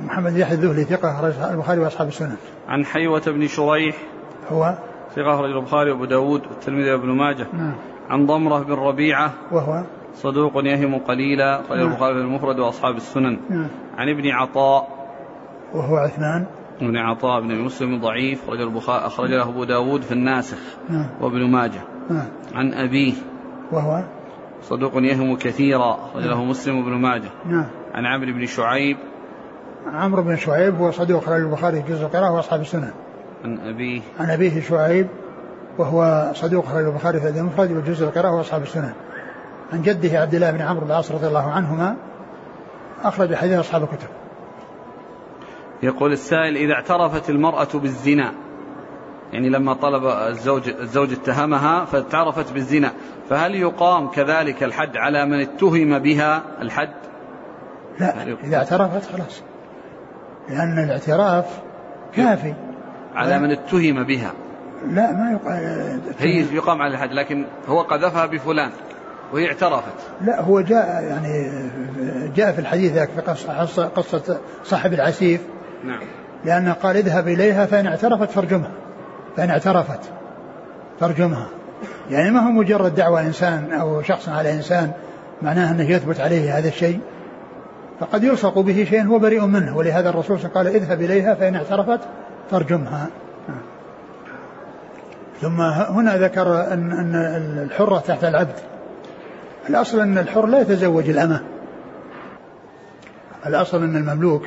محمد 0.06 0.38
يحيى 0.38 0.54
الذهلي 0.54 0.84
ثقة 0.84 1.12
أخرج 1.12 1.34
البخاري 1.52 1.80
وأصحاب 1.80 2.08
السنن. 2.08 2.38
عن 2.68 2.86
حيوة 2.86 3.22
بن 3.28 3.48
شريح. 3.48 3.96
هو؟ 4.50 4.78
ثقة 5.16 5.36
أخرج 5.36 5.52
البخاري 5.52 5.92
وأبو 5.92 6.06
داود 6.06 6.42
والترمذي 6.48 6.92
وابن 6.92 7.08
ماجه. 7.08 7.48
نعم. 7.54 7.76
عن 8.10 8.26
ضمرة 8.26 8.60
بن 8.60 8.74
ربيعة. 8.74 9.34
وهو؟ 9.52 9.84
صدوق 10.14 10.52
يهم 10.66 11.00
قليلا. 11.00 11.62
أخرج 11.62 11.78
نعم. 11.78 11.88
البخاري 11.88 12.22
المفرد 12.22 12.60
وأصحاب 12.60 12.96
السنن. 12.96 13.40
نعم. 13.50 13.68
عن 13.98 14.10
ابن 14.10 14.30
عطاء. 14.30 14.88
وهو 15.74 15.96
عثمان؟ 15.96 16.46
ابن 16.82 16.98
عطاء 16.98 17.42
بن 17.42 17.62
مسلم 17.62 18.02
ضعيف. 18.02 18.44
أخرج 18.44 18.62
البخاري 18.62 19.06
أخرج 19.06 19.30
له 19.30 19.50
أبو 19.50 19.64
داود 19.64 20.02
في 20.02 20.12
الناسخ 20.12 20.60
نعم. 20.90 21.10
وابن 21.22 21.52
ماجه. 21.52 21.82
نعم. 22.10 22.28
عن 22.54 22.74
أبيه. 22.74 23.14
وهو؟ 23.72 24.04
صدوق 24.62 24.92
يهم 24.96 25.38
كثيرا. 25.38 25.94
أخرج 25.94 26.24
له 26.24 26.44
مسلم 26.44 26.78
وابن 26.78 26.92
ماجه. 26.92 27.30
نعم. 27.46 27.68
عن 27.94 28.06
عمرو 28.06 28.34
بن 28.34 28.46
شعيب. 28.46 28.98
عمرو 29.94 30.24
بن 30.24 30.36
شعيب 30.36 30.76
هو 30.76 30.92
صدوق 30.92 31.24
أخرج 31.24 31.42
البخاري 31.42 31.84
في 31.84 31.94
جزء 31.94 32.06
القراءة 32.06 32.32
وأصحاب 32.32 32.62
السنن 32.62 32.92
عن 33.44 33.60
أبيه. 33.60 34.02
عن 34.20 34.30
أبيه 34.30 34.62
شعيب 34.62 35.08
وهو 35.78 36.32
صدوق 36.34 36.66
أخرج 36.66 36.86
البخاري 36.86 37.20
في 37.20 37.30
المفرد 37.30 37.72
وجزء 37.72 38.06
القراءة 38.06 38.36
وأصحاب 38.36 38.62
السنن 38.62 38.94
عن 39.74 39.82
جده 39.82 40.20
عبد 40.20 40.36
الله 40.36 40.52
بن 40.52 40.62
عمرو 40.62 40.86
بن 40.86 40.92
العاص 40.92 41.12
رضي 41.12 41.28
الله 41.28 41.52
عنهما 41.52 41.96
أخرج 43.04 43.36
حديث 43.36 43.60
أصحاب 43.60 43.84
الكتب. 43.84 44.08
يقول 45.84 46.12
السائل 46.12 46.56
إذا 46.56 46.74
اعترفت 46.74 47.30
المرأة 47.30 47.68
بالزنا 47.74 48.32
يعني 49.34 49.50
لما 49.50 49.74
طلب 49.74 50.06
الزوج 50.06 50.70
الزوج 50.70 51.14
اتهمها 51.14 51.86
فاعترفت 51.86 52.54
بالزنا 52.54 52.92
فهل 53.30 53.56
يقام 53.56 54.08
كذلك 54.08 54.64
الحد 54.64 54.98
على 54.98 55.26
من 55.26 55.40
اتهم 55.40 56.00
بها 56.00 56.44
الحد؟ 56.62 56.94
لا 58.00 58.24
إذا 58.44 58.58
اعترفت 58.58 59.12
خلاص. 59.12 59.42
لأن 60.50 60.80
الاعتراف 60.80 61.46
كافي. 62.16 62.54
على 63.16 63.40
من 63.40 63.52
اتهم 63.52 64.04
بها. 64.04 64.32
لا 64.88 65.12
ما 65.12 65.32
يقال 65.32 66.00
هي 66.20 66.56
يقام 66.56 66.82
على 66.82 66.94
الحد 66.94 67.12
لكن 67.12 67.46
هو 67.68 67.82
قذفها 67.82 68.26
بفلان 68.26 68.70
وهي 69.34 69.48
اعترفت. 69.48 69.94
لا 70.22 70.42
هو 70.42 70.62
جاء 70.62 71.04
يعني 71.04 71.52
جاء 72.36 72.52
في 72.52 72.60
الحديث 72.60 72.94
ذاك 72.94 73.10
في 73.10 73.22
قصة, 73.22 73.88
قصة 73.88 74.40
صاحب 74.64 74.94
العسيف. 74.94 75.42
نعم. 75.84 76.00
لأنه 76.46 76.74
قال 76.74 76.98
اذهب 76.98 77.28
إليها 77.28 77.66
فإن 77.66 77.88
اعترفت 77.88 78.32
فارجمها. 78.32 78.72
فإن 79.38 79.50
اعترفت 79.50 80.00
فارجمها. 81.00 81.48
يعني 82.10 82.32
ما 82.32 82.40
هو 82.40 82.52
مجرد 82.52 82.96
دعوة 82.96 83.22
إنسان 83.22 83.74
أو 83.74 84.02
شخص 84.02 84.30
على 84.30 84.54
إنسان 84.54 84.92
معناه 85.42 85.72
أنه 85.72 85.90
يثبت 85.90 86.20
عليه 86.20 86.58
هذا 86.58 86.68
الشيء. 86.68 87.00
فقد 88.00 88.24
يلصق 88.24 88.60
به 88.60 88.88
شيء 88.90 89.04
هو 89.04 89.20
بريء 89.20 89.46
منه 89.46 89.78
ولهذا 89.78 90.10
الرسول 90.10 90.38
قال 90.38 90.68
اذهب 90.68 91.02
إليها 91.02 91.36
فإن 91.36 91.56
اعترفت 91.56 92.00
فارجمها. 92.52 93.08
ثم 95.42 95.62
هنا 95.62 96.18
ذكر 96.18 96.74
أن, 96.74 96.92
أن 96.92 97.16
الحرة 97.64 98.00
تحت 98.00 98.24
العبد. 98.24 98.56
الأصل 99.70 100.00
أن 100.00 100.18
الحر 100.18 100.46
لا 100.46 100.62
يتزوج 100.62 101.10
الأمة. 101.10 101.42
الأصل 103.46 103.84
أن 103.84 103.96
المملوك 103.96 104.44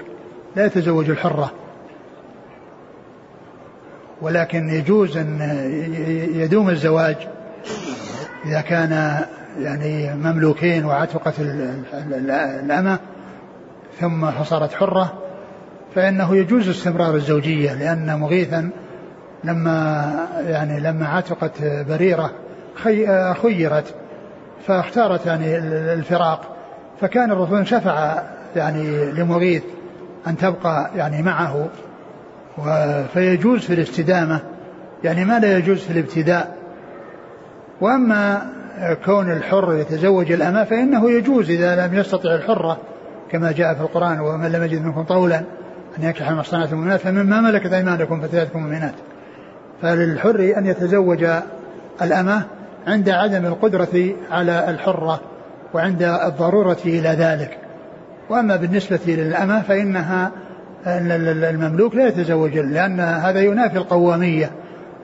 لا 0.57 0.67
يتزوج 0.67 1.11
الحرة. 1.11 1.53
ولكن 4.23 4.69
يجوز 4.69 5.17
أن 5.17 5.41
يدوم 6.35 6.71
الزواج 6.71 7.17
إذا 8.45 8.61
كان 8.61 9.25
يعني 9.61 10.15
مملوكين 10.15 10.85
وعتقت 10.85 11.35
الأمة. 11.41 12.99
ثم 14.01 14.31
فصارت 14.31 14.73
حرة 14.73 15.13
فإنه 15.95 16.37
يجوز 16.37 16.69
استمرار 16.69 17.15
الزوجية 17.15 17.75
لأن 17.75 18.19
مغيثا 18.21 18.71
لما 19.45 20.05
يعني 20.47 20.81
لما 20.81 21.09
عتقت 21.09 21.53
بريرة 21.89 22.31
خيرت 23.43 23.95
فاختارت 24.67 25.27
يعني 25.27 25.59
الفراق. 25.93 26.57
فكان 27.01 27.31
الرسول 27.31 27.67
شفع 27.67 28.23
يعني 28.57 29.13
لمغيث 29.13 29.63
أن 30.27 30.37
تبقى 30.37 30.91
يعني 30.97 31.23
معه 31.23 31.69
فيجوز 33.13 33.61
في 33.61 33.75
الاستدامة. 33.75 34.41
يعني 35.05 35.25
ما 35.25 35.39
لا 35.39 35.59
يجوز 35.59 35.79
في 35.79 35.91
الابتداء. 35.91 36.57
وأما 37.81 38.53
كون 39.05 39.33
الحر 39.33 39.75
يتزوج 39.75 40.33
الأمة 40.33 40.65
فإنه 40.65 41.11
يجوز 41.11 41.51
إذا 41.51 41.87
لم 41.87 41.95
يستطع 41.95 42.35
الحرة. 42.35 42.79
كما 43.31 43.53
جاء 43.53 43.75
في 43.75 43.81
القرآن 43.81 44.21
ومن 44.21 44.53
لم 44.53 44.63
يجد 44.63 44.85
منكم 44.85 45.03
طولا 45.03 45.39
أن 45.99 46.03
ينكح 46.03 46.29
المحصنات 46.29 46.73
المؤمنات 46.73 47.01
فمما 47.01 47.41
ملكت 47.41 47.73
أيمانكم 47.73 48.21
فتياتكم 48.21 48.59
المؤمنات. 48.59 48.95
فللحر 49.83 50.55
أن 50.57 50.67
يتزوج 50.67 51.27
الأمة 52.03 52.43
عند 52.87 53.09
عدم 53.09 53.47
القدرة 53.47 54.15
على 54.31 54.71
الحرة 54.71 55.21
وعند 55.75 56.03
الضرورة 56.03 56.79
إلى 56.87 57.09
ذلك. 57.09 57.59
وأما 58.31 58.57
بالنسبة 58.57 59.01
للأمة 59.07 59.63
فإنها 59.63 60.31
المملوك 60.87 61.95
لا 61.95 62.09
يتزوج 62.09 62.59
لأن 62.59 63.01
هذا 63.01 63.41
ينافي 63.41 63.79
القوامية. 63.79 64.51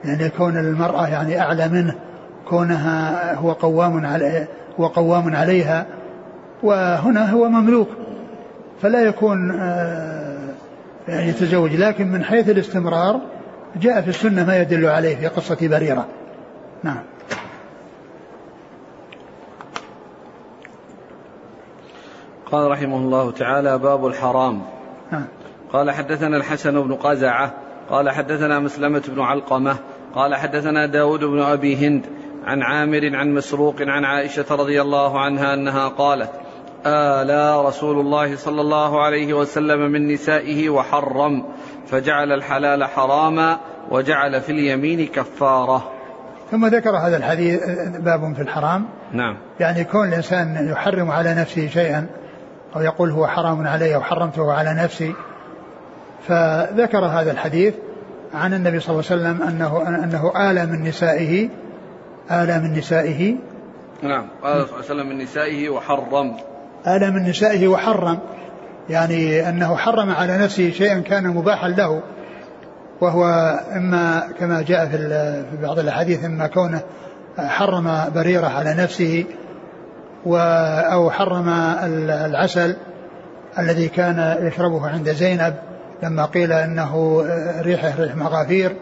يعني 0.05 0.29
كون 0.29 0.57
المرأة 0.57 1.07
يعني 1.07 1.39
أعلى 1.39 1.67
منه 1.67 1.95
كونها 2.49 3.33
هو 3.35 3.51
قوام 3.51 4.05
على 4.05 4.47
هو 4.79 4.87
قوام 4.87 5.35
عليها 5.35 5.85
وهنا 6.63 7.31
هو 7.31 7.49
مملوك. 7.49 7.87
فلا 8.81 9.01
يكون 9.01 9.51
آه، 9.51 10.49
يعني 11.07 11.29
يتزوج 11.29 11.75
لكن 11.75 12.07
من 12.07 12.23
حيث 12.23 12.49
الاستمرار 12.49 13.21
جاء 13.75 14.01
في 14.01 14.07
السنة 14.07 14.45
ما 14.45 14.61
يدل 14.61 14.85
عليه 14.85 15.15
في 15.15 15.27
قصة 15.27 15.57
بريرة. 15.67 16.07
نعم. 16.83 17.03
قال 22.51 22.71
رحمه 22.71 22.97
الله 22.97 23.31
تعالى 23.31 23.77
باب 23.77 24.07
الحرام. 24.07 24.61
نعم. 25.11 25.25
قال 25.73 25.91
حدثنا 25.91 26.37
الحسن 26.37 26.81
بن 26.81 26.93
قزعة. 26.93 27.53
قال 27.89 28.09
حدثنا 28.09 28.59
مسلمة 28.59 29.03
بن 29.07 29.21
علقمة. 29.21 29.75
قال 30.15 30.35
حدثنا 30.35 30.85
داود 30.85 31.23
بن 31.23 31.41
أبي 31.41 31.87
هند 31.87 32.05
عن 32.45 32.61
عامر 32.61 33.15
عن 33.15 33.33
مسروق 33.33 33.75
عن 33.81 34.05
عائشة 34.05 34.45
رضي 34.51 34.81
الله 34.81 35.19
عنها 35.19 35.53
أنها 35.53 35.87
قالت 35.87 36.44
آلى 36.85 37.65
رسول 37.65 37.99
الله 37.99 38.35
صلى 38.35 38.61
الله 38.61 39.03
عليه 39.03 39.33
وسلم 39.33 39.91
من 39.91 40.07
نسائه 40.07 40.69
وحرم 40.69 41.45
فجعل 41.87 42.31
الحلال 42.31 42.83
حراما 42.83 43.57
وجعل 43.91 44.41
في 44.41 44.51
اليمين 44.51 45.07
كفارة. 45.07 45.91
ثم 46.51 46.65
ذكر 46.65 46.97
هذا 46.97 47.17
الحديث 47.17 47.63
باب 47.99 48.33
في 48.35 48.41
الحرام. 48.41 48.85
نعم. 49.13 49.37
يعني 49.59 49.83
كون 49.83 50.07
الإنسان 50.07 50.69
يحرم 50.71 51.11
على 51.11 51.33
نفسه 51.33 51.67
شيئا 51.67 52.07
أو 52.75 52.81
يقول 52.81 53.11
هو 53.11 53.27
حرام 53.27 53.67
علي 53.67 53.95
أو 53.95 54.01
حرمته 54.01 54.53
على 54.53 54.73
نفسي 54.73 55.13
فذكر 56.27 57.05
هذا 57.05 57.31
الحديث 57.31 57.73
عن 58.33 58.53
النبي 58.53 58.79
صلى 58.79 58.89
الله 58.89 59.11
عليه 59.11 59.21
وسلم 59.21 59.47
أنه 59.47 60.03
أنه 60.03 60.51
آلى 60.51 60.65
من 60.65 60.83
نسائه 60.83 61.49
آلى 62.31 62.59
من 62.59 62.73
نسائه. 62.73 63.35
نعم. 64.03 64.27
قال 64.43 64.53
صلى 64.53 64.63
الله 64.63 64.75
عليه 64.75 64.85
وسلم 64.85 65.09
من 65.09 65.17
نسائه 65.17 65.69
وحرم. 65.69 66.37
آلى 66.87 67.11
من 67.11 67.29
نسائه 67.29 67.67
وحرم 67.67 68.19
يعني 68.89 69.49
أنه 69.49 69.75
حرم 69.75 70.11
على 70.11 70.37
نفسه 70.37 70.71
شيئا 70.71 70.99
كان 70.99 71.27
مباحا 71.27 71.67
له 71.67 72.01
وهو 73.01 73.25
إما 73.75 74.23
كما 74.39 74.61
جاء 74.61 74.85
في 75.51 75.57
بعض 75.61 75.79
الأحاديث 75.79 76.25
إما 76.25 76.47
كونه 76.47 76.81
حرم 77.37 77.91
بريرة 78.15 78.47
على 78.47 78.73
نفسه 78.73 79.25
أو 80.93 81.11
حرم 81.11 81.49
العسل 82.03 82.75
الذي 83.59 83.87
كان 83.87 84.37
يشربه 84.41 84.87
عند 84.87 85.09
زينب 85.09 85.53
لما 86.03 86.25
قيل 86.25 86.51
إنه 86.51 87.23
ريحه 87.61 88.01
ريح 88.01 88.15
مغافير. 88.15 88.75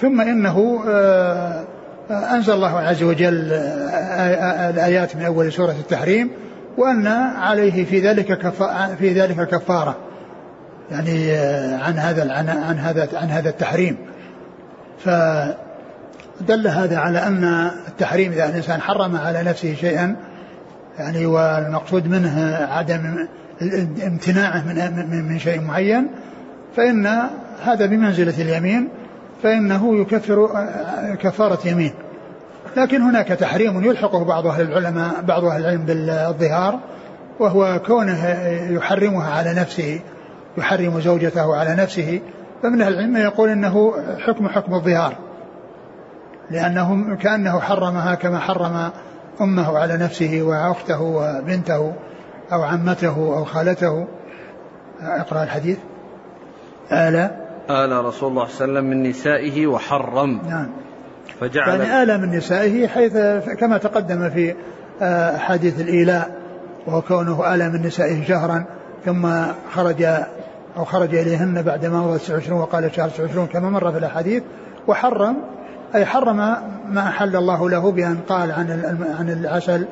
ثم 0.00 0.20
إنه 0.20 0.84
آه، 0.88 1.64
أنزل 2.10 2.54
الله 2.54 2.78
عز 2.78 3.02
وجل 3.02 3.52
الايات 4.70 5.16
من 5.16 5.24
أول 5.24 5.52
سورة 5.52 5.70
التحريم 5.80 6.30
وأن 6.76 7.06
عليه 7.36 7.84
في 7.84 8.00
ذلك 8.00 8.52
في 8.98 9.12
ذلك 9.12 9.48
كفارة 9.48 9.96
يعني 10.90 11.32
آه، 11.32 11.78
عن 11.78 11.98
هذا 11.98 12.32
عن 12.32 12.78
هذا 12.78 13.08
عن 13.12 13.28
هذا 13.28 13.48
التحريم. 13.48 13.96
فدل 14.98 16.66
هذا 16.68 16.98
على 16.98 17.18
أن 17.18 17.70
التحريم 17.88 18.32
إذا 18.32 18.48
الإنسان 18.48 18.80
حرم 18.80 19.16
على 19.16 19.42
نفسه 19.42 19.74
شيئا 19.74 20.16
يعني 20.98 21.26
والمقصود 21.26 22.08
منه 22.08 22.56
عدم 22.70 23.26
امتناعه 24.06 24.64
من 24.66 25.24
من 25.28 25.38
شيء 25.38 25.60
معين 25.60 26.08
فإن 26.76 27.06
هذا 27.64 27.86
بمنزلة 27.86 28.42
اليمين 28.42 28.88
فإنه 29.42 30.00
يكفر 30.00 30.66
كفارة 31.20 31.68
يمين. 31.68 31.92
لكن 32.76 33.02
هناك 33.02 33.28
تحريم 33.28 33.84
يلحقه 33.84 34.24
بعض 34.24 34.46
أهل 34.46 34.60
العلماء 34.60 35.22
بعض 35.22 35.44
أهل 35.44 35.60
العلم 35.60 35.82
بالظهار 35.82 36.80
وهو 37.40 37.80
كونه 37.86 38.26
يحرمها 38.70 39.30
على 39.30 39.54
نفسه 39.54 40.00
يحرم 40.58 41.00
زوجته 41.00 41.56
على 41.56 41.74
نفسه. 41.74 42.20
فمن 42.62 42.82
أهل 42.82 42.92
العلم 42.92 43.16
يقول 43.16 43.48
إنه 43.48 43.94
حكم 44.18 44.48
حكم 44.48 44.74
الظهار 44.74 45.16
لأنه 46.50 47.16
كأنه 47.16 47.60
حرمها 47.60 48.14
كما 48.14 48.38
حرم 48.38 48.90
أمه 49.40 49.78
على 49.78 49.96
نفسه 49.96 50.42
وأخته 50.42 51.02
وبنته 51.02 51.92
أو 52.52 52.62
عمته 52.62 53.16
أو 53.16 53.44
خالته. 53.44 54.06
أقرأ 55.00 55.42
الحديث. 55.42 55.78
آل 56.92 57.30
آل 57.70 58.04
رسول 58.04 58.04
الله 58.04 58.12
صلى 58.12 58.28
الله 58.28 58.42
عليه 58.42 58.54
وسلم 58.54 58.84
من 58.84 59.02
نسائه 59.02 59.66
وحرم. 59.66 60.40
نعم. 60.48 60.85
فجعل 61.40 61.80
يعني 61.80 62.02
آل 62.02 62.20
من 62.20 62.36
نسائه 62.36 62.88
حيث 62.88 63.12
كما 63.58 63.78
تقدم 63.78 64.30
في 64.30 64.54
آه، 65.02 65.36
حديث 65.36 65.80
الإيلاء 65.80 66.30
وهو 66.86 67.02
كونه 67.02 67.54
آل 67.54 67.72
من 67.72 67.86
نسائه 67.86 68.24
شهرا 68.24 68.64
ثم 69.04 69.28
خرج 69.70 70.02
أو 70.76 70.84
خرج 70.84 71.14
إليهن 71.14 71.62
بعد 71.62 71.86
ما 71.86 72.00
مضى 72.00 72.18
29 72.18 72.60
وقال 72.60 72.94
شهر 72.94 73.08
29 73.08 73.46
كما 73.46 73.70
مر 73.70 73.92
في 73.92 73.98
الأحاديث 73.98 74.42
وحرم 74.88 75.36
أي 75.94 76.06
حرم 76.06 76.36
ما 76.88 77.08
أحل 77.08 77.36
الله 77.36 77.70
له 77.70 77.92
بأن 77.92 78.18
قال 78.28 78.52
عن 78.52 78.96
عن 79.18 79.30
العسل 79.30 79.86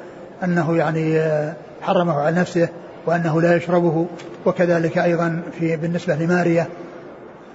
أنه 0.45 0.76
يعني 0.76 1.18
آه، 1.18 1.55
حرمه 1.82 2.20
على 2.20 2.40
نفسه 2.40 2.68
وأنه 3.07 3.40
لا 3.40 3.57
يشربه 3.57 4.07
وكذلك 4.47 4.99
أيضا 4.99 5.42
في 5.59 5.76
بالنسبة 5.76 6.14
لماريا 6.14 6.66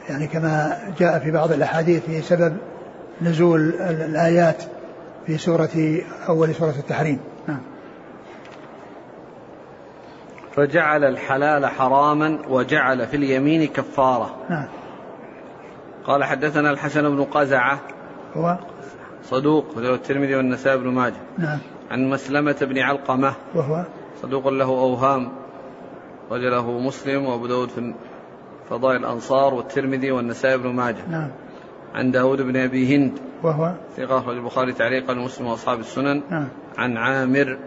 يعني 0.09 0.27
كما 0.27 0.77
جاء 0.99 1.19
في 1.19 1.31
بعض 1.31 1.51
الأحاديث 1.51 2.05
في 2.05 2.21
سبب 2.21 2.57
نزول 3.21 3.73
الآيات 3.79 4.63
في 5.25 5.37
سورة 5.37 6.01
أول 6.29 6.55
سورة 6.55 6.73
التحريم. 6.79 7.19
نعم. 7.47 7.61
فجعل 10.55 11.03
الحلال 11.03 11.65
حراما 11.65 12.39
وجعل 12.49 13.07
في 13.07 13.17
اليمين 13.17 13.67
كفارة. 13.67 14.35
نعم. 14.49 14.67
قال 16.05 16.23
حدثنا 16.23 16.71
الحسن 16.71 17.15
بن 17.15 17.23
قزعة. 17.23 17.79
هو؟ 18.35 18.57
صدوق 19.23 19.77
له 19.77 19.93
الترمذي 19.93 20.35
والنسائي 20.35 20.77
بن 20.77 20.87
ماجه. 20.87 21.21
نعم. 21.37 21.57
عن 21.91 22.09
مسلمة 22.09 22.55
بن 22.61 22.79
علقمة. 22.79 23.33
وهو؟ 23.55 23.85
صدوق 24.21 24.47
له 24.47 24.65
أوهام. 24.65 25.31
رجله 26.31 26.79
مسلم 26.79 27.25
وأبو 27.25 27.47
داود 27.47 27.69
في 27.69 27.93
فضائل 28.69 28.99
الأنصار 28.99 29.53
والترمذي 29.53 30.11
والنسائي 30.11 30.57
بن 30.57 30.69
ماجه. 30.69 31.09
نعم. 31.09 31.29
عن 31.95 32.11
داود 32.11 32.41
بن 32.41 32.57
أبي 32.57 32.95
هند. 32.95 33.19
وهو 33.43 33.73
ثقة 33.97 34.17
أخرج 34.17 34.35
البخاري 34.35 34.73
تعليقا 34.73 35.19
ومسلم 35.19 35.47
وأصحاب 35.47 35.79
السنن. 35.79 36.21
نعم. 36.29 36.47
عن 36.77 36.97
عامر. 36.97 37.57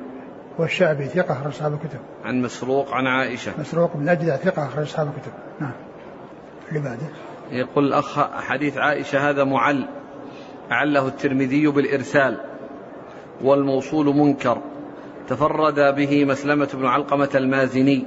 والشعبي 0.58 1.04
ثقة 1.04 1.32
أخرج 1.32 1.46
أصحاب 1.46 1.72
الكتب. 1.72 1.98
عن 2.24 2.42
مسروق 2.42 2.94
عن 2.94 3.06
عائشة. 3.06 3.52
مسروق 3.58 3.96
بن 3.96 4.08
أجدع 4.08 4.36
ثقة 4.36 4.66
أخرج 4.66 4.82
أصحاب 4.82 5.06
الكتب. 5.06 5.32
نعم. 5.60 5.72
اللي 6.68 6.80
بعده. 6.80 7.06
يقول 7.50 7.86
الأخ 7.86 8.20
حديث 8.34 8.78
عائشة 8.78 9.30
هذا 9.30 9.44
معل. 9.44 9.88
أعله 10.72 11.08
الترمذي 11.08 11.66
بالإرسال. 11.66 12.40
والموصول 13.42 14.06
منكر. 14.06 14.58
تفرد 15.28 15.94
به 15.96 16.24
مسلمة 16.24 16.68
بن 16.74 16.86
علقمة 16.86 17.30
المازني. 17.34 18.06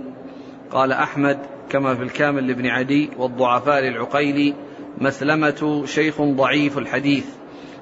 قال 0.72 0.92
أحمد 0.92 1.40
كما 1.70 1.96
في 1.96 2.04
الكامل 2.04 2.48
لابن 2.48 2.68
عدي 2.68 3.10
والضعفاء 3.18 3.82
للعقيلي 3.82 4.54
مسلمة 4.98 5.84
شيخ 5.86 6.22
ضعيف 6.22 6.78
الحديث 6.78 7.26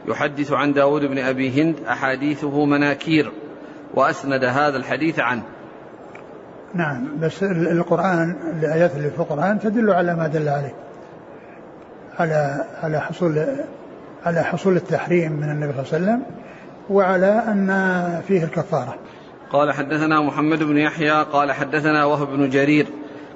يحدث 0.08 0.52
عن 0.52 0.74
داود 0.74 1.06
بن 1.06 1.18
أبي 1.18 1.62
هند 1.62 1.76
أحاديثه 1.88 2.66
مناكير 2.66 3.32
وأسند 3.94 4.44
هذا 4.44 4.78
الحديث 4.78 5.20
عنه. 5.20 5.44
نعم 6.74 7.20
بس 7.20 7.44
القرآن 7.44 8.36
الآيات 8.60 8.96
اللي 8.96 9.10
في 9.10 9.20
القرآن 9.20 9.60
تدل 9.60 9.92
على 9.92 10.16
ما 10.16 10.28
دل 10.28 10.50
عليه 10.50 10.74
على 12.20 12.66
على 12.84 13.02
حصول 13.02 13.46
على 14.26 14.44
حصول 14.44 14.76
التحريم 14.76 15.32
من 15.32 15.50
النبي 15.50 15.74
صلى 15.74 15.98
الله 15.98 16.12
عليه 16.12 16.22
وسلم 16.22 16.24
وعلى 16.90 17.44
أن 17.48 18.22
فيه 18.28 18.44
الكفارة. 18.44 18.96
قال 19.52 19.72
حدثنا 19.72 20.22
محمد 20.22 20.64
بن 20.64 20.78
يحيى 20.78 21.24
قال 21.24 21.52
حدثنا 21.52 22.06
وهب 22.06 22.28
بن 22.28 22.50
جرير 22.50 22.88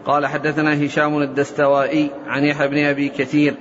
قال 0.06 0.26
حدثنا 0.26 0.86
هشام 0.86 1.22
الدستوائي 1.22 2.12
عن 2.28 2.44
يحيى 2.44 2.68
بن 2.68 2.86
أبي 2.86 3.10
كثير 3.10 3.56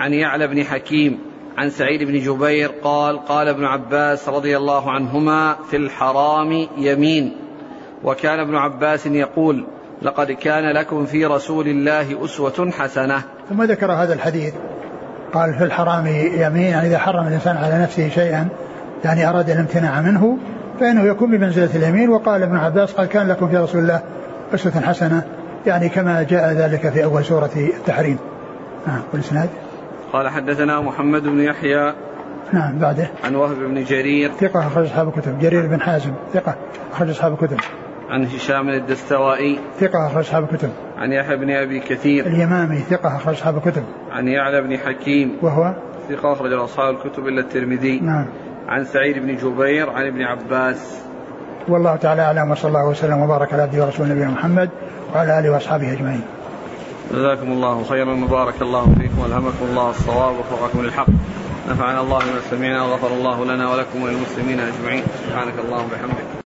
عن 0.00 0.14
يعلى 0.14 0.46
بن 0.46 0.64
حكيم 0.64 1.18
عن 1.58 1.70
سعيد 1.70 2.02
بن 2.02 2.18
جبير 2.18 2.70
قال 2.82 3.18
قال 3.18 3.48
ابن 3.48 3.64
عباس 3.64 4.28
رضي 4.28 4.56
الله 4.56 4.90
عنهما 4.90 5.56
في 5.70 5.76
الحرام 5.76 6.66
يمين. 6.78 7.36
وكان 8.04 8.40
ابن 8.40 8.56
عباس 8.56 9.06
يقول 9.06 9.66
لقد 10.02 10.32
كان 10.32 10.72
لكم 10.72 11.06
في 11.06 11.26
رسول 11.26 11.68
الله 11.68 12.24
أسوة 12.24 12.70
حسنة. 12.70 13.22
ثم 13.48 13.62
ذكر 13.62 13.92
هذا 13.92 14.14
الحديث 14.14 14.54
قال 15.32 15.54
في 15.54 15.64
الحرام 15.64 16.06
يمين 16.06 16.62
يعني 16.62 16.88
إذا 16.88 16.98
حرم 16.98 17.26
الإنسان 17.26 17.56
على 17.56 17.82
نفسه 17.82 18.08
شيئا 18.08 18.48
يعني 19.04 19.28
أراد 19.28 19.50
الامتناع 19.50 20.00
منه 20.00 20.38
فإنه 20.80 21.04
يكون 21.04 21.30
بمنزلة 21.30 21.76
اليمين. 21.76 22.08
وقال 22.08 22.42
ابن 22.42 22.56
عباس 22.56 22.92
قال 22.92 23.06
كان 23.06 23.28
لكم 23.28 23.48
في 23.48 23.56
رسول 23.56 23.80
الله 23.80 24.02
أسوة 24.54 24.80
حسنة 24.80 25.22
يعني 25.66 25.88
كما 25.88 26.22
جاء 26.22 26.52
ذلك 26.52 26.88
في 26.88 27.04
أول 27.04 27.24
سورة 27.24 27.50
التحريم. 27.56 28.18
نعم 28.86 29.00
والإسناد؟ 29.12 29.48
قال 30.12 30.28
حدثنا 30.28 30.80
محمد 30.80 31.22
بن 31.22 31.40
يحيى 31.40 31.94
نعم 32.52 32.78
بعده. 32.78 33.10
عن 33.24 33.34
وهب 33.34 33.56
بن 33.56 33.84
جرير. 33.84 34.30
ثقة 34.30 34.66
أخرج 34.66 34.86
أصحاب 34.86 35.08
الكتب. 35.08 35.38
جرير 35.38 35.66
بن 35.66 35.80
حازم 35.80 36.12
ثقة 36.32 36.54
أخرج 36.92 37.10
أصحاب 37.10 37.32
الكتب. 37.32 37.60
عن 38.10 38.24
هشام 38.24 38.68
الدستوائي. 38.68 39.58
ثقة 39.80 40.06
أخرج 40.06 40.24
أصحاب 40.24 40.44
الكتب. 40.44 40.70
عن 40.98 41.12
يحيى 41.12 41.36
بن 41.36 41.50
أبي 41.50 41.80
كثير. 41.80 42.26
اليمامي 42.26 42.78
ثقة 42.78 43.16
أخرج 43.16 43.34
أصحاب 43.34 43.56
الكتب. 43.56 43.84
عن 44.10 44.28
يعلى 44.28 44.60
بن 44.60 44.78
حكيم. 44.78 45.38
وهو؟ 45.42 45.74
ثقة 46.08 46.32
أخرج 46.32 46.52
أصحاب 46.52 46.94
الكتب 46.94 47.26
إلا 47.26 47.40
الترمذي. 47.40 48.00
نعم. 48.00 48.26
عن 48.68 48.84
سعيد 48.84 49.18
بن 49.18 49.36
جبير 49.36 49.90
عن 49.90 50.06
ابن 50.06 50.22
عباس. 50.22 51.00
والله 51.68 51.96
تعالى 51.96 52.22
أعلم 52.22 52.50
وصلى 52.50 52.68
الله 52.68 52.88
وسلم 52.88 53.20
وبارك 53.20 53.52
على 53.52 53.62
عبده 53.62 53.84
ورسوله 53.84 54.08
نبينا 54.08 54.30
محمد 54.30 54.70
وعلى 55.14 55.38
آله 55.38 55.50
وأصحابه 55.50 55.92
أجمعين. 55.92 56.22
جزاكم 57.12 57.52
الله 57.52 57.84
خيرا 57.84 58.24
وبارك 58.24 58.62
الله 58.62 58.84
فيكم. 58.84 59.09
والهمكم 59.20 59.64
الله 59.70 59.90
الصواب 59.90 60.34
ووفقكم 60.34 60.82
للحق. 60.82 61.06
نفعنا 61.68 62.00
الله 62.00 62.18
بما 62.18 62.40
سمعنا 62.50 62.82
وغفر 62.82 63.06
الله 63.06 63.44
لنا 63.44 63.72
ولكم 63.72 64.02
وللمسلمين 64.02 64.60
أجمعين. 64.60 65.02
سبحانك 65.26 65.54
اللهم 65.64 65.84
وبحمدك. 65.84 66.39